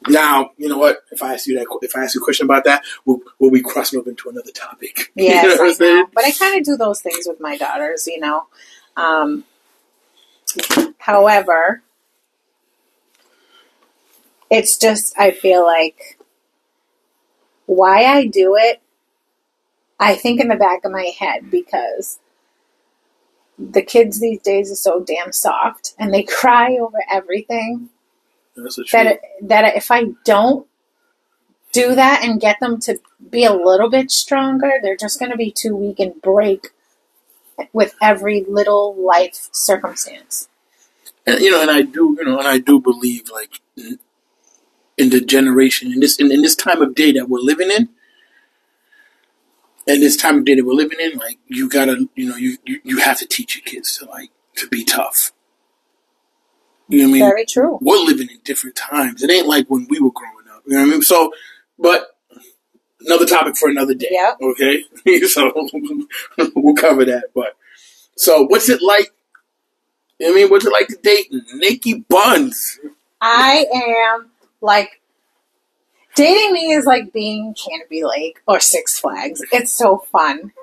now, 0.09 0.51
you 0.57 0.69
know 0.69 0.79
what? 0.79 0.99
If 1.11 1.23
I 1.23 1.35
ask 1.35 1.47
you 1.47 1.59
that, 1.59 1.67
if 1.83 1.97
I 1.97 2.05
ask 2.05 2.15
you 2.15 2.21
a 2.21 2.25
question 2.25 2.47
about 2.47 2.65
that, 2.65 2.85
we'll, 3.05 3.21
we'll 3.39 3.51
be 3.51 3.63
crossing 3.63 3.99
over 3.99 4.11
into 4.11 4.29
another 4.29 4.53
topic. 4.53 5.13
Yes, 5.17 5.45
you 5.45 5.49
know 5.57 5.65
I 5.65 6.01
know. 6.01 6.09
But 6.15 6.25
I 6.25 6.31
kind 6.33 6.59
of 6.59 6.65
do 6.65 6.77
those 6.77 7.01
things 7.01 7.27
with 7.27 7.41
my 7.41 7.57
daughters, 7.57 8.07
you 8.07 8.19
know. 8.19 8.47
Um, 8.97 9.45
however, 10.99 11.83
it's 14.51 14.77
just, 14.77 15.19
I 15.19 15.31
feel 15.31 15.65
like 15.65 16.19
why 17.67 18.05
I 18.05 18.27
do 18.27 18.57
it, 18.57 18.81
I 19.99 20.15
think 20.15 20.41
in 20.41 20.49
the 20.49 20.57
back 20.57 20.85
of 20.85 20.93
my 20.93 21.13
head 21.19 21.51
because 21.51 22.19
the 23.59 23.83
kids 23.83 24.21
these 24.21 24.41
days 24.41 24.73
are 24.73 24.77
so 24.77 25.01
damn 25.01 25.33
soft 25.33 25.95
and 25.99 26.13
they 26.13 26.23
cry 26.41 26.77
over 26.77 26.99
everything 27.11 27.91
that 28.55 29.21
that 29.43 29.77
if 29.77 29.91
I 29.91 30.09
don't 30.25 30.67
do 31.73 31.95
that 31.95 32.23
and 32.23 32.41
get 32.41 32.61
them 32.61 32.79
to 32.81 32.99
be 33.31 33.45
a 33.45 33.53
little 33.53 33.89
bit 33.89 34.11
stronger, 34.11 34.73
they're 34.83 34.97
just 34.97 35.19
going 35.19 35.31
to 35.31 35.39
be 35.39 35.51
too 35.51 35.75
weak 35.75 35.99
and 35.99 36.21
break 36.21 36.69
with 37.73 37.95
every 38.01 38.45
little 38.47 38.95
life 38.95 39.49
circumstance. 39.53 40.49
And, 41.27 41.41
you 41.41 41.51
know, 41.51 41.63
and 41.63 41.71
I 41.71 41.83
do, 41.83 42.17
you 42.19 42.25
know, 42.25 42.39
and 42.39 42.49
I 42.49 42.59
do 42.59 42.81
believe, 42.81 43.31
like, 43.31 43.61
in, 43.77 45.11
the 45.11 45.21
generation, 45.21 45.93
in 45.93 46.01
this, 46.01 46.19
in, 46.19 46.33
in 46.33 46.43
this 46.43 46.57
time 46.57 46.83
of 46.83 46.95
day 46.95 47.13
that 47.13 47.29
we're 47.29 47.41
living 47.41 47.71
in, 47.71 47.89
and 49.87 50.03
this 50.03 50.17
time 50.17 50.39
of 50.39 50.45
day 50.45 50.57
that 50.57 50.65
we're 50.65 50.75
living 50.75 50.99
in, 51.01 51.19
like, 51.19 51.39
you 51.47 51.69
gotta, 51.69 52.09
you 52.15 52.29
know, 52.29 52.37
you, 52.37 52.59
you, 52.65 52.81
you 52.85 52.99
have 52.99 53.19
to 53.19 53.27
teach 53.27 53.57
your 53.57 53.65
kids 53.65 53.97
to, 53.99 54.05
like, 54.07 54.31
to 54.57 54.69
be 54.69 54.85
tough. 54.85 55.33
You 56.93 56.99
know 56.99 57.05
what 57.05 57.09
I 57.09 57.13
mean? 57.13 57.23
Very 57.23 57.47
true. 57.47 57.79
we're 57.81 58.05
living 58.05 58.29
in 58.31 58.39
different 58.45 58.77
times. 58.77 59.23
It 59.23 59.31
ain't 59.31 59.47
like 59.47 59.69
when 59.69 59.87
we 59.89 59.99
were 59.99 60.11
growing 60.11 60.47
up. 60.55 60.63
You 60.67 60.75
know 60.75 60.83
what 60.83 60.89
I 60.89 60.91
mean? 60.91 61.03
So, 61.03 61.33
but 61.79 62.09
another 63.01 63.27
topic 63.27 63.57
for 63.57 63.69
another 63.69 63.95
day. 63.95 64.09
Yep. 64.11 64.39
Okay. 64.43 64.85
so 65.27 65.53
we'll 66.55 66.75
cover 66.75 67.05
that. 67.07 67.31
But 67.35 67.57
so, 68.17 68.43
what's 68.43 68.69
it 68.69 68.83
like? 68.83 69.11
You 70.19 70.27
know 70.27 70.33
what 70.33 70.39
I 70.39 70.43
mean, 70.43 70.51
what's 70.51 70.67
it 70.67 70.73
like 70.73 70.89
to 70.89 70.97
date 70.97 71.33
Nikki 71.55 71.95
Buns? 72.09 72.79
I 73.21 73.67
am 73.73 74.31
like 74.61 75.01
dating 76.15 76.53
me 76.53 76.73
is 76.73 76.85
like 76.85 77.13
being 77.13 77.55
Canobie 77.55 78.09
Lake 78.09 78.41
or 78.47 78.61
Six 78.61 78.99
Flags. 78.99 79.43
It's 79.53 79.73
so 79.73 79.99
fun. 79.99 80.53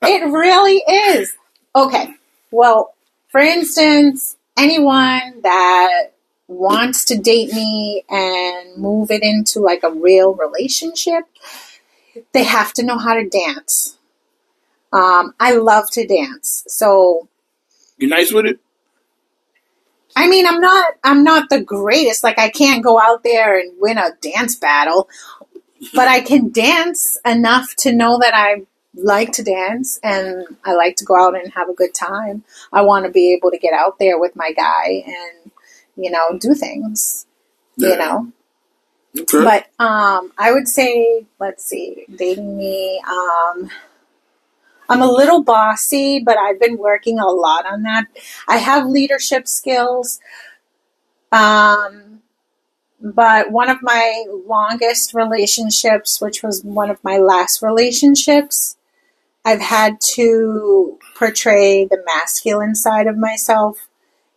It 0.00 0.24
really 0.24 0.82
is. 0.86 1.36
Okay. 1.76 2.14
Well, 2.50 2.94
for 3.28 3.40
instance, 3.40 4.37
anyone 4.58 5.40
that 5.42 6.12
wants 6.48 7.04
to 7.06 7.18
date 7.18 7.52
me 7.52 8.04
and 8.08 8.76
move 8.76 9.10
it 9.10 9.22
into 9.22 9.60
like 9.60 9.82
a 9.82 9.90
real 9.90 10.34
relationship, 10.34 11.24
they 12.32 12.44
have 12.44 12.72
to 12.74 12.82
know 12.82 12.98
how 12.98 13.14
to 13.14 13.28
dance. 13.28 13.96
Um, 14.92 15.34
I 15.38 15.52
love 15.52 15.90
to 15.92 16.06
dance. 16.06 16.64
So, 16.66 17.28
You're 17.98 18.10
nice 18.10 18.32
with 18.32 18.46
it? 18.46 18.60
I 20.16 20.26
mean, 20.26 20.46
I'm 20.46 20.60
not 20.60 20.94
I'm 21.04 21.22
not 21.22 21.48
the 21.48 21.60
greatest. 21.60 22.24
Like 22.24 22.40
I 22.40 22.48
can't 22.48 22.82
go 22.82 23.00
out 23.00 23.22
there 23.22 23.56
and 23.58 23.72
win 23.78 23.98
a 23.98 24.10
dance 24.20 24.56
battle, 24.56 25.08
but 25.94 26.08
I 26.08 26.20
can 26.20 26.50
dance 26.50 27.18
enough 27.24 27.76
to 27.76 27.92
know 27.92 28.18
that 28.18 28.34
I 28.34 28.62
like 28.98 29.32
to 29.32 29.42
dance 29.42 29.98
and 30.02 30.44
I 30.64 30.74
like 30.74 30.96
to 30.96 31.04
go 31.04 31.16
out 31.18 31.34
and 31.40 31.52
have 31.54 31.68
a 31.68 31.74
good 31.74 31.94
time. 31.94 32.44
I 32.72 32.82
want 32.82 33.06
to 33.06 33.10
be 33.12 33.32
able 33.32 33.50
to 33.50 33.58
get 33.58 33.72
out 33.72 33.98
there 33.98 34.18
with 34.18 34.34
my 34.36 34.52
guy 34.52 35.04
and, 35.06 35.50
you 35.96 36.10
know, 36.10 36.36
do 36.38 36.54
things, 36.54 37.26
Yeah. 37.76 37.88
you 37.90 37.96
know. 37.98 38.32
Okay. 39.18 39.44
But 39.44 39.66
um, 39.84 40.32
I 40.38 40.52
would 40.52 40.68
say, 40.68 41.26
let's 41.40 41.64
see, 41.64 42.06
dating 42.14 42.56
me. 42.56 43.02
Um, 43.08 43.70
I'm 44.88 45.02
a 45.02 45.10
little 45.10 45.42
bossy, 45.42 46.18
but 46.20 46.38
I've 46.38 46.58
been 46.60 46.78
working 46.78 47.18
a 47.18 47.26
lot 47.26 47.66
on 47.66 47.82
that. 47.82 48.06
I 48.48 48.56
have 48.58 48.86
leadership 48.86 49.46
skills. 49.46 50.20
Um, 51.30 52.20
but 53.00 53.50
one 53.50 53.68
of 53.68 53.82
my 53.82 54.24
longest 54.46 55.14
relationships, 55.14 56.20
which 56.20 56.42
was 56.42 56.64
one 56.64 56.90
of 56.90 57.02
my 57.04 57.18
last 57.18 57.62
relationships, 57.62 58.77
I've 59.48 59.62
had 59.62 59.98
to 60.12 60.98
portray 61.16 61.86
the 61.86 62.02
masculine 62.04 62.74
side 62.74 63.06
of 63.06 63.16
myself 63.16 63.88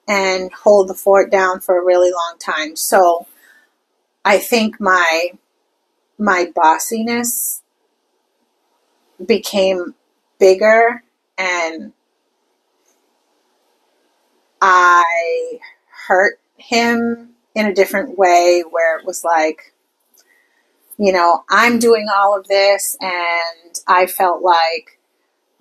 and 0.07 0.49
hold 0.53 0.87
the 0.87 0.93
fort 0.93 1.29
down 1.29 1.59
for 1.59 1.77
a 1.77 1.83
really 1.83 2.11
long 2.11 2.37
time. 2.39 2.77
So 2.77 3.27
I 4.23 4.37
think 4.37 4.79
my 4.79 5.31
my 6.17 6.49
bossiness 6.55 7.61
became 9.25 9.95
bigger 10.39 11.03
and 11.37 11.91
I 14.61 15.59
hurt 16.07 16.39
him 16.55 17.31
in 17.53 17.65
a 17.65 17.75
different 17.75 18.17
way 18.17 18.63
where 18.69 18.97
it 18.97 19.05
was 19.05 19.25
like 19.25 19.73
you 20.97 21.11
know 21.11 21.43
I'm 21.49 21.79
doing 21.79 22.07
all 22.09 22.39
of 22.39 22.47
this 22.47 22.95
and 23.01 23.77
I 23.89 24.05
felt 24.05 24.41
like 24.41 24.99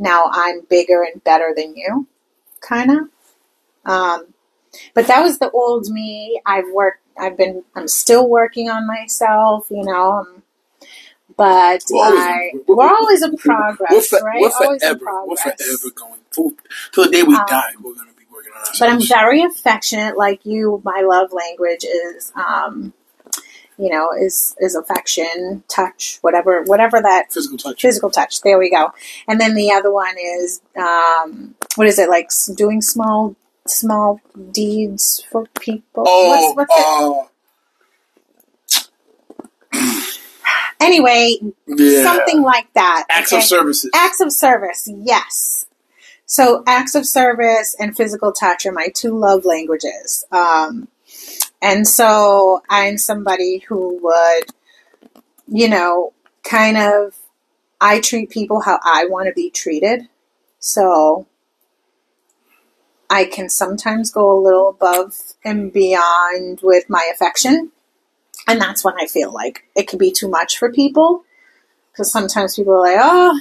now 0.01 0.25
I'm 0.33 0.63
bigger 0.63 1.03
and 1.05 1.23
better 1.23 1.53
than 1.57 1.77
you 1.77 2.09
kind 2.61 2.91
of 2.91 2.99
um 3.85 4.35
but 4.95 5.07
that 5.07 5.23
was 5.23 5.39
the 5.39 5.51
old 5.51 5.89
me 5.91 6.41
I've 6.45 6.71
worked 6.73 7.03
I've 7.19 7.37
been 7.37 7.63
I'm 7.77 7.87
still 7.89 8.29
working 8.29 8.69
on 8.71 8.87
myself 8.87 9.67
you 9.71 9.85
know 9.85 10.13
um, 10.13 10.43
but 11.37 11.83
We're 11.91 12.05
always- 12.05 12.21
I, 12.21 12.51
we're- 12.55 12.65
we're 12.69 12.89
always 12.89 13.23
in 13.23 13.37
progress 13.37 13.91
we're, 13.93 14.03
for- 14.19 14.25
right 14.27 14.41
we're 14.41 14.51
always 14.67 14.83
in 14.83 14.99
forever, 14.99 15.27
we're 15.27 15.37
forever 15.37 15.91
going 15.95 16.21
full, 16.33 16.53
till 16.93 17.05
the 17.05 17.11
day 17.11 17.23
we 17.23 17.35
Um, 17.35 17.45
die. 17.49 17.73
We're 17.83 17.95
going 17.95 18.09
to 18.09 18.15
be 18.15 18.25
working 18.33 18.53
on 18.53 18.59
ourselves. 18.59 18.79
but 18.81 18.89
I'm 18.89 19.01
very 19.03 19.43
affectionate 19.43 20.17
like 20.17 20.45
you 20.45 20.81
my 20.85 21.01
love 21.05 21.33
language 21.33 21.85
is 21.85 22.33
um 22.37 22.93
you 23.81 23.89
know 23.91 24.11
is 24.21 24.55
is 24.61 24.75
affection 24.75 25.65
touch 25.69 26.19
whatever 26.21 26.63
whatever 26.65 27.01
that 27.01 27.33
physical 27.33 27.57
touch. 27.59 27.81
physical 27.81 28.11
touch 28.11 28.41
there 28.43 28.59
we 28.59 28.71
go 28.71 28.91
and 29.27 29.41
then 29.41 29.55
the 29.55 29.71
other 29.73 29.91
one 29.93 30.15
is 30.19 30.61
um 30.77 31.55
what 31.77 31.87
is 31.87 31.99
it 31.99 32.09
like 32.09 32.29
doing 32.55 32.81
small 32.83 33.35
small 33.67 34.21
deeds 34.53 35.25
for 35.31 35.47
people 35.61 36.05
Oh, 36.07 36.55
what's, 36.57 36.71
what's 36.73 37.31
it? 39.73 40.19
anyway 40.81 41.37
yeah. 41.67 42.03
something 42.03 42.43
like 42.43 42.73
that 42.75 43.05
Acts 43.11 43.33
okay? 43.33 43.41
of 43.41 43.45
services. 43.47 43.91
Acts 43.95 44.21
of 44.21 44.33
service, 44.33 44.89
yes. 44.93 45.67
So 46.27 46.63
acts 46.67 46.95
of 46.95 47.07
service 47.07 47.75
and 47.79 47.97
physical 47.97 48.33
touch 48.33 48.65
are 48.65 48.73
my 48.73 48.87
two 48.95 49.19
love 49.19 49.45
languages. 49.45 50.25
Um, 50.31 50.87
and 51.63 51.87
so 51.87 52.63
I'm 52.71 52.99
somebody 52.99 53.59
who 53.69 53.99
would, 54.03 54.45
you 55.47 55.69
know, 55.69 56.13
kind 56.45 56.77
of, 56.77 57.15
I 57.81 58.01
treat 58.01 58.31
people 58.31 58.61
how 58.63 58.79
I 58.85 59.07
want 59.07 59.27
to 59.29 59.33
be 59.33 59.51
treated. 59.51 60.09
So 60.59 61.27
I 63.09 63.25
can 63.25 63.49
sometimes 63.49 64.11
go 64.11 64.31
a 64.31 64.41
little 64.43 64.69
above 64.69 65.15
and 65.45 65.73
beyond 65.73 66.61
with 66.63 66.85
my 66.89 67.11
affection. 67.15 67.73
And 68.47 68.61
that's 68.61 68.85
when 68.85 68.95
I 69.01 69.07
feel 69.07 69.33
like 69.33 69.65
it 69.75 69.89
can 69.89 69.99
be 69.99 70.13
too 70.13 70.29
much 70.29 70.59
for 70.59 70.73
people. 70.73 71.25
Because 71.93 72.13
sometimes 72.13 72.57
people 72.57 72.75
are 72.75 72.81
like, 72.83 72.99
oh, 73.01 73.41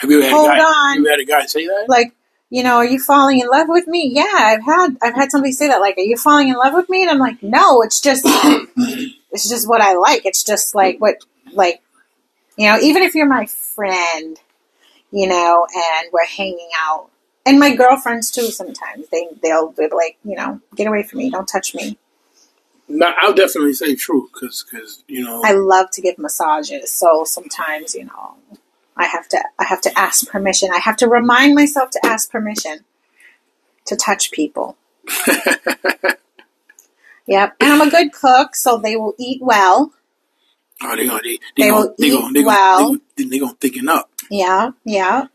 Have 0.00 0.10
you 0.10 0.20
had 0.20 0.30
Hold 0.32 0.50
a 0.50 0.56
guy? 0.56 0.62
on. 0.62 0.96
Have 0.96 1.04
you 1.04 1.10
had 1.10 1.20
a 1.20 1.24
guy 1.24 1.46
say 1.46 1.66
that? 1.66 1.86
like 1.88 2.14
you 2.50 2.62
know 2.62 2.76
are 2.76 2.84
you 2.84 2.98
falling 2.98 3.40
in 3.40 3.48
love 3.48 3.68
with 3.68 3.86
me? 3.86 4.10
Yeah 4.12 4.32
i've 4.34 4.64
had 4.64 4.96
i've 5.02 5.14
had 5.14 5.30
somebody 5.30 5.52
say 5.52 5.68
that 5.68 5.80
like 5.80 5.96
are 5.98 6.02
you 6.02 6.16
falling 6.16 6.48
in 6.48 6.56
love 6.56 6.74
with 6.74 6.88
me? 6.88 7.02
And 7.02 7.10
i'm 7.10 7.18
like 7.18 7.42
no 7.42 7.82
it's 7.82 8.00
just 8.00 8.22
it's 8.26 9.48
just 9.48 9.68
what 9.68 9.80
i 9.80 9.94
like. 9.94 10.24
It's 10.26 10.42
just 10.44 10.74
like 10.74 11.00
what 11.00 11.16
like 11.52 11.82
you 12.56 12.68
know 12.68 12.78
even 12.80 13.02
if 13.02 13.14
you're 13.14 13.26
my 13.26 13.46
friend 13.46 14.38
you 15.10 15.26
know 15.26 15.66
and 15.74 16.12
we're 16.12 16.26
hanging 16.26 16.70
out 16.80 17.10
and 17.48 17.58
my 17.58 17.74
girlfriends 17.74 18.30
too 18.30 18.50
sometimes. 18.50 19.08
They 19.10 19.28
they'll 19.42 19.72
be 19.72 19.88
like 19.92 20.18
you 20.24 20.36
know 20.36 20.60
get 20.76 20.86
away 20.86 21.02
from 21.02 21.18
me. 21.18 21.30
Don't 21.30 21.46
touch 21.46 21.74
me. 21.74 21.98
No, 22.88 23.12
I'll 23.18 23.34
definitely 23.34 23.74
say 23.74 23.94
true 23.94 24.28
because 24.32 24.62
cause, 24.62 25.04
you 25.08 25.22
know 25.22 25.42
i 25.44 25.52
love 25.52 25.90
to 25.92 26.00
give 26.00 26.18
massages 26.18 26.90
so 26.90 27.24
sometimes 27.24 27.94
you 27.94 28.06
know 28.06 28.36
i 28.98 29.06
have 29.06 29.26
to 29.28 29.42
i 29.58 29.64
have 29.64 29.80
to 29.80 29.98
ask 29.98 30.28
permission 30.28 30.68
i 30.72 30.78
have 30.78 30.96
to 30.96 31.08
remind 31.08 31.54
myself 31.54 31.90
to 31.90 32.00
ask 32.04 32.30
permission 32.30 32.84
to 33.86 33.96
touch 33.96 34.30
people 34.30 34.76
Yep, 37.26 37.56
and 37.60 37.72
I'm 37.72 37.86
a 37.86 37.90
good 37.90 38.12
cook, 38.12 38.56
so 38.56 38.78
they 38.78 38.96
will 38.96 39.14
eat 39.18 39.42
well. 39.42 39.92
oh, 40.82 40.96
they 40.96 41.06
gonna 41.06 41.20
they, 41.22 41.38
They 41.56 41.64
they, 41.64 41.68
gonna 41.68 41.86
will 41.86 41.94
they 41.98 42.10
gonna 42.10 42.28
eat 42.28 42.32
they 42.34 42.44
well. 42.44 42.78
they 42.78 42.84
gonna, 43.24 43.30
they 43.30 43.38
gonna 43.38 43.54
thicken 43.60 43.88
up. 43.88 44.10
Yeah, 44.30 44.70
yeah. 44.84 45.26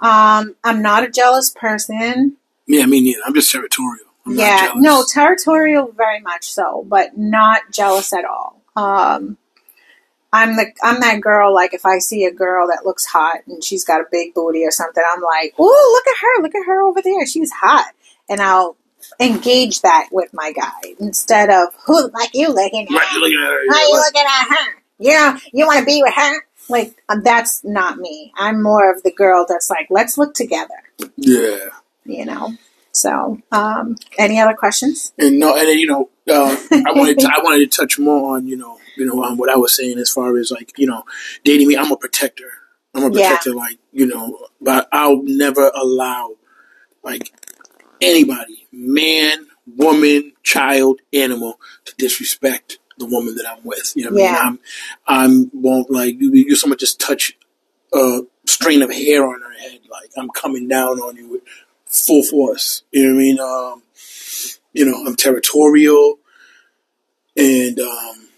Um, 0.00 0.54
I'm 0.62 0.80
not 0.82 1.02
a 1.02 1.10
jealous 1.10 1.50
person. 1.50 2.36
Yeah, 2.66 2.86
me 2.86 3.00
neither. 3.00 3.20
I'm 3.26 3.34
just 3.34 3.50
territorial. 3.50 4.06
I'm 4.24 4.36
yeah, 4.38 4.72
no, 4.76 5.04
territorial, 5.12 5.90
very 5.96 6.20
much 6.20 6.44
so, 6.44 6.84
but 6.88 7.18
not 7.18 7.62
jealous 7.72 8.12
at 8.12 8.24
all. 8.24 8.62
Um, 8.76 9.36
I'm 10.32 10.56
the 10.56 10.72
I'm 10.82 11.00
that 11.00 11.20
girl. 11.20 11.52
Like 11.54 11.74
if 11.74 11.84
I 11.84 11.98
see 11.98 12.24
a 12.24 12.32
girl 12.32 12.68
that 12.68 12.84
looks 12.84 13.06
hot 13.06 13.38
and 13.46 13.62
she's 13.62 13.84
got 13.84 14.00
a 14.00 14.04
big 14.10 14.34
booty 14.34 14.64
or 14.64 14.70
something, 14.70 15.02
I'm 15.06 15.22
like, 15.22 15.58
"Ooh, 15.58 15.64
look 15.64 16.06
at 16.06 16.16
her! 16.20 16.42
Look 16.42 16.54
at 16.54 16.66
her 16.66 16.82
over 16.82 17.02
there. 17.02 17.26
She's 17.26 17.50
hot." 17.50 17.92
And 18.28 18.40
I'll 18.40 18.76
engage 19.18 19.80
that 19.80 20.08
with 20.12 20.32
my 20.32 20.52
guy 20.52 20.94
instead 21.00 21.50
of 21.50 21.68
who 21.86 22.10
like 22.10 22.30
you 22.34 22.48
looking 22.48 22.86
at. 22.86 22.94
Right, 22.94 23.16
looking 23.18 23.38
at 23.38 23.50
her. 23.50 23.62
You 23.64 23.92
looking 23.92 24.24
at 24.26 24.48
her? 24.48 24.82
You 24.98 25.10
know, 25.12 25.38
you 25.52 25.66
want 25.66 25.80
to 25.80 25.86
be 25.86 26.02
with 26.02 26.14
her? 26.14 26.44
Like, 26.68 27.02
um, 27.08 27.22
that's 27.22 27.64
not 27.64 27.98
me. 27.98 28.32
I'm 28.36 28.62
more 28.62 28.92
of 28.92 29.02
the 29.02 29.10
girl 29.10 29.44
that's 29.48 29.70
like, 29.70 29.88
let's 29.90 30.16
look 30.16 30.34
together, 30.34 30.74
yeah, 31.16 31.56
you 32.04 32.24
know? 32.24 32.52
So, 32.92 33.40
um, 33.50 33.96
any 34.18 34.38
other 34.38 34.54
questions? 34.54 35.12
and 35.18 35.38
no, 35.38 35.56
and 35.56 35.68
then 35.68 35.78
you 35.78 35.86
know, 35.86 36.10
uh, 36.30 36.56
I 36.86 36.92
wanted 36.92 37.18
to, 37.20 37.28
I 37.36 37.42
wanted 37.42 37.70
to 37.70 37.76
touch 37.80 37.98
more 37.98 38.36
on 38.36 38.46
you 38.46 38.56
know 38.56 38.78
you 38.96 39.04
know 39.06 39.22
um, 39.22 39.36
what 39.36 39.50
I 39.50 39.56
was 39.56 39.76
saying 39.76 39.98
as 39.98 40.10
far 40.10 40.36
as 40.38 40.50
like 40.50 40.72
you 40.78 40.86
know 40.86 41.04
dating 41.44 41.68
me. 41.68 41.76
I'm 41.76 41.92
a 41.92 41.96
protector. 41.96 42.50
I'm 42.94 43.02
a 43.04 43.16
Yeah. 43.16 43.28
protector, 43.28 43.54
like 43.54 43.78
you 43.92 44.06
know, 44.06 44.46
but 44.60 44.88
I'll 44.92 45.22
never 45.22 45.70
allow 45.74 46.32
like 47.02 47.32
anybody, 48.00 48.66
man, 48.72 49.46
woman, 49.76 50.32
child, 50.42 51.00
animal, 51.12 51.58
to 51.84 51.94
disrespect 51.96 52.78
the 52.98 53.06
woman 53.06 53.34
that 53.36 53.46
I'm 53.48 53.64
with. 53.64 53.92
You 53.96 54.04
know 54.04 54.10
what 54.12 54.20
Yeah. 54.20 54.36
I 54.38 54.50
mean? 54.50 54.58
I'm 55.06 55.50
I'm 55.52 55.62
won't 55.62 55.90
like 55.90 56.20
you. 56.20 56.32
You 56.32 56.56
someone 56.56 56.78
just 56.78 57.00
touch 57.00 57.36
a 57.92 58.20
strain 58.46 58.82
of 58.82 58.92
hair 58.92 59.26
on 59.26 59.40
her 59.40 59.52
head, 59.58 59.80
like 59.90 60.10
I'm 60.16 60.30
coming 60.30 60.68
down 60.68 60.98
on 61.00 61.16
you 61.16 61.28
with 61.28 61.42
full 61.86 62.22
force. 62.22 62.82
You 62.92 63.04
know 63.08 63.14
what 63.14 63.20
I 63.20 63.22
mean? 63.22 63.40
Um, 63.40 63.82
you 64.72 64.84
know, 64.84 65.04
I'm 65.06 65.16
territorial, 65.16 66.18
and 67.36 67.78
um, 67.80 68.28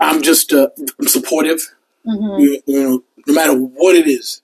I'm 0.00 0.22
just 0.22 0.52
uh, 0.52 0.68
I'm 0.98 1.08
supportive. 1.08 1.74
hmm 2.04 2.38
You, 2.38 2.62
you 2.66 2.82
know, 2.82 3.04
no 3.26 3.34
matter 3.34 3.54
what 3.54 3.96
it 3.96 4.06
is, 4.08 4.42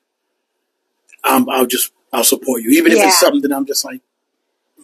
um, 1.24 1.48
I'll 1.48 1.66
just 1.66 1.92
I'll 2.12 2.24
support 2.24 2.62
you, 2.62 2.70
even 2.70 2.92
if 2.92 2.98
Yeah. 2.98 3.06
it's 3.06 3.18
something 3.20 3.42
that 3.42 3.52
I'm 3.52 3.66
just 3.66 3.84
like? 3.84 4.00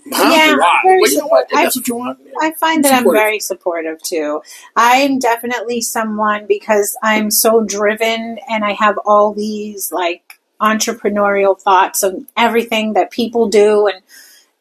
Yeah, 0.05 0.57
Why? 0.57 0.81
very 0.85 1.01
Well, 1.01 1.11
you 1.11 1.19
know 1.19 1.27
what? 1.29 1.45
If 1.45 1.51
support- 1.51 1.63
that's 1.63 1.77
what 1.77 1.89
you 1.89 1.95
want. 1.95 2.19
yeah. 2.25 2.33
I 2.41 2.51
find 2.53 2.85
that 2.85 2.93
I'm 2.93 3.05
very 3.13 3.39
supportive 3.39 4.03
too. 4.03 4.43
I'm 4.75 5.19
definitely 5.21 5.81
someone 5.81 6.47
because 6.47 6.97
I'm 7.03 7.31
so 7.31 7.63
driven 7.63 8.39
and 8.49 8.65
I 8.65 8.73
have 8.73 8.99
all 9.07 9.33
these 9.33 9.93
like 9.93 10.41
entrepreneurial 10.61 11.59
thoughts 11.59 12.03
of 12.03 12.25
everything 12.37 12.95
that 12.95 13.11
people 13.11 13.49
do 13.49 13.87
and 13.87 14.03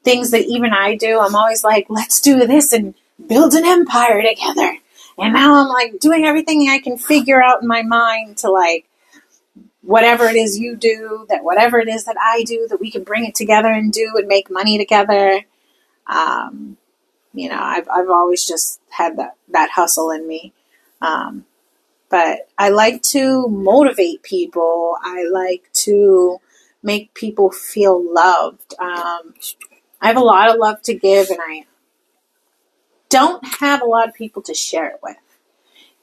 things 0.03 0.31
that 0.31 0.45
even 0.45 0.73
I 0.73 0.95
do. 0.95 1.19
I'm 1.19 1.35
always 1.35 1.63
like, 1.63 1.87
let's 1.89 2.21
do 2.21 2.45
this 2.45 2.73
and 2.73 2.95
build 3.27 3.53
an 3.53 3.65
empire 3.65 4.21
together. 4.21 4.77
And 5.17 5.33
now 5.33 5.55
I'm 5.55 5.67
like 5.67 5.99
doing 5.99 6.25
everything 6.25 6.67
I 6.69 6.79
can 6.79 6.97
figure 6.97 7.41
out 7.41 7.61
in 7.61 7.67
my 7.67 7.83
mind 7.83 8.37
to 8.37 8.49
like 8.49 8.87
whatever 9.81 10.25
it 10.25 10.35
is 10.35 10.59
you 10.59 10.75
do, 10.75 11.25
that 11.29 11.43
whatever 11.43 11.79
it 11.79 11.87
is 11.87 12.05
that 12.05 12.17
I 12.19 12.43
do, 12.43 12.67
that 12.69 12.79
we 12.79 12.91
can 12.91 13.03
bring 13.03 13.25
it 13.25 13.35
together 13.35 13.67
and 13.67 13.91
do 13.91 14.13
and 14.15 14.27
make 14.27 14.49
money 14.49 14.77
together. 14.77 15.41
Um, 16.07 16.77
you 17.33 17.49
know, 17.49 17.59
I've 17.59 17.87
I've 17.89 18.09
always 18.09 18.45
just 18.45 18.81
had 18.89 19.17
that 19.17 19.35
that 19.49 19.71
hustle 19.71 20.11
in 20.11 20.27
me. 20.27 20.53
Um, 21.01 21.45
but 22.09 22.49
I 22.57 22.69
like 22.69 23.01
to 23.03 23.47
motivate 23.47 24.21
people. 24.21 24.97
I 25.01 25.23
like 25.23 25.69
to 25.73 26.39
make 26.83 27.13
people 27.13 27.51
feel 27.51 28.01
loved. 28.13 28.73
Um, 28.79 29.33
I 30.01 30.07
have 30.07 30.17
a 30.17 30.21
lot 30.21 30.49
of 30.49 30.57
love 30.57 30.81
to 30.83 30.93
give, 30.93 31.29
and 31.29 31.39
I 31.39 31.65
don't 33.09 33.45
have 33.59 33.81
a 33.81 33.85
lot 33.85 34.07
of 34.07 34.15
people 34.15 34.41
to 34.43 34.53
share 34.53 34.87
it 34.87 34.99
with. 35.03 35.17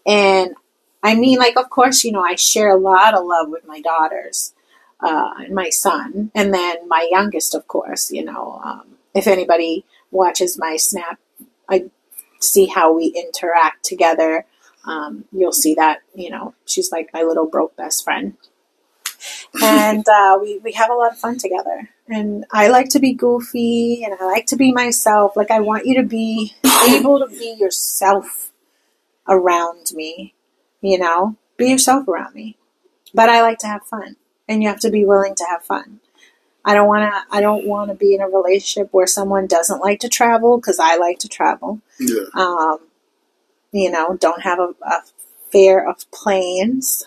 And 0.07 0.55
I 1.03 1.15
mean, 1.15 1.39
like, 1.39 1.57
of 1.57 1.71
course, 1.71 2.05
you 2.05 2.13
know, 2.13 2.23
I 2.23 2.37
share 2.37 2.71
a 2.71 2.79
lot 2.79 3.15
of 3.15 3.25
love 3.25 3.49
with 3.49 3.67
my 3.67 3.81
daughters 3.81 4.55
uh, 5.01 5.31
and 5.39 5.55
my 5.55 5.71
son, 5.71 6.31
and 6.35 6.55
then 6.55 6.89
my 6.89 7.09
youngest, 7.11 7.55
of 7.55 7.67
course. 7.67 8.11
You 8.11 8.25
know, 8.25 8.61
um, 8.65 8.99
if 9.15 9.27
anybody 9.27 9.85
watches 10.11 10.59
my 10.59 10.77
snap, 10.77 11.19
I 11.69 11.91
see 12.41 12.67
how 12.67 12.93
we 12.93 13.07
interact 13.07 13.85
together. 13.85 14.47
Um, 14.85 15.25
you'll 15.33 15.53
see 15.53 15.75
that, 15.75 16.01
you 16.15 16.31
know, 16.31 16.55
she's 16.65 16.93
like 16.93 17.11
my 17.13 17.23
little 17.23 17.47
broke 17.47 17.77
best 17.77 18.05
friend. 18.05 18.37
and 19.63 20.09
uh, 20.09 20.39
we, 20.41 20.59
we 20.59 20.73
have 20.73 20.91
a 20.91 20.95
lot 20.95 21.13
of 21.13 21.19
fun 21.19 21.39
together. 21.39 21.91
And 22.09 22.47
I 22.51 22.69
like 22.69 22.89
to 22.91 23.01
be 23.01 23.13
goofy 23.13 24.03
and 24.03 24.15
I 24.19 24.25
like 24.25 24.47
to 24.47 24.57
be 24.57 24.73
myself. 24.73 25.37
Like, 25.37 25.51
I 25.51 25.61
want 25.61 25.87
you 25.87 25.95
to 25.97 26.03
be 26.03 26.55
able 26.89 27.19
to 27.19 27.27
be 27.27 27.55
yourself 27.59 28.51
around 29.29 29.93
me, 29.95 30.35
you 30.81 30.99
know, 30.99 31.37
be 31.59 31.69
yourself 31.69 32.09
around 32.09 32.35
me. 32.35 32.57
But 33.13 33.29
I 33.29 33.43
like 33.43 33.59
to 33.59 33.67
have 33.67 33.85
fun, 33.85 34.17
and 34.49 34.63
you 34.63 34.69
have 34.69 34.81
to 34.81 34.91
be 34.91 35.05
willing 35.05 35.35
to 35.35 35.45
have 35.49 35.65
fun. 35.65 36.01
I 36.65 36.75
don't 36.75 36.89
want 36.89 37.13
to. 37.13 37.37
I 37.37 37.41
don't 37.41 37.67
want 37.67 37.91
to 37.91 37.95
be 37.95 38.15
in 38.15 38.21
a 38.21 38.29
relationship 38.29 38.89
where 38.93 39.07
someone 39.07 39.47
doesn't 39.47 39.81
like 39.81 40.01
to 40.01 40.09
travel 40.09 40.59
because 40.59 40.79
I 40.79 40.97
like 40.97 41.19
to 41.21 41.29
travel. 41.29 41.81
Yeah. 41.99 42.25
Um, 42.35 42.79
you 43.73 43.91
know, 43.91 44.17
don't 44.17 44.43
have 44.43 44.59
a, 44.59 44.75
a 44.83 45.03
fear 45.51 45.87
of 45.87 46.11
planes 46.11 47.07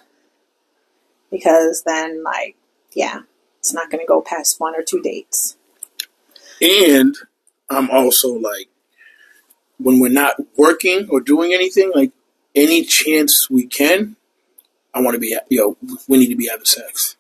because 1.29 1.83
then, 1.85 2.23
like, 2.23 2.55
yeah, 2.93 3.21
it's 3.61 3.73
not 3.73 3.91
going 3.91 4.01
to 4.01 4.07
go 4.07 4.21
past 4.21 4.59
one 4.59 4.75
or 4.75 4.81
two 4.81 5.01
dates. 5.03 5.55
And 6.59 7.15
I'm 7.69 7.91
also 7.91 8.33
like, 8.33 8.69
when 9.77 9.99
we're 9.99 10.09
not 10.09 10.35
working 10.57 11.07
or 11.11 11.21
doing 11.21 11.53
anything, 11.53 11.91
like 11.93 12.11
any 12.55 12.83
chance 12.83 13.51
we 13.51 13.67
can, 13.67 14.15
I 14.95 15.01
want 15.01 15.13
to 15.13 15.19
be, 15.19 15.37
you 15.49 15.59
know, 15.59 15.97
we 16.07 16.17
need 16.17 16.29
to 16.29 16.35
be 16.35 16.47
having 16.47 16.65
sex. 16.65 17.15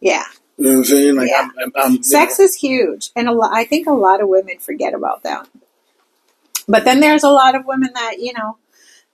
Yeah. 0.00 0.24
You 0.56 0.64
know 0.64 0.70
what 0.70 0.78
I'm 0.78 0.84
saying? 0.84 1.16
Like, 1.16 1.30
Yeah. 1.30 1.48
I'm, 1.58 1.72
I'm, 1.76 1.94
I'm, 1.94 2.02
Sex 2.04 2.38
is 2.38 2.54
huge, 2.54 3.10
and 3.16 3.28
a 3.28 3.32
lot, 3.32 3.52
I 3.52 3.64
think 3.64 3.88
a 3.88 3.92
lot 3.92 4.22
of 4.22 4.28
women 4.28 4.58
forget 4.58 4.94
about 4.94 5.24
that. 5.24 5.48
But 6.68 6.84
then 6.84 7.00
there's 7.00 7.24
a 7.24 7.30
lot 7.30 7.56
of 7.56 7.66
women 7.66 7.90
that 7.94 8.20
you 8.20 8.32
know 8.32 8.58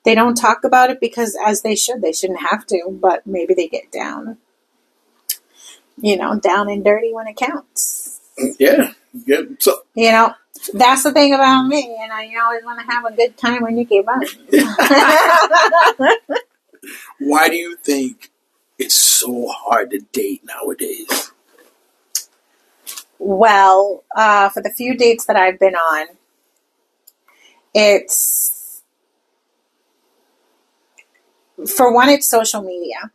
they 0.05 0.15
don't 0.15 0.35
talk 0.35 0.65
about 0.65 0.91
it 0.91 1.01
because, 1.01 1.37
as 1.47 1.63
they 1.63 1.75
should, 1.75 2.03
they 2.03 2.13
shouldn't 2.13 2.41
have 2.41 2.67
to. 2.67 2.89
But 2.91 3.27
maybe 3.27 3.55
they 3.55 3.69
get 3.69 3.91
down, 3.91 4.39
you 6.01 6.17
know, 6.17 6.39
down 6.39 6.69
and 6.69 6.85
dirty 6.85 7.13
when 7.13 7.27
it 7.27 7.37
counts. 7.37 8.21
yeah, 8.59 8.93
yeah. 9.27 9.43
So, 9.59 9.83
You 9.95 10.13
know, 10.13 10.35
that's 10.75 11.03
the 11.03 11.13
thing 11.13 11.35
about 11.35 11.65
me, 11.67 11.97
and 12.01 12.13
I 12.13 12.31
always 12.43 12.65
want 12.65 12.81
to 12.81 12.87
have 12.87 13.05
a 13.05 13.13
good 13.13 13.37
time 13.37 13.63
when 13.63 13.77
you 13.79 13.85
get 13.85 14.07
run. 14.07 14.25
why 17.21 17.49
do 17.49 17.57
you 17.57 17.77
think 17.77 18.31
it's 18.79 18.95
so 18.95 19.49
hard 19.49 19.91
to 19.91 19.99
date 20.13 20.43
nowadays? 20.45 21.33
Well, 23.19 24.05
uh, 24.15 24.49
for 24.51 24.63
the 24.63 24.71
few 24.71 24.97
dates 24.97 25.27
that 25.27 25.37
I've 25.37 25.59
been 25.59 25.75
on, 25.75 26.07
it's 27.75 28.83
for 31.67 31.93
one, 31.93 32.09
it's 32.09 32.29
social 32.29 32.63
media. 32.63 33.11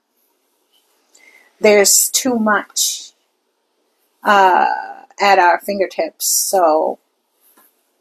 There's 1.64 2.10
too 2.12 2.38
much 2.40 3.14
uh, 4.24 4.66
at 5.22 5.40
our 5.40 5.60
fingertips. 5.62 6.28
So, 6.28 7.00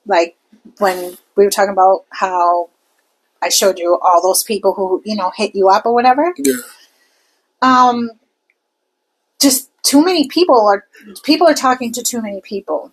like 0.06 0.36
when 0.78 1.16
we 1.36 1.44
were 1.44 1.50
talking 1.50 1.72
about 1.72 2.04
how 2.10 2.70
I 3.42 3.48
showed 3.48 3.78
you 3.78 3.98
all 4.02 4.22
those 4.22 4.42
people 4.42 4.74
who 4.74 5.02
you 5.04 5.16
know 5.16 5.32
hit 5.36 5.54
you 5.54 5.68
up 5.68 5.86
or 5.86 5.94
whatever 5.94 6.34
Yeah. 6.38 6.54
um 7.62 8.10
just 9.40 9.70
too 9.82 10.04
many 10.04 10.28
people 10.28 10.60
are 10.66 10.86
people 11.24 11.48
are 11.48 11.54
talking 11.54 11.92
to 11.92 12.02
too 12.02 12.22
many 12.22 12.40
people. 12.40 12.92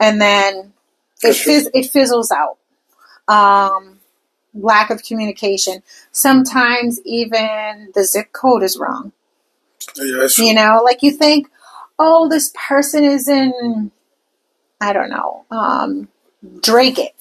And 0.00 0.20
then 0.20 0.72
it 1.22 1.34
fizz, 1.34 1.70
it 1.74 1.90
fizzles 1.90 2.30
out. 2.30 2.58
Um 3.28 4.00
lack 4.54 4.90
of 4.90 5.02
communication. 5.04 5.82
Sometimes 6.12 7.00
even 7.04 7.90
the 7.94 8.04
zip 8.04 8.32
code 8.32 8.62
is 8.62 8.78
wrong 8.78 9.12
Yeah, 9.96 10.28
you 10.38 10.54
know 10.54 10.80
like 10.84 11.02
you 11.02 11.10
think 11.10 11.48
oh 11.98 12.28
this 12.28 12.52
person 12.68 13.04
is 13.04 13.28
in 13.28 13.90
i 14.80 14.92
don't 14.92 15.10
know 15.10 15.44
um 15.50 16.08
Dracut. 16.60 17.14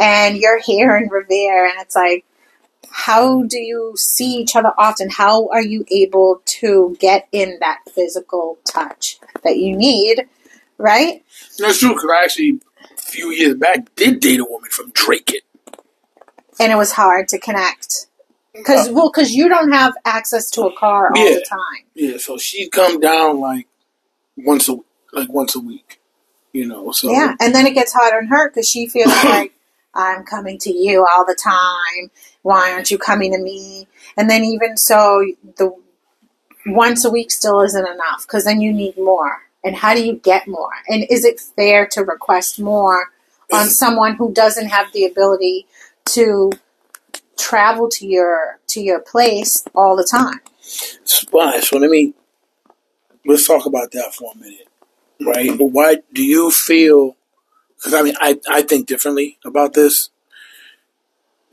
And 0.00 0.36
you're 0.36 0.60
here 0.60 0.96
in 0.96 1.08
revere 1.08 1.66
and 1.66 1.80
it's 1.80 1.96
like 1.96 2.24
how 2.90 3.42
do 3.42 3.58
you 3.58 3.94
see 3.96 4.36
each 4.36 4.56
other 4.56 4.72
often? 4.78 5.10
How 5.10 5.48
are 5.48 5.62
you 5.62 5.84
able 5.90 6.40
to 6.46 6.96
get 6.98 7.28
in 7.32 7.58
that 7.60 7.80
physical 7.94 8.58
touch 8.64 9.18
that 9.42 9.56
you 9.58 9.76
need 9.76 10.28
right? 10.78 11.24
That's 11.58 11.80
true, 11.80 11.90
because 11.94 12.10
I 12.10 12.24
actually, 12.24 12.60
a 12.92 13.00
few 13.00 13.30
years 13.30 13.54
back, 13.54 13.94
did 13.96 14.20
date 14.20 14.40
a 14.40 14.44
woman 14.44 14.70
from 14.70 14.90
Dracut. 14.90 15.42
and 16.60 16.72
it 16.72 16.76
was 16.76 16.92
hard 16.92 17.28
to 17.28 17.38
connect 17.38 18.07
because 18.58 18.88
uh, 18.88 18.92
well 18.92 19.10
because 19.12 19.32
you 19.32 19.48
don't 19.48 19.72
have 19.72 19.94
access 20.04 20.50
to 20.50 20.62
a 20.62 20.76
car 20.76 21.12
all 21.14 21.24
Yeah. 21.28 21.34
the 21.36 21.44
time 21.48 21.84
Yeah, 21.94 22.16
so 22.18 22.36
she'd 22.38 22.70
come 22.70 23.00
down 23.00 23.40
like 23.40 23.66
once 24.36 24.68
a 24.68 24.76
like 25.12 25.28
once 25.30 25.56
a 25.56 25.60
week, 25.60 26.00
you 26.52 26.66
know. 26.66 26.92
So 26.92 27.10
Yeah, 27.10 27.34
and 27.40 27.54
then 27.54 27.66
it 27.66 27.74
gets 27.74 27.92
hard 27.92 28.12
on 28.14 28.26
her 28.28 28.48
because 28.48 28.68
she 28.68 28.86
feels 28.86 29.12
like 29.24 29.52
I'm 29.94 30.24
coming 30.24 30.58
to 30.58 30.70
you 30.72 31.06
all 31.10 31.24
the 31.24 31.34
time. 31.34 32.10
Why 32.42 32.72
aren't 32.72 32.90
you 32.90 32.98
coming 32.98 33.32
to 33.32 33.38
me? 33.38 33.88
And 34.16 34.28
then 34.30 34.44
even 34.44 34.76
so, 34.76 35.24
the 35.56 35.74
once 36.66 37.04
a 37.04 37.10
week 37.10 37.30
still 37.30 37.60
isn't 37.62 37.86
enough 37.88 38.22
because 38.26 38.44
then 38.44 38.60
you 38.60 38.72
need 38.72 38.96
more. 38.96 39.38
And 39.64 39.74
how 39.74 39.94
do 39.94 40.04
you 40.04 40.14
get 40.16 40.46
more? 40.46 40.70
And 40.88 41.04
is 41.10 41.24
it 41.24 41.40
fair 41.40 41.86
to 41.88 42.02
request 42.04 42.60
more 42.60 43.06
on 43.52 43.66
someone 43.66 44.14
who 44.16 44.32
doesn't 44.32 44.68
have 44.68 44.92
the 44.92 45.04
ability 45.04 45.66
to 46.10 46.52
travel 47.38 47.88
to 47.88 48.06
your 48.06 48.58
to 48.68 48.80
your 48.80 49.00
place 49.00 49.64
all 49.74 49.96
the 49.96 50.04
time? 50.10 50.40
Fine. 51.30 51.62
So 51.62 51.78
let 51.78 51.90
me 51.90 52.14
let's 53.24 53.46
talk 53.46 53.66
about 53.66 53.92
that 53.92 54.14
for 54.14 54.32
a 54.34 54.38
minute, 54.38 54.68
right? 55.20 55.50
Why 55.58 55.98
do 56.12 56.22
you 56.24 56.50
feel? 56.50 57.16
Because 57.76 57.94
I 57.94 58.02
mean, 58.02 58.14
I 58.20 58.40
I 58.50 58.62
think 58.62 58.86
differently 58.86 59.38
about 59.44 59.74
this. 59.74 60.10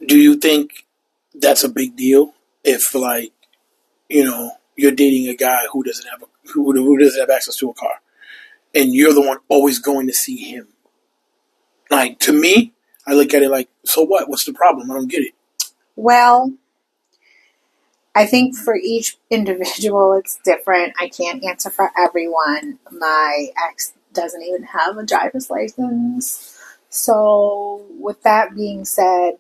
Do 0.06 0.18
you 0.18 0.36
think 0.36 0.86
that's 1.34 1.64
a 1.64 1.70
big 1.70 1.96
deal 1.96 2.34
if, 2.64 2.94
like, 2.94 3.32
you 4.10 4.26
know, 4.26 4.52
you're 4.76 4.92
dating 4.92 5.28
a 5.28 5.36
guy 5.36 5.66
who 5.72 5.84
doesn't 5.84 6.08
have 6.10 6.24
a 6.24 6.26
who, 6.52 6.72
who 6.74 6.98
doesn't 6.98 7.20
have 7.20 7.30
access 7.30 7.56
to 7.58 7.70
a 7.70 7.74
car, 7.74 8.02
and 8.74 8.94
you're 8.94 9.14
the 9.14 9.22
one 9.22 9.38
always 9.48 9.80
going 9.80 10.08
to 10.08 10.14
see 10.14 10.38
him? 10.38 10.68
Like 11.90 12.20
to 12.20 12.34
me, 12.34 12.74
I 13.06 13.14
look 13.14 13.34
at 13.34 13.44
it 13.44 13.50
like, 13.50 13.70
so 13.84 14.04
what? 14.04 14.28
What's 14.28 14.46
the 14.46 14.54
problem? 14.54 14.90
I 14.90 14.96
don't 14.96 15.08
get 15.10 15.24
it. 15.24 15.35
Well, 15.96 16.54
I 18.16 18.26
think 18.26 18.56
for 18.56 18.76
each 18.76 19.18
individual 19.30 20.14
it's 20.14 20.40
different. 20.44 20.94
I 21.00 21.10
can't 21.10 21.44
answer 21.44 21.70
for 21.70 21.92
everyone. 21.98 22.80
My 22.92 23.48
ex 23.68 23.94
doesn't 24.14 24.44
even 24.44 24.64
have 24.64 24.98
a 24.98 25.06
driver's 25.06 25.50
license. 25.50 26.58
So, 26.90 27.86
with 28.00 28.24
that 28.24 28.56
being 28.56 28.86
said, 28.86 29.34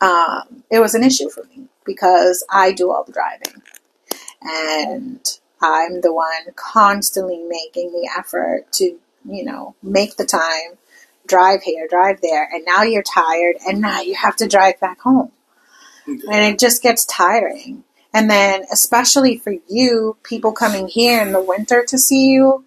um, 0.00 0.64
it 0.70 0.80
was 0.80 0.94
an 0.94 1.04
issue 1.04 1.28
for 1.28 1.44
me 1.44 1.66
because 1.84 2.44
I 2.50 2.72
do 2.72 2.90
all 2.90 3.04
the 3.04 3.12
driving. 3.12 3.62
And 4.42 5.26
I'm 5.62 6.00
the 6.00 6.12
one 6.12 6.52
constantly 6.56 7.38
making 7.38 7.92
the 7.92 8.08
effort 8.18 8.72
to, 8.72 8.98
you 9.26 9.44
know, 9.44 9.74
make 9.82 10.16
the 10.16 10.24
time, 10.26 10.78
drive 11.26 11.62
here, 11.62 11.86
drive 11.88 12.20
there. 12.20 12.48
And 12.52 12.64
now 12.64 12.82
you're 12.82 13.02
tired 13.02 13.56
and 13.66 13.80
now 13.80 14.00
you 14.00 14.14
have 14.14 14.36
to 14.36 14.48
drive 14.48 14.78
back 14.80 15.00
home 15.00 15.32
and 16.06 16.44
it 16.54 16.58
just 16.58 16.82
gets 16.82 17.04
tiring. 17.06 17.84
And 18.12 18.30
then, 18.30 18.64
especially 18.72 19.38
for 19.38 19.54
you, 19.68 20.16
people 20.22 20.52
coming 20.52 20.86
here 20.86 21.20
in 21.22 21.32
the 21.32 21.40
winter 21.40 21.84
to 21.88 21.98
see 21.98 22.26
you, 22.28 22.64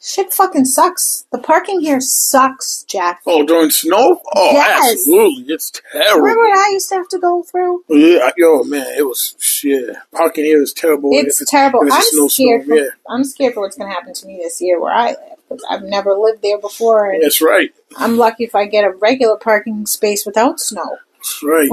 shit 0.00 0.32
fucking 0.32 0.66
sucks. 0.66 1.26
The 1.32 1.38
parking 1.38 1.80
here 1.80 2.00
sucks, 2.00 2.84
Jeff. 2.84 3.18
Oh, 3.26 3.44
during 3.44 3.70
snow? 3.70 4.20
Oh, 4.36 4.52
Yes. 4.52 4.92
absolutely. 4.92 5.52
It's 5.52 5.72
terrible. 5.92 6.20
Remember 6.22 6.42
what 6.44 6.58
I 6.58 6.70
used 6.70 6.88
to 6.90 6.94
have 6.94 7.08
to 7.08 7.18
go 7.18 7.42
through? 7.42 7.84
Yeah, 7.88 8.30
yo, 8.36 8.62
man, 8.62 8.86
it 8.96 9.02
was 9.04 9.34
shit. 9.40 9.96
Parking 10.12 10.44
here 10.44 10.62
is 10.62 10.72
terrible. 10.72 11.10
It's 11.12 11.40
If 11.42 11.48
terrible. 11.48 11.80
it's 11.82 12.16
I'm 12.16 12.28
scared. 12.28 12.66
For, 12.66 12.76
yeah. 12.76 12.88
I'm 13.08 13.24
scared 13.24 13.54
for 13.54 13.60
what's 13.62 13.76
going 13.76 13.90
to 13.90 13.94
happen 13.94 14.14
to 14.14 14.26
me 14.26 14.36
this 14.40 14.60
year 14.60 14.80
where 14.80 14.92
I 14.94 15.08
live 15.08 15.18
because 15.48 15.64
I've 15.68 15.82
never 15.82 16.12
lived 16.14 16.42
there 16.42 16.58
before, 16.60 17.10
and 17.10 17.22
That's 17.22 17.40
right. 17.42 17.74
I'm 17.96 18.16
lucky 18.16 18.44
if 18.44 18.54
I 18.54 18.66
get 18.66 18.84
a 18.84 18.90
regular 18.90 19.36
parking 19.36 19.86
space 19.86 20.26
without 20.26 20.60
snow. 20.60 20.98
That's 21.14 21.42
right. 21.42 21.70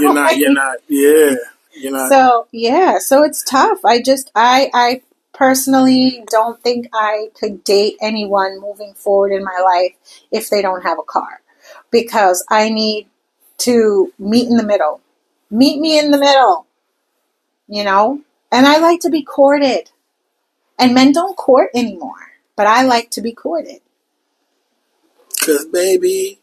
You're 0.00 0.14
not. 0.14 0.36
You're 0.36 0.52
not. 0.54 0.78
Yeah. 0.88 1.34
You're 1.72 1.92
not. 1.92 2.08
So 2.08 2.46
yeah, 2.52 2.98
so 2.98 3.22
it's 3.22 3.42
tough. 3.42 3.84
I 3.84 4.00
just 4.00 4.30
I 4.34 4.70
I 4.72 5.02
personally 5.32 6.24
don't 6.30 6.62
think 6.62 6.88
I 6.92 7.30
could 7.34 7.64
date 7.64 7.96
anyone 8.00 8.60
moving 8.60 8.94
forward 8.94 9.32
in 9.32 9.44
my 9.44 9.58
life 9.62 10.24
if 10.30 10.48
they 10.48 10.62
don't 10.62 10.82
have 10.82 10.98
a 10.98 11.02
car 11.02 11.40
because 11.90 12.44
I 12.48 12.68
need 12.68 13.08
to 13.58 14.12
meet 14.18 14.48
in 14.48 14.56
the 14.56 14.66
middle. 14.66 15.00
Meet 15.50 15.80
me 15.80 15.98
in 15.98 16.10
the 16.10 16.18
middle. 16.18 16.66
You 17.68 17.84
know? 17.84 18.20
And 18.52 18.66
I 18.66 18.78
like 18.78 19.00
to 19.00 19.10
be 19.10 19.22
courted. 19.22 19.90
And 20.78 20.94
men 20.94 21.12
don't 21.12 21.36
court 21.36 21.70
anymore, 21.74 22.32
but 22.56 22.66
I 22.66 22.82
like 22.82 23.10
to 23.12 23.22
be 23.22 23.32
courted. 23.32 23.80
Cause 25.44 25.66
baby, 25.66 26.40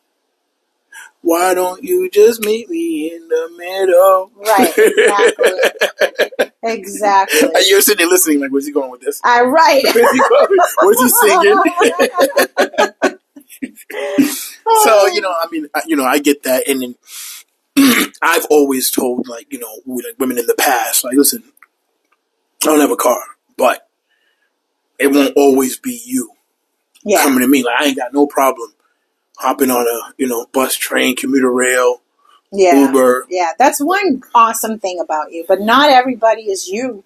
why 1.22 1.54
don't 1.54 1.84
you 1.84 2.10
just 2.10 2.42
meet 2.42 2.70
me 2.70 3.14
in 3.14 3.28
the 3.28 3.52
middle? 3.58 4.32
Right, 4.36 4.74
exactly. 4.78 6.52
exactly. 6.64 7.50
And 7.54 7.66
you're 7.68 7.82
sitting 7.82 8.00
there 8.00 8.08
listening, 8.12 8.40
like, 8.40 8.52
where's 8.52 8.66
he 8.66 8.72
going 8.72 8.90
with 8.92 9.02
this? 9.02 9.22
I 9.24 9.42
right. 9.44 9.84
Where's 9.96 10.12
he, 10.12 10.20
going? 10.30 10.58
Where's 10.82 11.02
he 11.02 11.10
singing? 11.10 11.62
so 14.84 15.08
you 15.08 15.22
know, 15.22 15.32
I 15.32 15.48
mean, 15.52 15.68
you 15.86 15.96
know, 15.96 16.06
I 16.06 16.20
get 16.20 16.44
that, 16.44 16.68
and 16.68 16.82
then 16.82 16.96
I've 18.22 18.46
always 18.50 18.90
told, 18.90 19.28
like, 19.28 19.52
you 19.54 19.60
know, 19.60 19.80
women 19.86 20.38
in 20.40 20.48
the 20.48 20.56
past, 20.58 21.04
like, 21.04 21.16
listen, 21.16 21.44
I 22.64 22.68
don't 22.68 22.80
have 22.80 22.92
a 22.92 22.96
car, 22.96 23.22
but 23.58 23.88
it 24.98 25.08
won't 25.08 25.34
always 25.36 25.78
be 25.78 26.02
you 26.04 26.32
yeah. 27.04 27.24
coming 27.24 27.42
to 27.42 27.48
me. 27.48 27.64
Like, 27.64 27.80
I 27.80 27.86
ain't 27.86 27.98
got 27.98 28.14
no 28.14 28.26
problem 28.26 28.74
hopping 29.42 29.72
on 29.72 29.86
a, 29.88 30.14
you 30.18 30.28
know, 30.28 30.46
bus, 30.54 30.76
train, 30.76 31.16
commuter 31.16 31.52
rail, 31.52 32.02
Yeah. 32.52 32.88
Uber. 32.88 33.28
Yeah, 33.30 33.52
that's 33.58 33.82
one 33.82 34.24
awesome 34.36 34.80
thing 34.80 35.00
about 35.00 35.32
you. 35.32 35.46
But 35.48 35.62
not 35.62 35.90
everybody 35.90 36.44
is 36.44 36.68
you. 36.68 37.04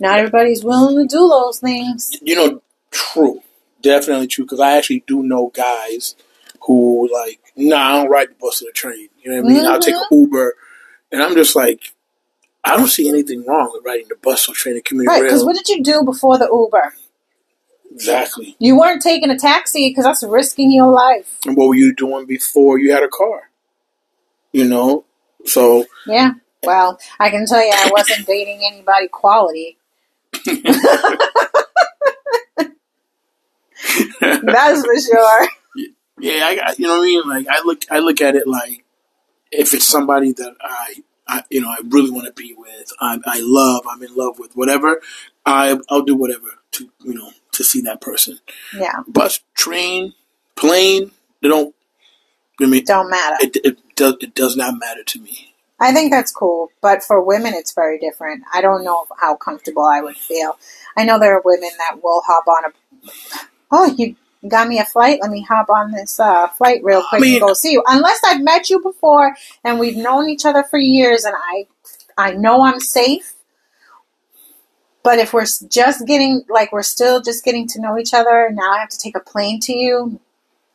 Not 0.00 0.18
everybody's 0.18 0.64
willing 0.64 0.96
to 0.96 1.12
do 1.12 1.28
those 1.28 1.58
things. 1.58 2.16
You 2.22 2.36
know, 2.36 2.62
true, 2.90 3.42
definitely 3.82 4.28
true. 4.28 4.44
Because 4.44 4.60
I 4.60 4.76
actually 4.76 5.04
do 5.06 5.22
know 5.22 5.50
guys 5.54 6.14
who 6.62 7.08
like, 7.12 7.40
nah, 7.56 7.76
I 7.76 7.92
don't 7.94 8.10
ride 8.10 8.30
the 8.30 8.36
bus 8.40 8.62
or 8.62 8.66
the 8.66 8.72
train. 8.72 9.08
You 9.22 9.32
know 9.32 9.42
what 9.42 9.50
I 9.50 9.54
mean? 9.54 9.66
I'll 9.66 9.80
take 9.80 9.94
an 9.94 10.02
mm-hmm. 10.02 10.14
Uber, 10.14 10.54
and 11.10 11.22
I'm 11.22 11.34
just 11.34 11.56
like, 11.56 11.92
I 12.64 12.76
don't 12.76 12.88
see 12.88 13.08
anything 13.08 13.44
wrong 13.46 13.70
with 13.72 13.84
riding 13.84 14.08
the 14.08 14.16
bus 14.16 14.48
or 14.48 14.54
train 14.54 14.76
and 14.76 14.84
commuter 14.84 15.10
Right, 15.10 15.22
because 15.22 15.44
what 15.44 15.56
did 15.56 15.68
you 15.68 15.82
do 15.82 16.02
before 16.04 16.38
the 16.38 16.48
Uber? 16.52 16.94
Exactly. 17.90 18.56
You 18.58 18.78
weren't 18.78 19.02
taking 19.02 19.30
a 19.30 19.38
taxi 19.38 19.88
because 19.90 20.04
that's 20.04 20.22
risking 20.22 20.72
your 20.72 20.90
life. 20.90 21.38
And 21.46 21.56
what 21.56 21.68
were 21.68 21.74
you 21.74 21.94
doing 21.94 22.26
before 22.26 22.78
you 22.78 22.92
had 22.92 23.02
a 23.02 23.08
car? 23.08 23.50
You 24.52 24.64
know, 24.64 25.04
so 25.44 25.84
Yeah. 26.06 26.32
Well, 26.62 26.98
I 27.20 27.30
can 27.30 27.46
tell 27.46 27.64
you 27.64 27.72
I 27.72 27.90
wasn't 27.92 28.26
dating 28.26 28.62
anybody 28.64 29.08
quality. 29.08 29.78
That's 34.20 34.84
for 34.84 35.00
sure. 35.00 35.48
yeah, 36.18 36.56
I 36.66 36.74
you 36.76 36.86
know 36.86 36.98
what 36.98 37.02
I 37.02 37.06
mean. 37.06 37.28
Like 37.28 37.46
I 37.48 37.60
look, 37.64 37.82
I 37.90 37.98
look 38.00 38.20
at 38.20 38.34
it 38.34 38.46
like 38.46 38.84
if 39.52 39.72
it's 39.74 39.86
somebody 39.86 40.32
that 40.32 40.54
I, 40.60 40.94
I 41.26 41.44
you 41.50 41.60
know, 41.60 41.68
I 41.68 41.78
really 41.88 42.10
want 42.10 42.26
to 42.26 42.32
be 42.32 42.54
with, 42.56 42.92
I, 43.00 43.18
I 43.24 43.40
love, 43.42 43.84
I'm 43.88 44.02
in 44.02 44.14
love 44.14 44.38
with, 44.38 44.56
whatever. 44.56 45.00
I, 45.46 45.78
I'll 45.88 46.02
do 46.02 46.16
whatever 46.16 46.48
to 46.72 46.90
you 47.04 47.14
know 47.14 47.30
to 47.58 47.64
see 47.64 47.80
that 47.82 48.00
person. 48.00 48.38
Yeah. 48.74 49.02
Bus, 49.06 49.40
train, 49.54 50.14
plane, 50.56 51.10
they 51.42 51.48
don't. 51.48 51.74
I 52.60 52.66
mean, 52.66 52.84
Don't 52.84 53.08
matter. 53.10 53.36
it, 53.40 53.56
it 53.64 53.78
does 53.94 54.16
it 54.20 54.34
does 54.34 54.56
not 54.56 54.78
matter 54.80 55.04
to 55.04 55.20
me. 55.20 55.54
I 55.78 55.92
think 55.92 56.10
that's 56.10 56.32
cool, 56.32 56.70
but 56.80 57.04
for 57.04 57.22
women, 57.22 57.52
it's 57.54 57.72
very 57.72 57.98
different. 58.00 58.42
I 58.52 58.60
don't 58.60 58.82
know 58.82 59.06
how 59.20 59.36
comfortable 59.36 59.84
I 59.84 60.00
would 60.00 60.16
feel. 60.16 60.58
I 60.96 61.04
know 61.04 61.20
there 61.20 61.36
are 61.36 61.42
women 61.44 61.70
that 61.78 62.02
will 62.02 62.20
hop 62.26 62.48
on 62.48 62.64
a. 62.64 63.10
Oh, 63.70 63.94
you 63.96 64.16
got 64.48 64.66
me 64.66 64.80
a 64.80 64.84
flight. 64.84 65.20
Let 65.22 65.30
me 65.30 65.42
hop 65.42 65.70
on 65.70 65.92
this 65.92 66.18
uh, 66.18 66.48
flight 66.48 66.80
real 66.82 67.04
quick 67.08 67.20
mean- 67.20 67.34
and 67.34 67.42
go 67.42 67.54
see 67.54 67.72
you. 67.72 67.84
Unless 67.86 68.20
I've 68.26 68.42
met 68.42 68.70
you 68.70 68.80
before 68.82 69.36
and 69.62 69.78
we've 69.78 69.96
known 69.96 70.28
each 70.28 70.44
other 70.44 70.64
for 70.64 70.78
years, 70.80 71.24
and 71.24 71.36
I, 71.36 71.66
I 72.16 72.32
know 72.32 72.62
I'm 72.62 72.80
safe. 72.80 73.34
But 75.08 75.20
if 75.20 75.32
we're 75.32 75.46
just 75.70 76.06
getting 76.06 76.44
like 76.50 76.70
we're 76.70 76.82
still 76.82 77.22
just 77.22 77.42
getting 77.42 77.66
to 77.68 77.80
know 77.80 77.96
each 77.96 78.12
other, 78.12 78.44
and 78.44 78.56
now 78.56 78.72
I 78.72 78.80
have 78.80 78.90
to 78.90 78.98
take 78.98 79.16
a 79.16 79.20
plane 79.20 79.58
to 79.60 79.72
you. 79.74 80.20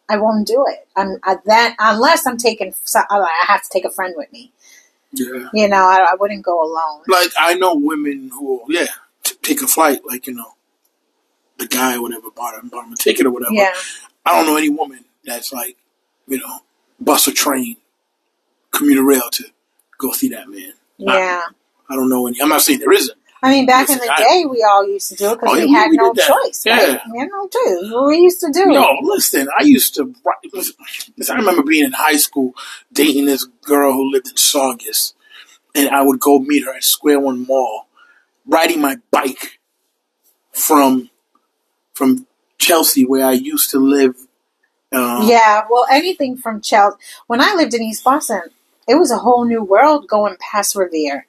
I 0.09 0.17
won't 0.17 0.47
do 0.47 0.65
it. 0.67 0.87
I'm 0.95 1.19
I, 1.21 1.37
that 1.45 1.75
unless 1.77 2.25
I'm 2.25 2.37
taking. 2.37 2.73
Oh, 2.95 3.21
I 3.21 3.45
have 3.45 3.61
to 3.61 3.69
take 3.69 3.85
a 3.85 3.91
friend 3.91 4.15
with 4.17 4.33
me. 4.33 4.51
Yeah. 5.11 5.49
You 5.53 5.67
know, 5.69 5.85
I, 5.85 6.07
I 6.09 6.15
wouldn't 6.19 6.41
go 6.41 6.63
alone. 6.63 7.03
Like 7.07 7.29
I 7.39 7.53
know 7.53 7.75
women 7.75 8.31
who, 8.33 8.63
yeah, 8.69 8.87
t- 9.21 9.35
take 9.43 9.61
a 9.61 9.67
flight. 9.67 10.01
Like 10.03 10.25
you 10.25 10.33
know, 10.33 10.55
the 11.59 11.67
guy 11.67 11.97
or 11.97 12.01
whatever 12.01 12.31
bought 12.31 12.55
him, 12.55 12.69
bought 12.69 12.87
him 12.87 12.93
a 12.93 12.95
ticket 12.95 13.27
or 13.27 13.29
whatever. 13.29 13.53
Yeah, 13.53 13.75
I 14.25 14.35
don't 14.35 14.47
know 14.47 14.57
any 14.57 14.69
woman 14.69 15.05
that's 15.23 15.53
like, 15.53 15.77
you 16.25 16.39
know, 16.39 16.61
bus 16.99 17.27
or 17.27 17.33
train, 17.33 17.77
commuter 18.71 19.03
rail 19.03 19.29
to 19.33 19.43
go 19.99 20.11
see 20.11 20.29
that 20.29 20.49
man. 20.49 20.73
yeah. 20.97 21.41
I 21.87 21.95
don't 21.95 22.09
know 22.09 22.25
any. 22.25 22.41
I'm 22.41 22.49
not 22.49 22.63
saying 22.63 22.79
there 22.79 22.91
isn't. 22.91 23.19
I 23.43 23.49
mean, 23.49 23.65
back 23.65 23.89
in 23.89 23.97
the 23.97 24.13
day, 24.17 24.45
we 24.49 24.63
all 24.63 24.87
used 24.87 25.09
to 25.09 25.15
do 25.15 25.31
it 25.31 25.41
because 25.41 25.59
Oh, 25.59 25.65
we 25.65 25.69
had 25.69 25.89
we 25.89 25.97
no 25.97 26.13
choice. 26.13 26.65
Yeah. 26.65 26.77
Right? 26.77 27.01
We 27.11 27.19
had 27.19 27.27
no 27.29 27.45
choice. 27.49 27.91
What 27.91 28.07
we 28.07 28.19
used 28.19 28.39
to 28.39 28.49
do. 28.53 28.61
It. 28.61 28.67
No, 28.67 28.87
listen, 29.01 29.49
I 29.59 29.63
used 29.63 29.95
to. 29.95 30.15
I 31.29 31.35
remember 31.35 31.61
being 31.61 31.83
in 31.83 31.91
high 31.91 32.15
school 32.15 32.55
dating 32.93 33.25
this 33.25 33.43
girl 33.43 33.91
who 33.91 34.09
lived 34.09 34.29
in 34.29 34.37
Saugus, 34.37 35.13
and 35.75 35.89
I 35.89 36.03
would 36.03 36.21
go 36.21 36.39
meet 36.39 36.63
her 36.63 36.73
at 36.73 36.85
Square 36.85 37.19
One 37.19 37.45
Mall, 37.45 37.87
riding 38.47 38.79
my 38.79 38.99
bike 39.11 39.59
from 40.53 41.09
from 41.93 42.25
Chelsea, 42.57 43.03
where 43.05 43.25
I 43.25 43.33
used 43.33 43.71
to 43.71 43.77
live. 43.79 44.15
Um, 44.93 45.27
Yeah, 45.27 45.63
well, 45.69 45.85
anything 45.91 46.37
from 46.37 46.61
Chelsea. 46.61 46.97
When 47.27 47.41
I 47.41 47.55
lived 47.55 47.73
in 47.73 47.81
East 47.83 48.05
Boston, 48.05 48.43
it 48.87 48.95
was 48.95 49.11
a 49.11 49.17
whole 49.17 49.43
new 49.43 49.61
world 49.63 50.07
going 50.07 50.37
past 50.39 50.77
Revere. 50.77 51.27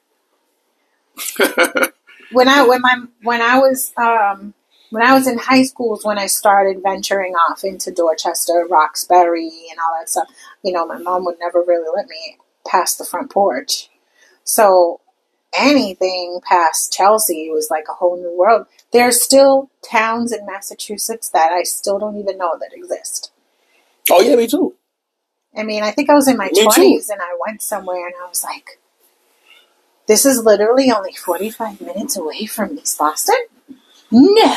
when 2.31 2.47
I 2.47 2.65
when 2.67 2.81
my 2.81 3.03
when 3.21 3.41
I 3.41 3.59
was 3.59 3.93
um, 3.97 4.53
when 4.89 5.03
I 5.03 5.13
was 5.13 5.27
in 5.27 5.37
high 5.37 5.63
school 5.63 5.97
is 5.97 6.05
when 6.05 6.17
I 6.17 6.27
started 6.27 6.81
venturing 6.81 7.33
off 7.33 7.63
into 7.63 7.91
Dorchester, 7.91 8.65
Roxbury, 8.69 9.67
and 9.69 9.79
all 9.79 9.97
that 9.99 10.09
stuff. 10.09 10.27
You 10.63 10.73
know, 10.73 10.85
my 10.85 10.97
mom 10.97 11.25
would 11.25 11.39
never 11.39 11.63
really 11.65 11.89
let 11.95 12.07
me 12.07 12.37
past 12.67 12.97
the 12.97 13.05
front 13.05 13.31
porch, 13.31 13.89
so 14.43 15.01
anything 15.57 16.39
past 16.47 16.91
Chelsea 16.93 17.49
was 17.49 17.69
like 17.69 17.85
a 17.89 17.93
whole 17.93 18.17
new 18.17 18.35
world. 18.37 18.67
There's 18.91 19.21
still 19.21 19.69
towns 19.89 20.31
in 20.31 20.45
Massachusetts 20.45 21.29
that 21.29 21.51
I 21.51 21.63
still 21.63 21.99
don't 21.99 22.17
even 22.17 22.37
know 22.37 22.57
that 22.59 22.75
exist. 22.75 23.31
oh 24.11 24.21
yeah, 24.21 24.35
me 24.35 24.47
too. 24.47 24.75
I 25.57 25.63
mean, 25.63 25.83
I 25.83 25.91
think 25.91 26.09
I 26.09 26.15
was 26.15 26.27
in 26.27 26.37
my 26.37 26.49
twenties 26.49 27.09
and 27.09 27.21
I 27.21 27.37
went 27.45 27.61
somewhere 27.61 28.05
and 28.05 28.15
I 28.23 28.27
was 28.27 28.43
like, 28.43 28.79
"This 30.07 30.25
is 30.25 30.43
literally 30.43 30.91
only 30.91 31.13
forty-five 31.13 31.81
minutes 31.81 32.17
away 32.17 32.45
from 32.45 32.77
East 32.77 32.97
Boston." 32.97 33.35
No, 34.11 34.55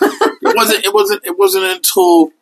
it 0.00 0.56
wasn't 0.56 0.84
it 0.84 0.94
wasn't 0.94 1.24
it 1.24 1.38
wasn't 1.38 1.64
until 1.64 2.32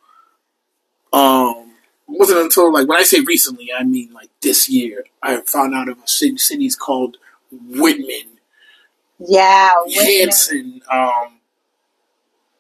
um 1.13 1.73
it 2.09 2.19
wasn't 2.19 2.41
until 2.41 2.73
like 2.73 2.89
when 2.89 2.99
I 2.99 3.05
say 3.05 3.21
recently 3.21 3.71
I 3.73 3.85
mean 3.85 4.13
like 4.13 4.31
this 4.43 4.69
year 4.69 5.05
I 5.23 5.37
found 5.43 5.75
out 5.75 5.89
of 5.89 5.99
a 5.99 6.09
city 6.09 6.37
cities 6.39 6.77
called 6.77 7.17
Whitman, 7.53 8.39
yeah, 9.19 9.71
Whitman. 9.87 10.05
Hanson, 10.05 10.83
um 10.91 11.34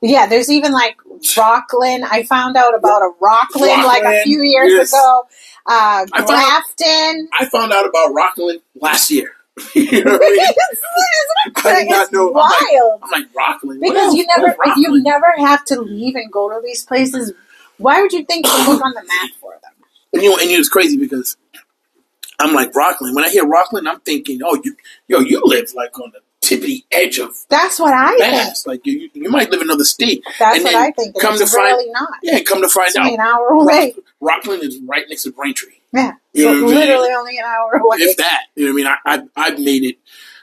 yeah. 0.04 0.26
There's 0.26 0.50
even 0.50 0.72
like 0.72 0.96
Rockland. 1.36 2.04
I 2.04 2.22
found 2.24 2.56
out 2.56 2.74
about 2.74 3.02
a 3.02 3.10
Rockland, 3.20 3.84
like 3.84 4.04
a 4.04 4.22
few 4.22 4.42
years 4.42 4.72
yes. 4.72 4.92
ago. 4.92 5.22
Uh, 5.66 6.06
I 6.12 6.18
found- 6.18 6.26
Grafton. 6.26 7.28
I 7.38 7.46
found 7.46 7.72
out 7.72 7.88
about 7.88 8.12
Rockland 8.12 8.60
last 8.74 9.10
year. 9.10 9.32
you 9.74 10.04
know 10.04 10.16
I 10.16 10.18
mean? 10.30 11.54
I 11.56 11.80
did 11.80 11.90
not 11.90 12.12
know. 12.12 12.28
I'm 12.30 12.34
like, 12.34 12.60
wild 12.72 13.00
I'm 13.02 13.10
like 13.10 13.34
Rockland. 13.36 13.80
Because 13.80 14.14
you 14.14 14.26
never, 14.26 14.56
you 14.76 15.02
never 15.02 15.32
have 15.38 15.64
to 15.66 15.80
leave 15.80 16.16
and 16.16 16.30
go 16.32 16.48
to 16.48 16.60
these 16.64 16.84
places. 16.84 17.32
Why 17.78 18.00
would 18.02 18.12
you 18.12 18.24
think 18.24 18.46
to 18.46 18.52
look 18.52 18.84
on 18.84 18.92
the 18.94 19.02
map 19.02 19.30
for 19.40 19.52
them? 19.52 19.72
And 20.12 20.22
you 20.22 20.30
know, 20.30 20.38
and 20.38 20.50
it's 20.50 20.68
crazy 20.68 20.96
because 20.96 21.36
I'm 22.40 22.52
like 22.52 22.74
Rockland. 22.74 23.14
When 23.14 23.24
I 23.24 23.30
hear 23.30 23.46
Rockland, 23.46 23.88
I'm 23.88 24.00
thinking, 24.00 24.40
oh, 24.44 24.60
you, 24.62 24.76
yo, 25.06 25.20
you 25.20 25.40
live 25.44 25.72
like 25.74 25.96
on 25.98 26.12
the 26.12 26.20
tippity 26.48 26.84
edge 26.92 27.18
of 27.18 27.34
That's 27.48 27.78
what 27.80 27.92
I 27.94 28.16
think. 28.18 28.66
Like 28.66 28.86
you, 28.86 29.10
you 29.14 29.30
might 29.30 29.50
live 29.50 29.60
in 29.62 29.68
another 29.68 29.84
state. 29.84 30.22
That's 30.38 30.56
And 30.56 30.64
what 30.64 30.74
I 30.74 30.90
think. 30.92 31.18
Come 31.20 31.34
it's 31.34 31.50
to 31.50 31.56
find, 31.56 31.76
really 31.76 31.90
not. 31.90 32.08
yeah, 32.22 32.40
come 32.42 32.62
to 32.62 32.68
find 32.68 32.88
It's 32.88 32.96
out, 32.96 33.12
an 33.12 33.20
hour 33.20 33.48
away. 33.48 33.94
Rockland 34.20 34.62
is 34.62 34.78
right 34.86 35.04
next 35.08 35.24
to 35.24 35.32
Braintree. 35.32 35.74
Yeah, 35.92 36.12
You 36.32 36.42
so 36.44 36.52
know 36.52 36.56
I 36.58 36.60
mean? 36.66 36.74
literally 36.74 37.10
only 37.12 37.38
an 37.38 37.44
hour 37.44 37.72
away. 37.82 37.98
If 38.00 38.16
that, 38.18 38.44
you 38.56 38.66
know 38.66 38.72
what 38.72 38.86
I 38.88 39.16
mean? 39.16 39.22
I, 39.36 39.42
I, 39.44 39.46
I've 39.48 39.58
made 39.60 39.84
it 39.84 39.98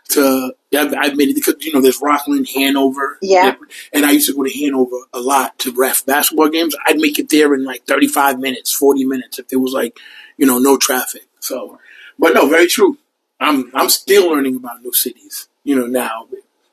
to, 0.10 0.54
I've, 0.78 0.94
I've 0.94 1.18
made 1.18 1.30
it 1.30 1.36
because 1.36 1.56
you 1.62 1.74
know 1.74 1.82
there's 1.82 2.02
Rockland, 2.02 2.48
Hanover. 2.56 3.18
Yeah. 3.22 3.56
And 3.94 4.06
I 4.06 4.12
used 4.12 4.30
to 4.30 4.36
go 4.36 4.44
to 4.44 4.52
Hanover 4.52 4.96
a 5.14 5.20
lot 5.20 5.58
to 5.60 5.72
ref 5.74 6.06
basketball 6.06 6.50
games. 6.50 6.76
I'd 6.86 6.98
make 7.00 7.20
it 7.20 7.30
there 7.30 7.54
in 7.54 7.64
like 7.66 7.86
35 7.86 8.40
minutes, 8.40 8.72
40 8.72 9.06
minutes 9.06 9.40
if 9.40 9.48
there 9.50 9.60
was 9.60 9.74
like, 9.74 9.98
you 10.38 10.46
know, 10.46 10.58
no 10.60 10.78
traffic. 10.78 11.24
So, 11.40 11.80
but 12.20 12.34
no, 12.34 12.48
very 12.48 12.68
true. 12.68 12.98
I'm 13.40 13.72
I'm 13.74 13.90
still 13.90 14.30
learning 14.30 14.56
about 14.58 14.82
new 14.84 14.94
cities. 14.94 15.48
You 15.64 15.76
know, 15.80 15.86
now 15.88 16.28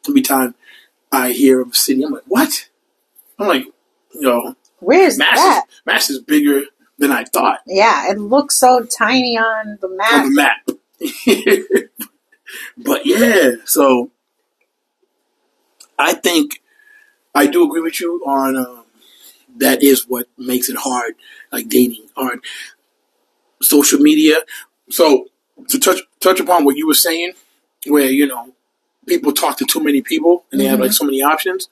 every 0.09 0.23
time 0.23 0.55
I 1.13 1.33
hear 1.33 1.61
of 1.61 1.73
a 1.73 1.75
city, 1.75 2.03
I'm 2.03 2.13
like, 2.13 2.25
what? 2.27 2.69
I'm 3.39 3.49
like, 3.49 3.65
you 4.15 4.21
know, 4.23 4.55
Where's 4.81 5.19
Mass 5.19 5.37
that? 5.37 5.65
is, 5.69 5.81
Mass 5.87 6.11
is 6.11 6.21
bigger 6.21 6.63
than 6.99 7.11
I 7.13 7.25
thought 7.25 7.61
Yeah, 7.67 8.11
it 8.11 8.19
looks 8.19 8.55
so 8.57 8.85
tiny 8.85 9.37
on 9.39 9.79
the 9.81 9.89
map. 9.89 10.13
on 10.13 10.35
the 10.35 10.35
map. 10.35 11.89
but 12.77 13.05
yeah, 13.07 13.53
so 13.65 14.11
I 15.99 16.15
think 16.15 16.63
I 17.35 17.47
do 17.47 17.65
agree 17.65 17.81
with 17.83 18.01
you 18.01 18.23
on 18.27 18.57
um, 18.57 18.85
that 19.57 19.83
is 19.83 20.07
what 20.09 20.27
makes 20.39 20.69
it 20.69 20.77
hard, 20.77 21.15
like 21.53 21.69
dating 21.69 22.09
hard. 22.17 22.41
Social 23.61 23.99
media. 24.01 24.37
So 24.91 25.27
to 25.69 25.79
touch 25.81 26.01
touch 26.21 26.39
upon 26.41 26.65
what 26.65 26.77
you 26.77 26.87
were 26.87 26.95
saying, 26.95 27.33
where 27.87 28.07
you 28.11 28.27
know 28.27 28.55
people 29.09 29.33
talk 29.33 29.59
to 29.59 29.65
too 29.65 29.83
many 29.83 30.03
people 30.03 30.45
and 30.53 30.61
they 30.61 30.67
have 30.67 30.81
like 30.81 30.93
so 30.93 31.05
many 31.05 31.23
options. 31.23 31.69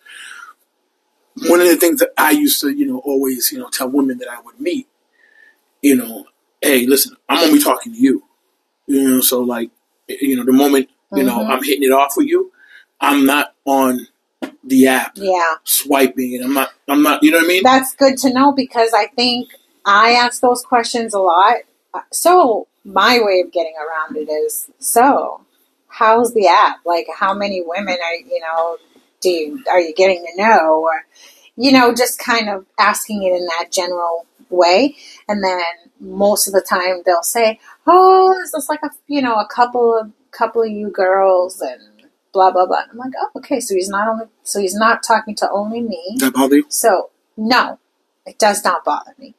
One 1.48 1.60
of 1.60 1.68
the 1.68 1.76
things 1.76 2.00
that 2.00 2.10
I 2.16 2.30
used 2.30 2.60
to, 2.62 2.70
you 2.70 2.86
know, 2.86 2.98
always, 2.98 3.52
you 3.52 3.58
know, 3.58 3.68
tell 3.68 3.88
women 3.90 4.18
that 4.18 4.28
I 4.28 4.40
would 4.40 4.58
meet, 4.60 4.88
you 5.82 5.96
know, 5.96 6.26
hey, 6.62 6.86
listen, 6.86 7.14
I'm 7.28 7.52
be 7.52 7.60
talking 7.62 7.92
to 7.92 7.98
you. 7.98 8.24
You 8.86 9.08
know, 9.08 9.20
so 9.20 9.40
like, 9.42 9.70
you 10.08 10.36
know, 10.36 10.44
the 10.44 10.52
moment, 10.52 10.88
you 11.14 11.24
know, 11.24 11.38
Mhm. 11.38 11.50
I'm 11.50 11.62
hitting 11.62 11.84
it 11.84 11.92
off 11.92 12.14
with 12.16 12.26
you, 12.26 12.52
I'm 13.00 13.26
not 13.26 13.54
on 13.64 14.08
the 14.64 14.86
app 14.88 15.12
Yeah, 15.16 15.54
swiping 15.64 16.34
and 16.34 16.44
I'm 16.44 16.52
not 16.54 16.70
I'm 16.88 17.02
not 17.02 17.22
you 17.22 17.30
know 17.30 17.38
what 17.38 17.44
I 17.44 17.48
mean? 17.48 17.62
that's 17.62 17.94
good 17.94 18.16
to 18.18 18.32
know 18.32 18.52
because 18.52 18.92
I 18.92 19.06
think 19.06 19.50
I 19.84 20.12
ask 20.12 20.40
those 20.40 20.62
questions 20.62 21.14
a 21.14 21.20
lot. 21.20 21.56
So 22.12 22.66
my 22.84 23.20
way 23.20 23.40
of 23.40 23.52
getting 23.52 23.74
around 23.76 24.16
it 24.16 24.30
is 24.30 24.68
so 24.78 25.40
how's 25.96 26.34
the 26.34 26.46
app? 26.46 26.78
Like 26.84 27.06
how 27.18 27.34
many 27.34 27.62
women 27.64 27.96
are 28.04 28.14
you 28.14 28.40
know 28.40 28.78
do 29.20 29.30
you, 29.30 29.64
are 29.70 29.80
you 29.80 29.94
getting 29.94 30.24
to 30.24 30.42
know 30.42 30.80
or 30.82 31.06
you 31.56 31.72
know 31.72 31.94
just 31.94 32.18
kind 32.18 32.48
of 32.48 32.66
asking 32.78 33.22
it 33.22 33.32
in 33.34 33.46
that 33.46 33.72
general 33.72 34.26
way 34.50 34.94
and 35.28 35.42
then 35.42 35.62
most 35.98 36.46
of 36.46 36.52
the 36.52 36.60
time 36.60 37.02
they'll 37.04 37.22
say 37.22 37.58
oh 37.86 38.38
it's 38.40 38.52
just 38.52 38.68
like 38.68 38.78
a 38.84 38.90
you 39.08 39.20
know 39.20 39.34
a 39.36 39.48
couple 39.48 39.98
of 39.98 40.12
couple 40.30 40.62
of 40.62 40.70
you 40.70 40.88
girls 40.90 41.60
and 41.60 41.80
blah 42.32 42.52
blah 42.52 42.66
blah 42.66 42.82
i'm 42.92 42.98
like 42.98 43.12
oh 43.18 43.28
okay 43.34 43.58
so 43.58 43.74
he's 43.74 43.88
not 43.88 44.06
only 44.06 44.26
so 44.44 44.60
he's 44.60 44.74
not 44.74 45.02
talking 45.02 45.34
to 45.34 45.50
only 45.50 45.80
me 45.80 46.16
that 46.18 46.32
bother 46.32 46.56
you? 46.56 46.66
so, 46.68 47.10
no, 47.36 47.78
it 48.24 48.38
does 48.38 48.64
not 48.64 48.84
bother 48.84 49.14
me 49.18 49.34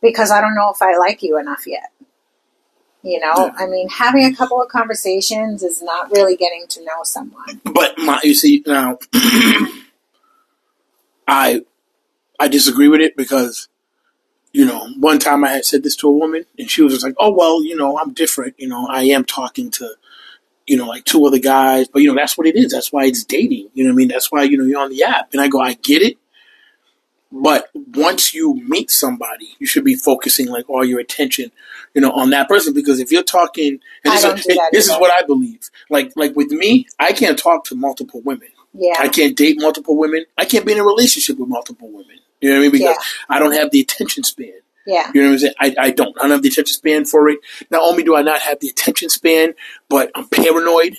because 0.00 0.30
I 0.30 0.40
don't 0.40 0.54
know 0.54 0.70
if 0.74 0.82
I 0.82 0.96
like 0.96 1.22
you 1.22 1.38
enough 1.38 1.66
yet. 1.66 1.92
You 3.02 3.18
know, 3.18 3.32
Yeah. 3.36 3.52
I 3.58 3.66
mean, 3.66 3.88
having 3.88 4.24
a 4.24 4.34
couple 4.34 4.62
of 4.62 4.68
conversations 4.68 5.62
is 5.62 5.82
not 5.82 6.10
really 6.12 6.36
getting 6.36 6.66
to 6.68 6.84
know 6.84 7.02
someone. 7.02 7.60
But 7.64 7.98
my, 7.98 8.20
you 8.22 8.34
see 8.34 8.62
now, 8.66 8.98
I 11.26 11.62
I 12.38 12.48
disagree 12.48 12.88
with 12.88 13.00
it 13.00 13.16
because 13.16 13.68
you 14.52 14.64
know 14.64 14.88
one 14.98 15.18
time 15.18 15.44
I 15.44 15.48
had 15.48 15.64
said 15.64 15.82
this 15.82 15.96
to 15.96 16.08
a 16.08 16.12
woman 16.12 16.44
and 16.58 16.70
she 16.70 16.82
was 16.82 16.92
just 16.92 17.04
like, 17.04 17.14
"Oh 17.18 17.32
well, 17.32 17.64
you 17.64 17.74
know 17.76 17.98
I'm 17.98 18.12
different. 18.12 18.54
You 18.58 18.68
know 18.68 18.86
I 18.88 19.04
am 19.04 19.24
talking 19.24 19.70
to 19.72 19.94
you 20.66 20.76
know 20.76 20.86
like 20.86 21.04
two 21.04 21.24
other 21.26 21.38
guys, 21.38 21.88
but 21.88 22.02
you 22.02 22.08
know 22.08 22.14
that's 22.14 22.38
what 22.38 22.46
it 22.46 22.56
is. 22.56 22.72
That's 22.72 22.92
why 22.92 23.04
it's 23.06 23.24
dating. 23.24 23.70
You 23.74 23.84
know 23.84 23.90
what 23.90 23.94
I 23.94 23.96
mean? 23.96 24.08
That's 24.08 24.30
why 24.30 24.44
you 24.44 24.56
know 24.58 24.64
you're 24.64 24.80
on 24.80 24.90
the 24.90 25.02
app." 25.02 25.32
And 25.32 25.40
I 25.40 25.48
go, 25.48 25.60
"I 25.60 25.74
get 25.74 26.02
it." 26.02 26.18
But 27.34 27.70
once 27.74 28.34
you 28.34 28.54
meet 28.68 28.90
somebody, 28.90 29.56
you 29.58 29.66
should 29.66 29.84
be 29.84 29.94
focusing 29.94 30.48
like 30.48 30.68
all 30.68 30.84
your 30.84 31.00
attention, 31.00 31.50
you 31.94 32.02
know, 32.02 32.12
on 32.12 32.28
that 32.30 32.46
person. 32.46 32.74
Because 32.74 33.00
if 33.00 33.10
you're 33.10 33.22
talking, 33.22 33.80
and 34.04 34.12
this, 34.12 34.24
is, 34.24 34.58
this 34.70 34.84
is 34.88 34.92
what 34.92 35.10
I 35.10 35.26
believe. 35.26 35.70
Like, 35.88 36.12
like 36.14 36.36
with 36.36 36.50
me, 36.50 36.86
I 36.98 37.12
can't 37.12 37.38
talk 37.38 37.64
to 37.64 37.74
multiple 37.74 38.20
women. 38.20 38.48
Yeah. 38.74 38.94
I 38.98 39.08
can't 39.08 39.34
date 39.36 39.56
multiple 39.58 39.96
women. 39.96 40.26
I 40.36 40.44
can't 40.44 40.66
be 40.66 40.72
in 40.72 40.78
a 40.78 40.84
relationship 40.84 41.38
with 41.38 41.48
multiple 41.48 41.88
women. 41.90 42.18
You 42.42 42.50
know 42.50 42.56
what 42.56 42.58
I 42.58 42.62
mean? 42.62 42.72
Because 42.72 42.96
I 43.28 43.38
don't 43.38 43.52
have 43.52 43.70
the 43.70 43.80
attention 43.80 44.24
span. 44.24 44.52
yeah. 44.86 45.10
You 45.14 45.22
know 45.22 45.28
what 45.28 45.32
I'm 45.34 45.38
saying? 45.38 45.54
I, 45.58 45.74
I 45.78 45.90
don't. 45.90 46.16
I 46.18 46.22
don't 46.22 46.32
have 46.32 46.42
the 46.42 46.48
attention 46.48 46.74
span 46.74 47.04
for 47.04 47.28
it. 47.28 47.38
Not 47.70 47.82
only 47.82 48.02
do 48.02 48.14
I 48.16 48.22
not 48.22 48.40
have 48.40 48.60
the 48.60 48.68
attention 48.68 49.08
span, 49.08 49.54
but 49.88 50.10
I'm 50.14 50.28
paranoid. 50.28 50.98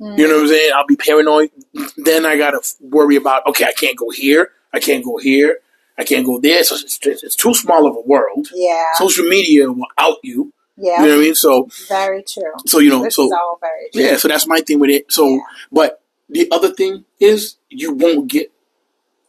Mm. 0.00 0.18
You 0.18 0.28
know 0.28 0.34
what 0.34 0.42
I'm 0.42 0.48
saying? 0.48 0.72
I'll 0.74 0.86
be 0.86 0.96
paranoid. 0.96 1.50
Then 1.96 2.26
I 2.26 2.36
gotta 2.36 2.60
worry 2.80 3.16
about. 3.16 3.46
Okay, 3.46 3.64
I 3.64 3.72
can't 3.72 3.96
go 3.96 4.10
here. 4.10 4.50
I 4.72 4.80
can't 4.80 5.04
go 5.04 5.18
here. 5.18 5.58
I 5.98 6.04
can't 6.04 6.24
go 6.24 6.40
there. 6.40 6.62
So 6.64 6.74
it's, 6.76 6.98
it's 7.02 7.36
too 7.36 7.54
small 7.54 7.86
of 7.86 7.96
a 7.96 8.00
world. 8.00 8.48
Yeah. 8.54 8.84
Social 8.94 9.24
media 9.26 9.70
will 9.70 9.86
out 9.98 10.16
you. 10.22 10.52
Yeah. 10.76 11.02
You 11.02 11.08
know 11.08 11.14
what 11.16 11.18
I 11.18 11.24
mean? 11.24 11.34
So 11.34 11.68
Very 11.88 12.22
true. 12.22 12.42
so 12.66 12.78
you 12.78 12.88
know 12.90 13.02
This 13.04 13.16
so 13.16 13.26
is 13.26 13.32
all 13.32 13.58
very 13.60 13.90
true. 13.92 14.02
yeah. 14.02 14.16
So 14.16 14.28
that's 14.28 14.46
my 14.46 14.60
thing 14.60 14.80
with 14.80 14.90
it. 14.90 15.12
So 15.12 15.28
Yeah. 15.28 15.38
but 15.70 16.02
the 16.30 16.48
other 16.50 16.72
thing 16.72 17.04
is 17.20 17.56
you 17.68 17.92
won't 17.92 18.28
get 18.28 18.50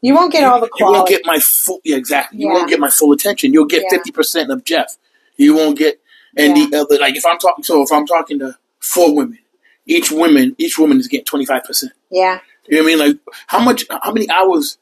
You 0.01 0.15
won't 0.15 0.31
get 0.31 0.45
all 0.45 0.61
the 0.61 0.69
You 0.79 0.85
won't 0.85 1.07
get 1.07 1.25
my 1.25 1.39
full. 1.39 1.81
Yeah, 1.83 1.97
exactly. 1.97 2.39
You 2.39 2.47
won't 2.49 2.69
get 2.69 2.79
my 2.79 2.89
full 2.89 3.11
attention. 3.11 3.51
You'll 3.53 3.65
get 3.65 3.83
Yeah. 3.83 3.89
fifty 3.97 4.11
percent 4.11 4.49
of 4.51 4.63
Jeff. 4.63 4.97
You 5.35 5.55
won't 5.55 5.77
get 5.77 5.99
and 6.37 6.55
the 6.55 6.77
other. 6.79 6.97
Like 6.97 7.15
if 7.17 7.25
I'm 7.25 7.37
talking, 7.37 7.63
so 7.63 7.83
if 7.83 7.91
I'm 7.91 8.05
talking 8.07 8.39
to 8.39 8.57
four 8.79 9.13
women, 9.13 9.39
each 9.85 10.11
woman, 10.11 10.55
each 10.57 10.79
woman 10.79 10.97
is 10.99 11.07
getting 11.09 11.25
twenty 11.25 11.45
five 11.45 11.63
percent. 11.65 11.91
yeah. 12.09 12.39
You 12.67 12.77
know 12.77 12.83
what 12.83 12.93
I 12.93 12.95
mean? 12.95 13.07
Like 13.09 13.17
how 13.47 13.59
much? 13.59 13.85
How 13.91 14.13
many 14.13 14.29
hours 14.29 14.77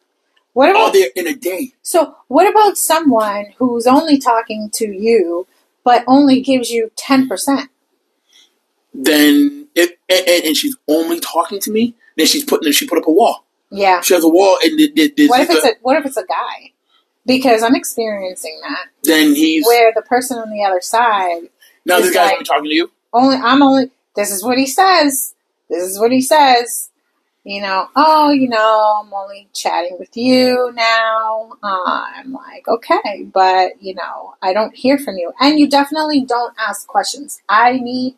What 0.54 0.70
about 0.70 0.94
there 0.94 1.10
in 1.16 1.28
a 1.28 1.36
day? 1.36 1.74
so? 1.82 2.16
What 2.28 2.50
about 2.50 2.78
someone 2.78 3.48
who's 3.58 3.88
only 3.88 4.18
talking 4.18 4.70
to 4.74 4.86
you, 4.86 5.48
but 5.84 6.04
only 6.08 6.42
gives 6.42 6.70
you 6.70 6.92
ten 6.96 7.28
percent? 7.28 7.70
Then 8.94 9.68
if 9.76 9.92
and, 10.10 10.46
and, 10.46 10.56
she's 10.58 10.76
only 10.88 11.20
talking 11.20 11.60
to 11.62 11.72
me, 11.72 11.96
then 12.18 12.26
she's 12.26 12.44
putting. 12.44 12.72
She 12.74 12.88
put 12.88 12.98
up 12.98 13.08
a 13.08 13.12
wall. 13.12 13.46
Yeah. 13.70 14.02
She 14.02 14.14
has 14.14 14.24
a 14.24 14.30
wall, 14.30 14.58
and 14.62 14.78
th- 14.78 14.94
th- 14.94 15.16
this 15.16 15.30
What 15.30 15.42
if 15.42 15.50
it's 15.50 15.62
the- 15.62 15.70
a 15.70 15.76
What 15.82 15.98
if 15.98 16.06
it's 16.06 16.18
a 16.18 16.26
guy? 16.26 16.74
Because 17.26 17.64
I'm 17.64 17.76
experiencing 17.76 18.60
that 18.64 18.88
then 19.04 19.36
he's 19.36 19.66
where 19.66 19.94
the 19.96 20.02
person 20.02 20.40
on 20.40 20.50
the 20.50 20.64
other 20.64 20.82
side 20.82 21.50
now 21.86 22.00
this 22.00 22.14
guy's 22.14 22.26
like- 22.26 22.34
only 22.34 22.46
talking 22.46 22.64
to 22.66 22.76
you. 22.76 22.92
only 23.14 23.36
I'm 23.36 23.62
only 23.62 23.92
this 24.16 24.32
is 24.32 24.44
what 24.44 24.58
he 24.58 24.66
says. 24.66 25.34
This 25.70 25.84
is 25.84 26.00
what 26.00 26.12
he 26.12 26.20
says. 26.22 26.90
You 27.44 27.60
know, 27.62 27.88
oh, 27.96 28.30
you 28.30 28.48
know, 28.48 29.02
I'm 29.04 29.12
only 29.12 29.48
chatting 29.52 29.98
with 29.98 30.16
you 30.16 30.72
now. 30.76 31.54
Uh, 31.64 32.06
I'm 32.16 32.34
like, 32.34 32.68
okay, 32.68 33.24
but 33.34 33.82
you 33.82 33.96
know, 33.96 34.36
I 34.44 34.54
don't 34.54 34.76
hear 34.76 35.00
from 35.00 35.18
you, 35.18 35.34
and 35.40 35.60
you 35.60 35.68
definitely 35.68 36.22
don't 36.22 36.54
ask 36.60 36.86
questions. 36.88 37.42
I 37.50 37.80
need, 37.80 38.16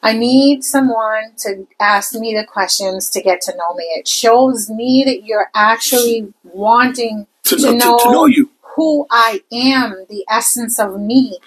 I 0.00 0.12
need 0.12 0.62
someone 0.62 1.32
to 1.38 1.66
ask 1.80 2.14
me 2.14 2.34
the 2.34 2.46
questions 2.46 3.10
to 3.10 3.20
get 3.20 3.40
to 3.42 3.56
know 3.56 3.74
me. 3.74 3.82
It 3.96 4.06
shows 4.06 4.70
me 4.70 5.02
that 5.04 5.24
you're 5.24 5.50
actually 5.54 6.32
wanting 6.44 7.26
To, 7.46 7.56
To 7.56 7.72
know, 7.74 7.98
to, 7.98 8.04
to 8.04 8.12
know 8.12 8.26
you. 8.26 8.50
who 8.76 9.06
I 9.10 9.42
am, 9.52 10.06
the 10.08 10.24
essence 10.30 10.78
of 10.78 11.00
me. 11.00 11.38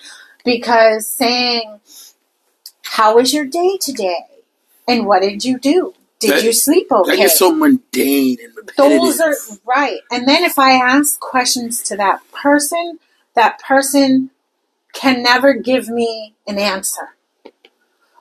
Because 0.43 1.08
saying, 1.08 1.80
How 2.84 3.16
was 3.16 3.34
your 3.34 3.45
day 3.45 3.78
today? 3.80 4.26
And 4.88 5.06
what 5.06 5.22
did 5.22 5.45
you 5.45 5.58
do? 5.60 5.93
Did 6.22 6.32
That- 6.32 6.43
you 6.43 6.53
sleep 6.53 6.88
That 6.89 6.95
okay? 6.99 7.17
gets 7.17 7.39
so 7.39 7.51
mundane 7.51 8.38
and 8.41 8.55
repetitive. 8.55 9.01
Those 9.01 9.19
are 9.19 9.36
right. 9.65 9.99
And 10.11 10.28
then 10.28 10.43
if 10.43 10.57
I 10.59 10.74
ask 10.74 11.19
questions 11.19 11.82
to 11.84 11.97
that 11.97 12.22
person, 12.32 12.99
that 13.34 13.59
person 13.59 14.30
can 14.93 15.24
never 15.24 15.53
give 15.53 15.89
me 15.89 16.36
an 16.47 16.59
answer. 16.59 17.15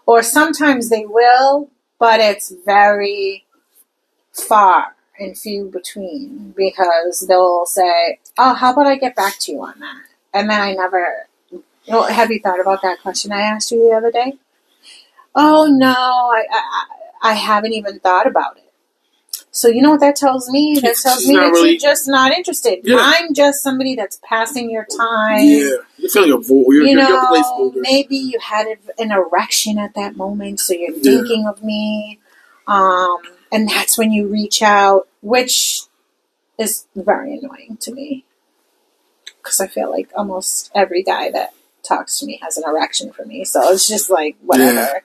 Or 0.07 0.23
sometimes 0.23 0.89
they 0.89 1.05
will, 1.07 1.69
but 1.99 2.21
it's 2.21 2.51
very 2.65 3.45
far 4.33 4.97
and 5.19 5.37
few 5.37 5.67
between 5.67 6.55
because 6.57 7.27
they'll 7.29 7.67
say, 7.67 8.19
Oh, 8.39 8.55
how 8.55 8.73
about 8.73 8.87
I 8.87 8.97
get 8.97 9.15
back 9.15 9.39
to 9.41 9.53
you 9.53 9.63
on 9.63 9.79
that? 9.81 10.03
And 10.33 10.49
then 10.49 10.61
I 10.61 10.73
never. 10.73 11.29
Well, 11.87 12.05
have 12.05 12.31
you 12.31 12.41
thought 12.41 12.61
about 12.61 12.81
that 12.83 13.01
question 13.03 13.31
I 13.33 13.43
asked 13.43 13.71
you 13.73 13.89
the 13.89 13.95
other 13.97 14.11
day? 14.11 14.39
Oh 15.35 15.67
no, 15.71 15.93
I 15.93 16.45
I, 16.51 16.85
I 17.23 17.35
haven't 17.35 17.73
even 17.75 18.01
thought 18.01 18.27
about 18.27 18.57
it. 18.57 18.65
So 19.53 19.69
you 19.69 19.83
know 19.83 19.91
what 19.91 20.01
that 20.01 20.17
tells 20.17 20.49
me? 20.49 20.79
That 20.81 20.97
tells 20.97 21.27
me 21.27 21.35
that 21.37 21.51
really- 21.51 21.71
you're 21.73 21.79
just 21.81 22.07
not 22.07 22.33
interested. 22.33 22.81
Yeah. 22.85 22.97
I'm 23.01 23.35
just 23.35 23.63
somebody 23.63 23.95
that's 23.97 24.21
passing 24.23 24.71
your 24.71 24.87
time. 24.97 25.41
yeah, 25.45 25.77
you 25.97 26.09
feel 26.09 26.23
like 26.23 26.35
a 26.35 26.39
vo- 26.39 26.65
you're, 26.69 26.85
You 26.85 26.91
you're, 26.91 27.01
you're 27.01 27.41
know, 27.41 27.73
maybe 27.77 28.17
you 28.17 28.39
had 28.41 28.67
an 28.99 29.11
erection 29.11 29.79
at 29.79 29.95
that 29.95 30.17
moment, 30.17 30.61
so 30.61 30.73
you're 30.73 30.93
Yeah. 30.95 31.03
thinking 31.03 31.47
of 31.49 31.63
me, 31.65 32.21
um, 32.69 33.19
and 33.51 33.69
that's 33.69 33.99
when 33.99 34.13
you 34.13 34.29
reach 34.29 34.63
out, 34.63 35.09
which 35.21 35.83
is 36.59 36.87
very 36.95 37.37
annoying 37.39 37.77
to 37.81 37.93
me 37.93 38.25
because 39.43 39.61
I 39.61 39.67
feel 39.67 39.91
like 39.91 40.11
almost 40.15 40.71
every 40.75 41.03
guy 41.03 41.31
that 41.31 41.55
talks 41.83 42.19
to 42.21 42.27
me 42.27 42.39
has 42.43 42.57
an 42.59 42.65
erection 42.69 43.13
for 43.13 43.25
me. 43.25 43.45
So 43.45 43.73
it's 43.73 43.87
just 43.89 44.11
like 44.11 44.37
whatever, 44.43 45.03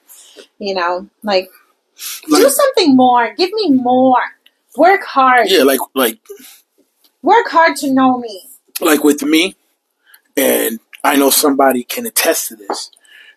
you 0.59 0.75
know, 0.75 1.09
like 1.23 1.49
do 2.29 2.49
something 2.49 2.95
more, 2.95 3.33
give 3.35 3.51
me 3.53 3.69
more, 3.71 4.17
work 4.77 5.03
hard, 5.03 5.49
yeah, 5.49 5.63
like 5.63 5.79
like 5.93 6.19
work 7.21 7.47
hard 7.49 7.75
to 7.77 7.91
know 7.91 8.17
me. 8.17 8.49
like 8.81 9.03
with 9.03 9.23
me, 9.23 9.55
and 10.35 10.79
I 11.03 11.15
know 11.15 11.29
somebody 11.29 11.83
can 11.83 12.05
attest 12.05 12.49
to 12.49 12.55
this. 12.55 12.91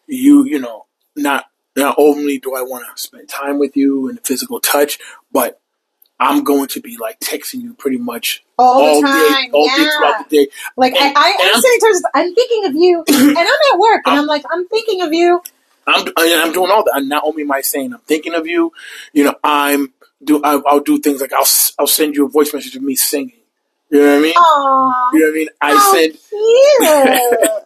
you, 0.06 0.44
you 0.44 0.58
know, 0.58 0.86
not 1.16 1.46
not 1.76 1.94
only 1.98 2.38
do 2.38 2.54
I 2.54 2.62
want 2.62 2.84
to 2.94 3.00
spend 3.00 3.28
time 3.28 3.58
with 3.58 3.76
you 3.76 4.08
and 4.08 4.18
physical 4.24 4.58
touch, 4.60 4.98
but 5.32 5.60
I'm 6.20 6.42
going 6.42 6.66
to 6.68 6.80
be 6.80 6.96
like 6.96 7.20
texting 7.20 7.62
you 7.62 7.74
pretty 7.74 7.98
much 7.98 8.44
all, 8.58 8.80
all 8.82 9.00
the 9.00 9.06
time. 9.06 9.44
day, 9.44 9.50
all 9.52 9.66
yeah. 9.66 9.76
day 9.76 9.90
throughout 9.96 10.28
the 10.28 10.36
day. 10.36 10.50
Like 10.76 10.94
I, 10.94 11.06
And- 11.06 11.16
I, 11.16 11.30
and 11.30 11.40
I'm 11.40 11.48
I'm- 11.54 11.60
sitting 11.62 12.02
I'm 12.14 12.34
thinking 12.34 12.64
of 12.66 12.74
you, 12.74 13.04
and 13.08 13.38
I'm 13.38 13.46
at 13.72 13.78
work, 13.78 14.02
and 14.06 14.18
I'm 14.18 14.26
like, 14.26 14.44
I'm 14.50 14.66
thinking 14.68 15.02
of 15.02 15.12
you. 15.12 15.40
I'm 15.88 16.06
I'm 16.16 16.52
doing 16.52 16.70
all 16.70 16.84
that. 16.84 16.96
And 16.96 17.08
not 17.08 17.24
only 17.24 17.42
am 17.42 17.52
I 17.52 17.60
saying 17.60 17.92
I'm 17.92 18.00
thinking 18.00 18.34
of 18.34 18.46
you, 18.46 18.72
you 19.12 19.24
know, 19.24 19.34
I'm 19.42 19.92
do 20.22 20.42
I, 20.42 20.60
I'll 20.66 20.80
do 20.80 20.98
things 20.98 21.20
like 21.20 21.32
I'll 21.32 21.46
I'll 21.78 21.86
send 21.86 22.16
you 22.16 22.26
a 22.26 22.28
voice 22.28 22.52
message 22.52 22.76
of 22.76 22.82
me 22.82 22.94
singing. 22.94 23.32
You 23.90 24.00
know 24.00 24.06
what 24.06 24.18
I 24.18 24.20
mean? 24.20 24.34
Aww, 24.34 25.12
You 25.14 25.18
know 25.20 25.26
what 25.26 25.32
I 25.32 25.34
mean? 25.34 25.48
I 25.60 27.58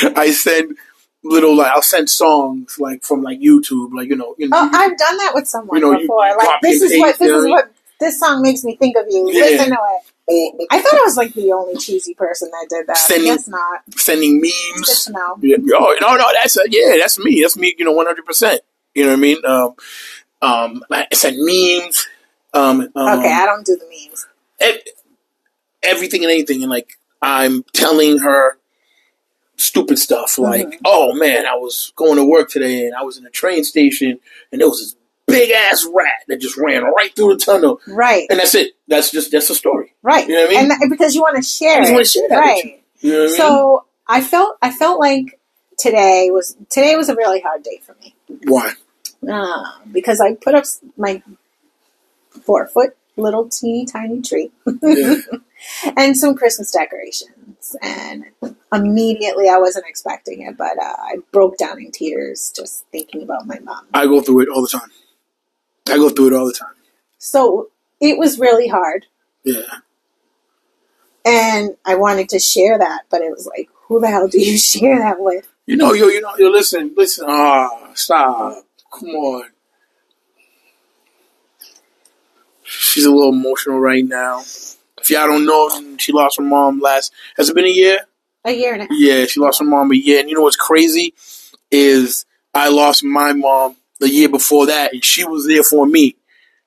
send. 0.00 0.16
I 0.16 0.30
send 0.30 0.76
little 1.22 1.56
like 1.56 1.72
I'll 1.72 1.82
send 1.82 2.08
songs 2.08 2.78
like 2.78 3.02
from 3.02 3.22
like 3.22 3.38
YouTube, 3.40 3.92
like 3.92 4.08
you 4.08 4.16
know, 4.16 4.34
you 4.38 4.46
oh, 4.46 4.48
know, 4.48 4.70
oh, 4.72 4.78
I've 4.78 4.96
done 4.96 5.16
that 5.18 5.32
with 5.34 5.46
someone 5.46 5.78
You 5.78 5.84
know, 5.84 5.98
before. 5.98 6.26
you 6.26 6.36
like 6.36 6.60
this 6.62 6.82
is 6.82 6.98
what 6.98 7.18
this 7.18 7.30
is 7.30 7.44
what 7.44 7.50
what 7.50 7.72
this 8.00 8.20
song 8.20 8.42
makes 8.42 8.64
me 8.64 8.76
think 8.76 8.96
of 8.96 9.06
you. 9.08 9.30
Yeah. 9.32 9.44
Listen 9.44 9.68
to 9.70 9.74
it. 9.74 10.12
I 10.28 10.80
thought 10.82 10.94
I 11.00 11.02
was 11.04 11.16
like 11.16 11.32
the 11.34 11.52
only 11.52 11.76
cheesy 11.78 12.14
person 12.14 12.50
that 12.50 12.66
did 12.68 12.86
that. 12.86 12.98
Sending- 12.98 13.38
not. 13.48 13.80
sending 13.96 14.40
Good 14.40 14.50
memes. 14.76 15.04
to 15.06 15.12
know. 15.12 15.38
Yeah, 15.40 15.56
oh 15.74 15.96
no, 16.00 16.16
no, 16.16 16.24
that's 16.40 16.56
uh, 16.58 16.62
yeah, 16.68 16.96
that's 17.00 17.18
me. 17.18 17.40
That's 17.42 17.56
me. 17.56 17.74
You 17.78 17.84
know, 17.86 17.92
one 17.92 18.06
hundred 18.06 18.26
percent. 18.26 18.60
You 18.94 19.04
know 19.04 19.10
what 19.10 19.16
I 19.16 19.20
mean? 19.20 19.44
Um, 19.44 19.74
um, 20.42 20.82
I 20.90 21.06
send 21.12 21.36
memes. 21.38 22.06
Um, 22.52 22.82
um, 22.94 23.18
Okay, 23.20 23.32
I 23.32 23.46
don't 23.46 23.64
do 23.64 23.76
the 23.76 23.84
memes. 23.86 24.26
ev- 24.60 24.82
everything 25.82 26.22
and 26.24 26.30
anything, 26.32 26.62
and 26.62 26.70
like 26.70 26.98
I'm 27.22 27.62
telling 27.72 28.18
her 28.18 28.58
stupid 29.56 29.98
stuff 29.98 30.38
like, 30.38 30.66
Mhm. 30.68 30.78
"Oh 30.84 31.14
man, 31.14 31.46
I 31.46 31.54
was 31.56 31.92
going 31.96 32.16
to 32.16 32.24
work 32.24 32.48
today, 32.50 32.86
and 32.86 32.94
I 32.94 33.02
was 33.02 33.16
in 33.18 33.26
a 33.26 33.30
train 33.30 33.64
station, 33.64 34.20
and 34.52 34.60
there 34.60 34.68
was 34.68 34.80
this 34.80 34.94
big 35.28 35.50
ass 35.50 35.86
rat 35.94 36.24
that 36.28 36.40
just 36.40 36.56
ran 36.56 36.82
right 36.84 37.14
through 37.14 37.34
the 37.36 37.44
tunnel." 37.44 37.80
Right, 37.86 38.26
And 38.30 38.38
that's 38.40 38.54
it. 38.54 38.72
That's 38.88 39.10
just 39.10 39.30
that's 39.30 39.48
a 39.50 39.54
story. 39.54 39.94
right. 40.02 40.26
You 40.28 40.34
know 40.34 40.40
what 40.42 40.48
I 40.48 40.50
mean? 40.50 40.60
And 40.62 40.70
that- 40.70 40.86
because 40.90 41.14
you 41.14 41.20
want 41.22 41.36
to 41.36 41.42
share 41.42 41.78
just 41.80 41.90
it. 41.90 41.94
wanna 41.94 42.04
share 42.04 42.28
that 42.28 42.36
with 42.40 42.46
right. 42.64 42.82
You 43.00 43.12
know 43.12 43.18
what 43.18 43.24
I 43.24 43.26
mean? 43.28 43.36
So 43.36 43.84
I 44.06 44.20
felt 44.22 44.56
I 44.62 44.70
felt 44.72 44.98
like 45.00 45.38
today 45.78 46.30
was 46.32 46.56
today 46.70 46.96
was 46.96 47.08
a 47.08 47.14
really 47.14 47.40
hard 47.40 47.62
day 47.62 47.80
for 47.86 47.94
me 48.02 48.14
Why? 48.44 48.72
uh, 49.30 49.64
because 49.92 50.20
I 50.20 50.34
put 50.34 50.54
up 50.54 50.64
my 50.96 51.22
four 52.44 52.66
foot 52.66 52.96
little 53.16 53.48
teeny 53.48 53.84
tiny 53.86 54.20
tree 54.22 54.50
Yeah. 54.82 55.16
and 55.96 56.16
some 56.16 56.34
Christmas 56.36 56.70
decorations, 56.70 57.76
and 57.82 58.24
immediately 58.72 59.48
I 59.48 59.58
wasn't 59.58 59.86
expecting 59.88 60.42
it, 60.42 60.56
but 60.56 60.78
uh, 60.80 60.94
I 60.98 61.16
broke 61.32 61.56
down 61.58 61.80
in 61.80 61.90
tears 61.90 62.52
just 62.54 62.84
thinking 62.92 63.22
about 63.24 63.46
my 63.46 63.58
mom. 63.58 63.86
I 63.92 64.06
go 64.06 64.20
through 64.20 64.42
it 64.42 64.48
all 64.48 64.62
the 64.62 64.68
time. 64.68 64.90
I 65.90 65.96
go 65.96 66.08
through 66.08 66.28
it 66.28 66.32
all 66.34 66.46
the 66.46 66.52
time. 66.52 66.74
So 67.18 67.70
it 68.00 68.18
was 68.18 68.38
really 68.38 68.68
hard, 68.68 69.06
Yeah. 69.44 69.62
and 71.24 71.76
I 71.84 71.96
wanted 71.96 72.28
to 72.30 72.38
share 72.38 72.78
that, 72.78 73.02
but 73.10 73.20
it 73.22 73.30
was 73.30 73.46
like, 73.46 73.68
who 73.88 74.00
the 74.00 74.08
hell 74.08 74.28
do 74.28 74.40
you 74.40 74.56
share 74.72 74.98
that 75.00 75.18
with? 75.18 75.48
You 75.66 75.76
know, 75.76 75.92
yo, 75.92 76.08
you 76.08 76.20
know, 76.20 76.34
yo, 76.38 76.48
listen, 76.48 76.92
listen. 76.96 77.24
Ah, 77.28 77.90
stop. 77.94 78.64
Come 78.92 79.10
on. 79.10 79.44
She's 82.62 83.04
a 83.04 83.10
little 83.10 83.32
emotional 83.32 83.78
right 83.78 84.04
now. 84.04 84.40
If 84.40 85.10
y'all 85.10 85.26
don't 85.26 85.44
know, 85.46 85.96
she 85.98 86.12
lost 86.12 86.36
her 86.38 86.42
mom 86.44 86.80
last. 86.80 87.12
Has 87.36 87.48
it 87.48 87.54
been 87.54 87.64
a 87.64 87.68
year? 87.68 88.00
A 88.44 88.52
year 88.52 88.72
and 88.74 88.82
a 88.82 88.84
half. 88.84 88.92
Yeah, 88.92 89.24
she 89.26 89.40
lost 89.40 89.58
her 89.60 89.64
mom 89.64 89.90
a 89.92 89.94
year. 89.94 90.20
And 90.20 90.28
you 90.28 90.36
know 90.36 90.42
what's 90.42 90.56
crazy 90.56 91.14
is 91.70 92.24
I 92.54 92.68
lost 92.68 93.04
my 93.04 93.32
mom 93.32 93.76
the 94.00 94.08
year 94.08 94.28
before 94.28 94.66
that, 94.66 94.92
and 94.92 95.04
she 95.04 95.24
was 95.24 95.46
there 95.46 95.62
for 95.62 95.86
me. 95.86 96.16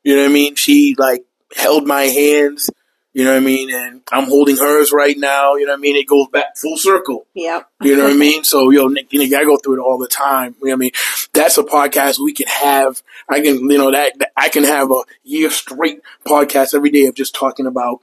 You 0.04 0.16
know 0.16 0.24
what 0.24 0.30
I 0.30 0.34
mean? 0.34 0.56
She 0.56 0.96
like 0.98 1.24
held 1.56 1.88
my 1.88 2.04
hands. 2.04 2.70
You 3.14 3.26
know 3.26 3.32
what 3.32 3.42
I 3.42 3.46
mean? 3.46 3.70
And 3.74 4.02
I'm 4.10 4.24
holding 4.30 4.56
hers 4.56 4.94
right 4.94 5.18
now. 5.18 5.56
You 5.56 5.66
know 5.66 5.74
what 5.74 5.80
I 5.80 5.82
mean? 5.82 5.98
It 5.98 6.08
goes 6.08 6.28
back 6.32 6.56
full 6.56 6.78
circle. 6.78 7.28
Yep. 7.34 7.70
You 7.82 7.98
know 7.98 8.04
what 8.04 8.14
I 8.14 8.16
mean? 8.28 8.46
So, 8.46 8.70
yo, 8.70 8.88
Nick, 8.88 9.12
Nick, 9.12 9.34
I 9.34 9.44
go 9.44 9.58
through 9.58 9.82
it 9.82 9.84
all 9.84 9.98
the 9.98 10.08
time. 10.08 10.56
You 10.62 10.68
know 10.70 10.72
what 10.72 10.74
I 10.74 10.78
mean? 10.78 10.92
That's 11.34 11.58
a 11.58 11.64
podcast 11.64 12.20
we 12.20 12.32
can 12.32 12.48
have. 12.48 13.04
I 13.28 13.42
can, 13.42 13.70
you 13.70 13.78
know, 13.78 13.92
that, 13.92 14.18
that 14.20 14.32
I 14.38 14.48
can 14.48 14.64
have 14.64 14.92
a 14.92 15.02
year 15.26 15.50
straight 15.50 16.00
podcast 16.26 16.74
every 16.74 16.90
day 16.90 17.06
of 17.08 17.14
just 17.16 17.36
talking 17.36 17.66
about 17.66 18.00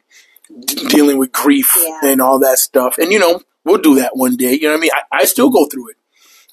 d- 0.66 0.86
dealing 0.88 1.16
with 1.16 1.32
grief 1.32 1.72
Yeah. 1.78 2.00
and 2.04 2.20
all 2.20 2.38
that 2.40 2.58
stuff. 2.58 2.98
And, 2.98 3.10
you 3.10 3.18
know, 3.18 3.40
we'll 3.64 3.78
do 3.80 3.94
that 3.94 4.14
one 4.14 4.36
day. 4.36 4.52
You 4.52 4.64
know 4.64 4.72
what 4.72 4.78
I 4.78 4.80
mean? 4.82 4.90
I, 4.94 5.20
I 5.20 5.24
still 5.24 5.48
go 5.48 5.64
through 5.64 5.88
it. 5.88 5.96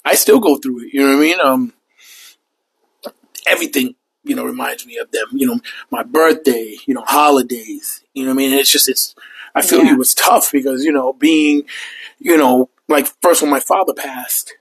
I 0.06 0.16
still 0.16 0.40
go 0.40 0.56
through 0.56 0.86
it. 0.86 0.94
You 0.94 1.02
know 1.02 1.08
what 1.10 1.18
I 1.18 1.20
mean? 1.20 1.40
Um, 1.44 1.74
everything, 3.48 3.96
you 4.24 4.36
know, 4.36 4.46
reminds 4.46 4.86
me 4.86 4.98
of 4.98 5.12
them. 5.12 5.28
You 5.32 5.48
know, 5.48 5.60
my 5.92 6.04
birthday, 6.04 6.76
you 6.86 6.94
know, 6.94 7.04
holidays. 7.06 8.04
You 8.14 8.24
know 8.24 8.30
what 8.32 8.36
I 8.36 8.48
mean? 8.48 8.54
It's 8.54 8.72
just, 8.72 8.90
it's, 8.90 9.16
I 9.54 9.62
feel 9.62 9.84
Yeah. 9.84 9.92
you 9.92 9.98
was 9.98 10.14
tough 10.14 10.52
because, 10.52 10.84
you 10.84 10.92
know, 10.92 11.14
being, 11.14 11.64
you 12.20 12.38
know, 12.38 12.70
like 12.88 13.08
first 13.22 13.42
when 13.42 13.52
my 13.52 13.60
father 13.60 13.94
passed, 13.94 14.56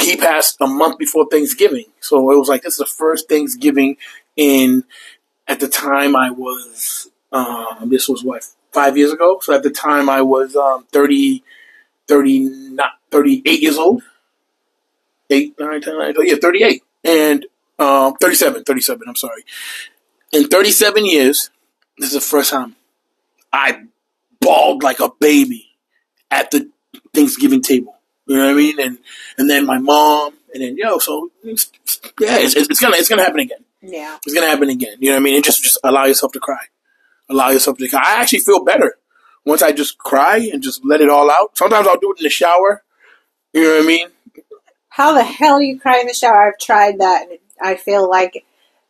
he 0.00 0.16
passed 0.16 0.56
a 0.60 0.66
month 0.66 0.98
before 0.98 1.26
Thanksgiving. 1.30 1.86
So 2.00 2.30
it 2.30 2.36
was 2.36 2.48
like, 2.48 2.62
this 2.62 2.74
is 2.74 2.78
the 2.78 2.86
first 2.86 3.28
Thanksgiving 3.28 3.96
in, 4.36 4.84
at 5.48 5.60
the 5.60 5.68
time 5.68 6.16
I 6.16 6.30
was, 6.30 7.08
um, 7.32 7.88
this 7.88 8.08
was 8.08 8.22
what, 8.24 8.44
five 8.72 8.96
years 8.98 9.12
ago? 9.12 9.38
So 9.42 9.54
at 9.54 9.62
the 9.62 9.70
time 9.70 10.08
I 10.10 10.20
was, 10.22 10.54
um, 10.56 10.86
30, 10.92 11.42
30, 12.08 12.40
not 12.74 12.92
38 13.10 13.60
years 13.62 13.78
old. 13.78 14.02
8, 15.30 15.54
9, 15.58 15.80
10, 15.80 15.94
11, 15.94 16.26
yeah, 16.26 16.34
38. 16.40 16.82
And, 17.04 17.46
um, 17.78 18.14
37, 18.20 18.64
37, 18.64 19.08
I'm 19.08 19.16
sorry. 19.16 19.44
In 20.32 20.48
37 20.48 21.06
years, 21.06 21.50
this 21.98 22.08
is 22.08 22.14
the 22.14 22.20
first 22.20 22.50
time 22.50 22.76
I 23.52 23.84
bawled 24.40 24.82
like 24.82 25.00
a 25.00 25.10
baby 25.20 25.76
at 26.30 26.50
the 26.50 26.70
Thanksgiving 27.14 27.62
table. 27.62 27.96
You 28.26 28.36
know 28.36 28.44
what 28.44 28.50
I 28.50 28.54
mean? 28.54 28.80
And 28.80 28.98
and 29.38 29.48
then 29.48 29.66
my 29.66 29.78
mom, 29.78 30.34
and 30.52 30.62
then 30.62 30.76
yo, 30.76 30.98
so 30.98 31.30
it's, 31.44 31.70
yeah, 32.20 32.38
it's, 32.38 32.56
it's 32.56 32.80
gonna 32.80 32.96
it's 32.96 33.08
gonna 33.08 33.22
happen 33.22 33.40
again. 33.40 33.64
Yeah. 33.80 34.18
It's 34.26 34.34
gonna 34.34 34.48
happen 34.48 34.68
again. 34.68 34.96
You 34.98 35.10
know 35.10 35.16
what 35.16 35.20
I 35.20 35.24
mean? 35.24 35.34
And 35.36 35.44
just 35.44 35.62
just 35.62 35.78
allow 35.84 36.06
yourself 36.06 36.32
to 36.32 36.40
cry. 36.40 36.66
Allow 37.28 37.50
yourself 37.50 37.78
to 37.78 37.88
cry. 37.88 38.02
I 38.04 38.20
actually 38.20 38.40
feel 38.40 38.64
better 38.64 38.98
once 39.44 39.62
I 39.62 39.72
just 39.72 39.96
cry 39.98 40.48
and 40.52 40.62
just 40.62 40.84
let 40.84 41.00
it 41.00 41.08
all 41.08 41.30
out. 41.30 41.56
Sometimes 41.56 41.86
I'll 41.86 41.98
do 41.98 42.12
it 42.12 42.20
in 42.20 42.24
the 42.24 42.30
shower. 42.30 42.82
You 43.52 43.62
know 43.62 43.76
what 43.76 43.84
I 43.84 43.86
mean? 43.86 44.08
How 44.88 45.12
the 45.12 45.22
hell 45.22 45.58
do 45.58 45.64
you 45.64 45.78
cry 45.78 46.00
in 46.00 46.06
the 46.06 46.14
shower? 46.14 46.48
I've 46.48 46.58
tried 46.58 46.98
that, 46.98 47.24
and 47.24 47.32
it, 47.32 47.42
I 47.60 47.76
feel 47.76 48.08
like 48.08 48.44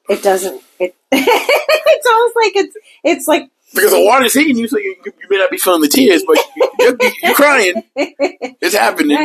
it 0.09 0.23
doesn't. 0.23 0.63
It 0.79 0.95
it's 1.13 2.07
almost 2.07 2.37
like 2.37 2.57
it's 2.57 2.77
it's 3.05 3.29
like 3.29 3.51
Because 3.75 3.93
the 3.93 4.05
water's 4.05 4.35
hitting 4.35 4.57
you, 4.57 4.69
so 4.69 4.79
you, 4.79 4.97
you, 5.05 5.13
may 5.29 5.39
not 5.39 5.51
be 5.51 5.59
feeling 5.59 5.83
the 5.83 5.89
tears, 5.89 6.23
but 6.27 6.39
you, 6.57 6.71
you're, 6.79 6.97
you're 7.23 7.35
crying. 7.35 7.83
It's 7.97 8.77
happening. 8.77 9.17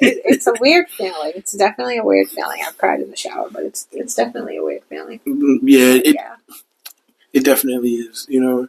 It, 0.00 0.22
it's 0.24 0.46
a 0.46 0.54
weird 0.60 0.88
feeling. 0.88 1.32
It's 1.34 1.52
definitely 1.52 1.98
a 1.98 2.04
weird 2.04 2.28
feeling. 2.28 2.60
I've 2.66 2.78
cried 2.78 3.00
in 3.00 3.10
the 3.10 3.16
shower, 3.16 3.48
but 3.50 3.64
it's 3.64 3.86
it's 3.92 4.14
definitely 4.14 4.56
a 4.56 4.64
weird 4.64 4.84
feeling. 4.84 5.20
Yeah, 5.24 6.00
it, 6.04 6.14
yeah. 6.14 6.36
It 7.32 7.44
definitely 7.44 7.94
is. 7.94 8.26
You 8.28 8.40
know, 8.40 8.68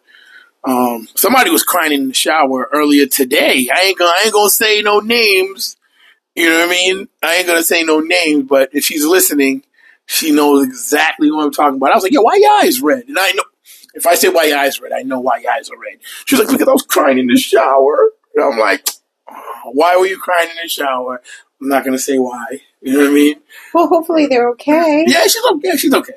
um, 0.64 1.08
somebody 1.16 1.50
was 1.50 1.64
crying 1.64 1.94
in 1.94 2.08
the 2.10 2.14
shower 2.14 2.70
earlier 2.72 3.08
today. 3.08 3.68
I 3.74 3.82
ain't 3.84 3.98
gonna, 3.98 4.12
I 4.12 4.24
ain't 4.26 4.34
gonna 4.34 4.50
say 4.50 4.82
no 4.82 5.00
names. 5.00 5.78
You 6.36 6.50
know 6.50 6.60
what 6.60 6.68
I 6.68 6.72
mean? 6.72 7.08
I 7.22 7.36
ain't 7.38 7.48
gonna 7.48 7.64
say 7.64 7.84
no 7.84 8.00
names, 8.00 8.46
but 8.48 8.70
if 8.74 8.86
she's 8.86 9.06
listening, 9.06 9.64
she 10.12 10.32
knows 10.32 10.66
exactly 10.66 11.32
what 11.32 11.46
I'm 11.46 11.52
talking 11.52 11.78
about. 11.78 11.92
I 11.92 11.96
was 11.96 12.04
like, 12.04 12.12
"Yo, 12.12 12.22
why 12.22 12.36
your 12.36 12.52
eyes 12.62 12.82
red?" 12.82 13.06
And 13.08 13.18
I 13.18 13.32
know 13.32 13.44
if 13.94 14.06
I 14.06 14.16
say 14.16 14.30
why 14.30 14.44
your 14.44 14.58
eyes 14.58 14.80
red, 14.82 14.92
I 14.92 15.04
know 15.04 15.20
why 15.20 15.38
your 15.38 15.52
eyes 15.52 15.70
are 15.70 15.78
red. 15.78 16.00
She 16.26 16.36
was 16.36 16.46
like, 16.46 16.52
"Because 16.54 16.68
I 16.68 16.74
was 16.74 16.84
crying 16.84 17.18
in 17.18 17.28
the 17.28 17.38
shower." 17.38 18.12
And 18.36 18.44
I'm 18.46 18.60
like, 18.60 18.88
oh, 19.30 19.72
"Why 19.74 19.96
were 19.96 20.06
you 20.06 20.18
crying 20.18 20.50
in 20.50 20.56
the 20.62 20.68
shower?" 20.70 21.22
I'm 21.62 21.68
not 21.70 21.86
gonna 21.86 22.00
say 22.00 22.18
why. 22.20 22.46
You 22.82 22.94
know 22.94 23.00
what 23.00 23.10
I 23.10 23.14
mean? 23.14 23.36
Well, 23.74 23.88
hopefully 23.88 24.26
they're 24.28 24.50
okay. 24.50 25.06
Yeah, 25.08 25.22
she's 25.24 25.44
okay. 25.52 25.60
Yeah, 25.68 25.76
she's 25.76 25.94
okay. 25.94 26.14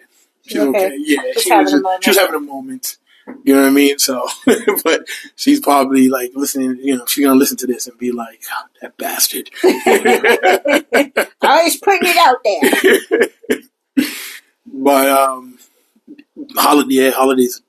She's 0.47 0.59
Okay. 0.61 0.68
okay. 0.86 0.97
Yeah, 0.99 1.22
Just 1.34 1.45
she 1.45 1.51
having 1.51 1.64
was, 1.64 1.72
a 1.72 1.76
just, 1.76 1.82
moment. 1.82 2.05
she 2.05 2.11
was 2.11 2.18
having 2.18 2.34
a 2.34 2.40
moment. 2.40 2.97
You 3.45 3.55
know 3.55 3.62
what 3.62 3.68
I 3.68 3.70
mean? 3.70 3.99
So, 3.99 4.26
but 4.84 5.07
she's 5.36 5.61
probably 5.61 6.09
like 6.09 6.32
listening. 6.34 6.78
You 6.82 6.97
know, 6.99 7.07
she's 7.07 7.24
gonna 7.24 7.38
listen 7.38 7.57
to 7.59 7.66
this 7.66 7.86
and 7.86 7.97
be 7.99 8.12
like, 8.12 8.42
"Oh, 8.53 8.64
"That 8.82 8.97
bastard." 8.99 9.51
I 9.62 11.26
always 11.42 11.76
putting 11.78 12.09
it 12.11 12.16
out 12.16 12.38
there. 12.45 13.59
but 14.66 15.09
um, 15.09 15.59
holiday, 16.57 16.95
yeah, 16.95 17.11
holidays, 17.11 17.62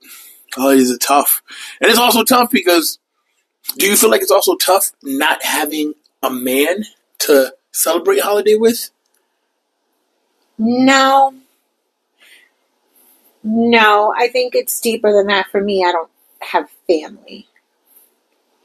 holidays 0.54 0.92
are 0.92 0.98
tough, 0.98 1.42
and 1.82 1.90
it's 1.90 2.00
also 2.00 2.24
tough 2.24 2.52
because. 2.52 3.00
Do 3.78 3.88
you 3.88 3.96
feel 3.96 4.12
like 4.12 4.22
it's 4.22 4.30
also 4.30 4.56
tough 4.56 4.92
not 5.02 5.44
having 5.44 5.96
a 6.22 6.30
man 6.30 6.86
to 7.18 7.52
celebrate 7.72 8.22
holiday 8.22 8.56
with? 8.56 8.92
No. 10.58 11.34
No, 13.44 14.14
I 14.18 14.28
think 14.28 14.56
it's 14.56 14.80
deeper 14.80 15.12
than 15.12 15.28
that 15.28 15.48
for 15.48 15.62
me. 15.62 15.84
I 15.84 15.92
don't 15.92 16.12
have 16.42 16.70
family 16.88 17.48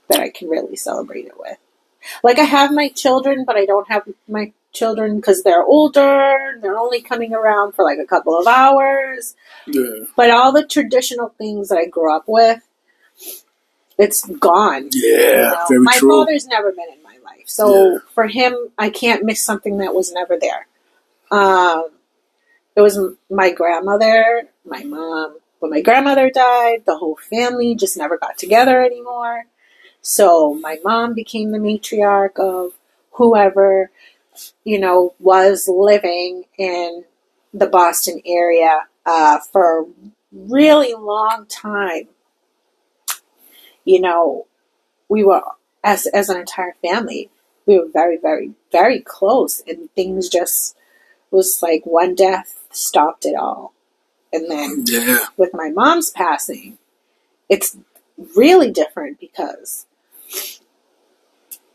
that 0.08 0.20
I 0.20 0.30
can 0.30 0.48
really 0.48 0.76
celebrate 0.76 1.26
it 1.26 1.38
with. 1.38 1.58
Like 2.22 2.38
I 2.38 2.44
have 2.44 2.72
my 2.72 2.88
children, 2.88 3.44
but 3.46 3.56
I 3.56 3.66
don't 3.66 3.88
have 3.88 4.08
my 4.28 4.52
children 4.72 5.16
because 5.16 5.42
they're 5.42 5.64
older. 5.64 6.58
They're 6.60 6.78
only 6.78 7.00
coming 7.00 7.34
around 7.34 7.72
for 7.72 7.84
like 7.84 7.98
a 7.98 8.06
couple 8.06 8.38
of 8.38 8.46
hours. 8.46 9.34
Yeah. 9.66 10.04
But 10.16 10.30
all 10.30 10.52
the 10.52 10.66
traditional 10.66 11.28
things 11.38 11.68
that 11.68 11.78
I 11.78 11.86
grew 11.86 12.14
up 12.14 12.24
with, 12.26 12.60
it's 13.98 14.24
gone. 14.26 14.88
Yeah. 14.92 15.64
you 15.68 15.78
know? 15.78 15.82
My 15.82 15.96
true. 15.96 16.10
father's 16.10 16.46
never 16.46 16.70
been 16.72 16.88
in 16.96 17.02
my 17.02 17.16
life, 17.24 17.44
so 17.46 17.92
Yeah. 17.92 17.98
for 18.14 18.26
him, 18.26 18.56
I 18.78 18.90
can't 18.90 19.24
miss 19.24 19.42
something 19.42 19.78
that 19.78 19.94
was 19.94 20.12
never 20.12 20.38
there. 20.38 20.66
Um, 21.30 21.84
it 22.76 22.80
was 22.80 22.98
my 23.28 23.50
grandmother, 23.50 24.48
my 24.64 24.82
mom. 24.84 25.36
When 25.58 25.70
my 25.70 25.82
grandmother 25.82 26.30
died, 26.30 26.84
the 26.86 26.96
whole 26.96 27.16
family 27.16 27.74
just 27.74 27.96
never 27.96 28.16
got 28.16 28.38
together 28.38 28.82
anymore. 28.82 29.44
So 30.00 30.54
my 30.54 30.78
mom 30.82 31.12
became 31.12 31.50
the 31.50 31.58
matriarch 31.58 32.38
of 32.38 32.72
whoever, 33.12 33.90
you 34.64 34.78
know, 34.78 35.14
was 35.18 35.68
living 35.68 36.44
in 36.58 37.04
the 37.52 37.66
Boston 37.66 38.20
area 38.26 38.82
uh, 39.06 39.38
for 39.52 39.80
a 39.82 39.86
really 40.32 40.94
long 40.94 41.46
time. 41.48 42.08
You 43.84 44.00
know, 44.00 44.46
we 45.08 45.24
were 45.24 45.42
as 45.82 46.06
as 46.08 46.28
an 46.28 46.38
entire 46.38 46.74
family, 46.82 47.30
we 47.66 47.78
were 47.78 47.88
very, 47.92 48.16
very, 48.18 48.52
very 48.70 49.00
close, 49.00 49.62
and 49.66 49.90
things 49.94 50.28
just 50.28 50.76
was 51.30 51.60
like 51.62 51.84
one 51.84 52.14
death 52.14 52.60
stopped 52.70 53.24
it 53.24 53.34
all, 53.34 53.72
and 54.32 54.50
then 54.50 54.84
Yeah. 54.86 55.26
with 55.36 55.50
my 55.54 55.70
mom's 55.70 56.10
passing, 56.10 56.78
it's 57.48 57.76
really 58.36 58.70
different 58.70 59.20
because 59.20 59.86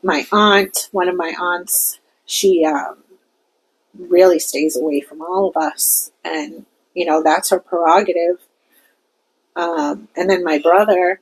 my 0.03 0.27
aunt, 0.31 0.89
one 0.91 1.09
of 1.09 1.15
my 1.15 1.33
aunts, 1.39 1.99
she 2.25 2.65
um, 2.65 2.97
really 3.97 4.39
stays 4.39 4.75
away 4.77 5.01
from 5.01 5.21
all 5.21 5.47
of 5.47 5.57
us, 5.57 6.11
and 6.23 6.65
you 6.93 7.05
know 7.05 7.21
that's 7.23 7.49
her 7.49 7.59
prerogative. 7.59 8.39
Um, 9.55 10.09
and 10.15 10.29
then 10.29 10.43
my 10.43 10.59
brother, 10.59 11.21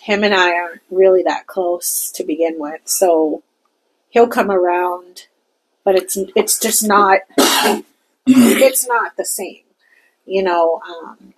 him 0.00 0.22
and 0.22 0.34
I 0.34 0.52
aren't 0.52 0.82
really 0.90 1.22
that 1.22 1.46
close 1.46 2.10
to 2.12 2.24
begin 2.24 2.58
with, 2.58 2.82
so 2.84 3.42
he'll 4.10 4.28
come 4.28 4.50
around, 4.50 5.28
but 5.84 5.94
it's 5.94 6.18
it's 6.36 6.58
just 6.58 6.86
not 6.86 7.20
it's 8.26 8.86
not 8.86 9.16
the 9.16 9.24
same, 9.24 9.62
you 10.26 10.42
know. 10.42 10.80
Um, 10.86 11.34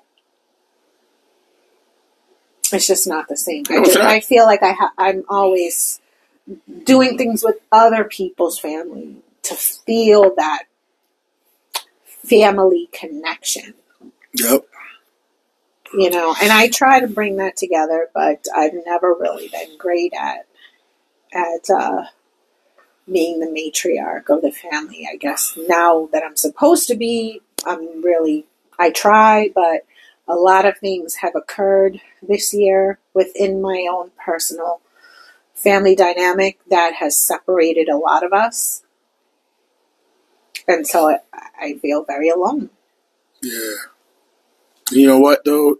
it's 2.72 2.86
just 2.86 3.06
not 3.06 3.28
the 3.28 3.36
same. 3.36 3.64
I, 3.68 3.84
just, 3.84 3.98
I 3.98 4.20
feel 4.20 4.44
like 4.44 4.62
I 4.62 4.72
ha- 4.72 4.94
I'm 4.96 5.24
always 5.28 6.00
doing 6.84 7.18
things 7.18 7.44
with 7.44 7.56
other 7.72 8.04
people's 8.04 8.58
family 8.58 9.18
to 9.44 9.54
feel 9.54 10.34
that 10.36 10.64
family 12.06 12.88
connection, 12.92 13.74
Yep. 14.34 14.66
you 15.94 16.10
know. 16.10 16.34
And 16.42 16.52
I 16.52 16.68
try 16.68 17.00
to 17.00 17.08
bring 17.08 17.36
that 17.36 17.56
together, 17.56 18.08
but 18.14 18.46
I've 18.54 18.74
never 18.86 19.14
really 19.14 19.48
been 19.48 19.78
great 19.78 20.12
at 20.18 20.46
at 21.32 21.70
uh, 21.70 22.04
being 23.10 23.40
the 23.40 23.46
matriarch 23.46 24.28
of 24.30 24.42
the 24.42 24.52
family. 24.52 25.08
I 25.10 25.16
guess 25.16 25.58
now 25.68 26.08
that 26.12 26.24
I'm 26.24 26.36
supposed 26.36 26.88
to 26.88 26.96
be, 26.96 27.42
I'm 27.66 28.02
really 28.02 28.46
I 28.78 28.90
try, 28.90 29.50
but 29.54 29.86
a 30.28 30.34
lot 30.36 30.66
of 30.66 30.78
things 30.78 31.16
have 31.16 31.34
occurred 31.36 32.00
this 32.22 32.54
year 32.54 32.98
within 33.14 33.62
my 33.62 33.88
own 33.90 34.12
personal 34.24 34.81
family 35.62 35.94
dynamic 35.94 36.58
that 36.68 36.94
has 36.94 37.16
separated 37.16 37.88
a 37.88 37.96
lot 37.96 38.24
of 38.24 38.32
us. 38.32 38.82
And 40.68 40.86
so 40.86 41.10
I, 41.10 41.18
I 41.60 41.74
feel 41.78 42.04
very 42.04 42.28
alone. 42.28 42.70
Yeah. 43.42 43.74
You 44.90 45.06
know 45.06 45.18
what 45.18 45.44
though? 45.44 45.76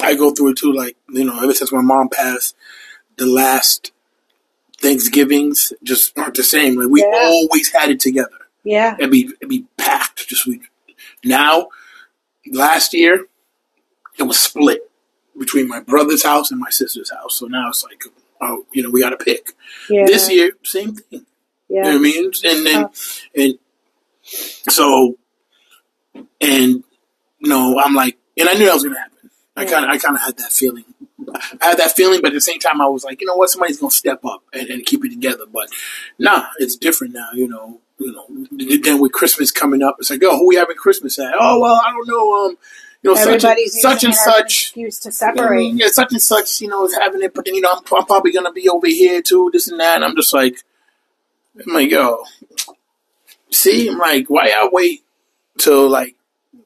I 0.00 0.14
go 0.14 0.30
through 0.32 0.50
it 0.50 0.58
too. 0.58 0.72
Like 0.72 0.96
you 1.08 1.24
know, 1.24 1.40
ever 1.42 1.54
since 1.54 1.72
my 1.72 1.80
mom 1.80 2.08
passed, 2.08 2.54
the 3.16 3.26
last 3.26 3.92
Thanksgivings 4.78 5.72
just 5.82 6.16
aren't 6.18 6.34
the 6.36 6.42
same. 6.42 6.78
Like 6.78 6.90
we 6.90 7.00
Yeah. 7.02 7.12
always 7.14 7.72
had 7.72 7.90
it 7.90 8.00
together. 8.00 8.48
Yeah. 8.64 8.96
It'd 8.98 9.10
be 9.10 9.30
it'd 9.40 9.48
be 9.48 9.66
packed. 9.76 10.28
Just 10.28 10.46
we 10.46 10.60
now. 11.24 11.68
Last 12.52 12.94
year, 12.94 13.26
it 14.18 14.22
was 14.22 14.38
split 14.38 14.88
between 15.36 15.66
my 15.66 15.80
brother's 15.80 16.22
house 16.22 16.52
and 16.52 16.60
my 16.60 16.70
sister's 16.70 17.10
house. 17.10 17.34
So 17.34 17.46
now 17.46 17.70
it's 17.70 17.82
like, 17.82 18.04
oh, 18.40 18.66
you 18.72 18.82
know, 18.82 18.90
we 18.90 19.00
got 19.00 19.10
to 19.10 19.16
pick. 19.16 19.52
Yeah. 19.88 20.06
This 20.06 20.30
year, 20.30 20.52
same 20.62 20.94
thing. 20.94 21.26
You 21.68 21.82
know 21.82 21.88
yeah. 21.88 21.92
what 21.92 21.94
I 21.94 21.98
mean? 21.98 22.30
And 22.44 22.66
then, 22.66 22.88
and 23.34 23.58
so, 24.68 25.16
and 26.40 26.84
no, 27.40 27.78
I'm 27.78 27.94
like, 27.94 28.18
and 28.36 28.48
I 28.48 28.54
knew 28.54 28.66
that 28.66 28.74
was 28.74 28.84
gonna 28.84 28.98
happen. 28.98 29.30
I 29.56 29.64
kind 29.64 29.84
of, 29.84 29.90
I 29.90 29.98
kind 29.98 30.14
of 30.14 30.22
had 30.22 30.36
that 30.38 30.52
feeling. 30.52 30.84
I 31.60 31.66
had 31.66 31.78
that 31.78 31.92
feeling, 31.92 32.20
but 32.20 32.28
at 32.28 32.34
the 32.34 32.40
same 32.40 32.58
time, 32.60 32.80
I 32.80 32.86
was 32.86 33.02
like, 33.04 33.20
you 33.20 33.26
know 33.26 33.34
what, 33.34 33.50
somebody's 33.50 33.80
gonna 33.80 33.90
step 33.90 34.24
up 34.24 34.42
and, 34.52 34.68
and 34.68 34.86
keep 34.86 35.04
it 35.04 35.10
together. 35.10 35.44
But 35.50 35.68
nah, 36.18 36.46
it's 36.58 36.76
different 36.76 37.14
now. 37.14 37.28
You 37.34 37.48
know, 37.48 37.80
you 37.98 38.12
know. 38.12 38.78
Then 38.82 39.00
with 39.00 39.12
Christmas 39.12 39.50
coming 39.50 39.82
up, 39.82 39.96
it's 39.98 40.10
like, 40.10 40.22
oh, 40.22 40.36
who 40.36 40.48
we 40.48 40.56
having 40.56 40.76
Christmas 40.76 41.18
at? 41.18 41.34
Oh, 41.38 41.60
well, 41.60 41.80
I 41.84 41.90
don't 41.90 42.06
know. 42.06 42.46
Um, 42.46 42.58
you 43.02 43.10
know, 43.10 43.14
such 43.14 43.44
and, 43.44 43.70
such 43.70 44.04
and 44.04 44.12
it 44.12 44.18
as 44.18 44.26
an 44.26 44.32
such. 44.32 44.64
excuse 44.64 44.98
to 45.00 45.08
I 45.08 45.12
separate. 45.12 45.56
mean, 45.56 45.78
yeah, 45.78 45.88
such 45.88 46.12
and 46.12 46.20
such, 46.22 46.60
you 46.60 46.68
know, 46.68 46.84
is 46.86 46.94
having 46.94 47.22
it, 47.22 47.34
but 47.34 47.44
then, 47.44 47.54
you 47.54 47.60
know, 47.60 47.70
I'm, 47.72 47.82
I'm 47.96 48.06
probably 48.06 48.32
going 48.32 48.46
to 48.46 48.52
be 48.52 48.68
over 48.68 48.86
here 48.86 49.22
too, 49.22 49.50
this 49.52 49.68
and 49.68 49.78
that. 49.80 49.96
And 49.96 50.04
I'm 50.04 50.16
just 50.16 50.34
like, 50.34 50.58
I'm 51.64 51.72
like, 51.72 51.90
yo, 51.90 52.24
see, 53.50 53.88
I'm 53.88 53.98
like, 53.98 54.28
why 54.28 54.48
y'all 54.48 54.70
wait 54.72 55.04
till, 55.58 55.88
like, 55.88 56.16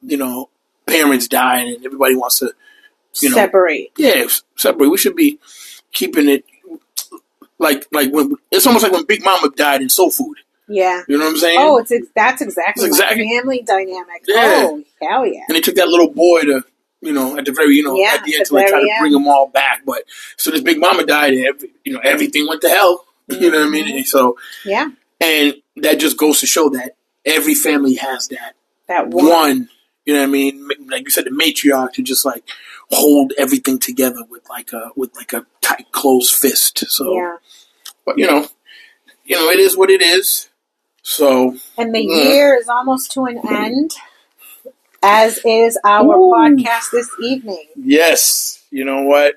you 0.01 0.17
know, 0.17 0.49
parents 0.85 1.27
die 1.27 1.59
and 1.61 1.85
everybody 1.85 2.15
wants 2.15 2.39
to, 2.39 2.53
you 3.21 3.29
know, 3.29 3.35
separate. 3.35 3.91
yeah, 3.97 4.25
separate. 4.55 4.89
We 4.89 4.97
should 4.97 5.15
be 5.15 5.39
keeping 5.91 6.27
it 6.27 6.45
like, 7.59 7.85
like 7.91 8.11
when, 8.11 8.35
it's 8.49 8.65
almost 8.65 8.83
like 8.83 8.93
when 8.93 9.05
Big 9.05 9.23
Mama 9.23 9.51
died 9.55 9.81
in 9.81 9.89
Soul 9.89 10.09
Food. 10.11 10.37
Yeah. 10.71 11.01
You 11.07 11.17
know 11.17 11.25
what 11.25 11.31
I'm 11.31 11.37
saying? 11.37 11.57
Oh, 11.59 11.77
it's 11.77 11.91
that's 12.15 12.41
exactly, 12.41 12.85
It's 12.87 12.97
exactly- 12.97 13.27
family 13.27 13.61
dynamic. 13.65 14.23
Yeah. 14.27 14.67
Oh, 14.67 14.83
hell 15.01 15.25
yeah. 15.25 15.41
and 15.47 15.55
they 15.55 15.61
took 15.61 15.75
that 15.75 15.87
little 15.89 16.09
boy 16.09 16.41
to, 16.41 16.63
you 17.01 17.11
know, 17.13 17.37
at 17.37 17.45
the 17.45 17.51
very, 17.51 17.75
you 17.75 17.83
know, 17.83 17.95
Yeah, 17.95 18.13
at 18.15 18.23
the 18.23 18.35
end 18.35 18.45
to 18.45 18.51
try 18.51 18.69
to 18.81 18.95
bring 18.99 19.11
them 19.11 19.27
all 19.27 19.47
back. 19.47 19.81
But 19.85 20.03
so 20.37 20.51
this 20.51 20.61
big 20.61 20.79
mama 20.79 21.05
died, 21.05 21.33
and 21.33 21.45
every, 21.45 21.71
you 21.83 21.93
know, 21.93 21.99
everything 22.03 22.47
went 22.47 22.61
to 22.61 22.69
hell. 22.69 23.05
You 23.27 23.49
know 23.51 23.59
what 23.59 23.67
I 23.67 23.69
mean? 23.69 23.95
And 23.97 24.05
so, 24.05 24.37
Yeah. 24.65 24.89
and 25.21 25.55
that 25.77 25.99
just 25.99 26.17
goes 26.17 26.39
to 26.41 26.47
show 26.47 26.69
that 26.69 26.95
every 27.25 27.53
family 27.55 27.93
has 27.95 28.27
that 28.29 28.55
That 28.87 29.07
one. 29.07 29.25
one. 29.27 29.69
You 30.05 30.13
know 30.15 30.19
what 30.21 30.27
I 30.27 30.31
mean? 30.31 30.67
Like 30.89 31.03
you 31.05 31.09
said, 31.11 31.25
the 31.25 31.29
matriarch 31.29 31.93
to 31.93 32.01
just 32.01 32.25
like 32.25 32.43
hold 32.89 33.31
everything 33.37 33.79
together 33.79 34.23
with 34.29 34.49
like 34.49 34.73
a 34.73 34.89
with 34.95 35.15
like 35.15 35.31
a 35.33 35.45
tight 35.61 35.91
closed 35.91 36.33
fist. 36.35 36.83
So, 36.89 37.13
Yeah. 37.15 37.37
but 38.05 38.17
you 38.17 38.27
know, 38.27 38.47
you 39.23 39.37
know, 39.37 39.49
it 39.49 39.59
is 39.59 39.77
what 39.77 39.89
it 39.89 40.01
is. 40.01 40.49
So, 41.03 41.55
And 41.77 41.93
the 41.93 41.99
Yeah. 42.03 42.15
year 42.29 42.55
is 42.55 42.69
almost 42.69 43.11
to 43.13 43.25
an 43.25 43.39
end, 43.47 43.91
as 45.01 45.39
is 45.43 45.77
our 45.83 46.15
Ooh. 46.15 46.33
podcast 46.33 46.91
this 46.91 47.09
evening. 47.21 47.65
Yes, 47.75 48.63
you 48.69 48.85
know 48.85 49.01
what? 49.03 49.35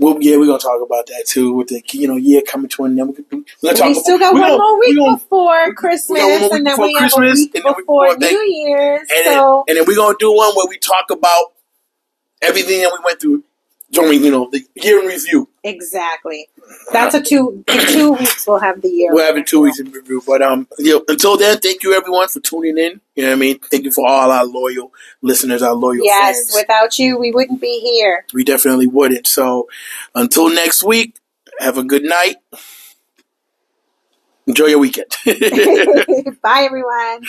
Well, 0.00 0.16
yeah, 0.20 0.36
we're 0.36 0.46
gonna 0.46 0.60
talk 0.60 0.80
about 0.80 1.06
that 1.08 1.24
too 1.26 1.52
with 1.54 1.68
the 1.68 1.82
you 1.90 2.06
know 2.06 2.14
year 2.14 2.40
coming 2.42 2.68
to 2.68 2.84
an 2.84 2.96
end. 3.00 3.16
We're 3.32 3.44
gonna, 3.72 3.74
talk 3.76 3.88
we 3.88 3.94
still 3.94 4.16
got 4.18 4.32
we're 4.32 4.40
one 4.42 4.50
gonna- 4.50 4.62
more 4.62 4.78
week 4.78 4.96
gonna- 4.96 5.16
before 5.16 5.74
Christmas, 5.74 6.22
week 6.22 6.52
and 6.52 6.64
then 6.66 6.80
we 6.80 6.94
have 6.94 7.12
a 7.16 7.20
week 7.20 7.52
then 7.52 7.62
before 7.64 7.74
before 8.14 8.16
New 8.16 8.40
Year's. 8.42 9.00
and 9.00 9.26
then, 9.26 9.32
So 9.34 9.64
and 9.66 9.76
then 9.76 9.84
we're 9.88 9.96
gonna 9.96 10.14
do 10.20 10.32
one 10.32 10.54
where 10.54 10.68
we 10.68 10.78
talk 10.78 11.10
about 11.10 11.46
everything 12.40 12.80
that 12.82 12.92
we 12.92 12.98
went 13.04 13.20
through 13.20 13.42
during 13.90 14.22
you 14.22 14.30
know 14.30 14.48
the 14.50 14.62
year 14.74 15.00
in 15.00 15.06
review. 15.06 15.48
exactly, 15.64 16.48
that's 16.92 17.14
a 17.14 17.22
two. 17.22 17.64
In 17.68 17.80
two 17.86 18.12
weeks, 18.12 18.46
we'll 18.46 18.58
have 18.58 18.80
the 18.82 18.88
year. 18.88 19.12
We're 19.14 19.24
having 19.26 19.44
two 19.44 19.60
weeks 19.60 19.80
in 19.80 19.90
review, 19.90 20.22
but 20.26 20.42
um, 20.42 20.68
you 20.78 20.94
know, 20.94 21.04
until 21.08 21.36
then, 21.36 21.58
thank 21.58 21.82
you 21.82 21.94
everyone 21.94 22.28
for 22.28 22.40
tuning 22.40 22.76
in. 22.78 23.00
You 23.14 23.22
know 23.24 23.30
what 23.30 23.36
I 23.36 23.38
mean? 23.38 23.58
Thank 23.58 23.84
you 23.84 23.92
for 23.92 24.06
all 24.06 24.30
our 24.30 24.44
loyal 24.44 24.92
listeners, 25.22 25.62
our 25.62 25.74
loyal 25.74 26.04
Yes, 26.04 26.36
fans. 26.36 26.52
without 26.54 26.98
you, 26.98 27.18
we 27.18 27.32
wouldn't 27.32 27.60
be 27.60 27.80
here. 27.80 28.24
we 28.34 28.44
definitely 28.44 28.86
wouldn't. 28.86 29.26
So 29.26 29.68
until 30.14 30.50
next 30.50 30.82
week, 30.84 31.16
have 31.58 31.78
a 31.78 31.84
good 31.84 32.04
night. 32.04 32.36
Enjoy 34.46 34.66
your 34.66 34.78
weekend. 34.78 35.06
Bye, 36.42 36.62
everyone. 36.62 37.22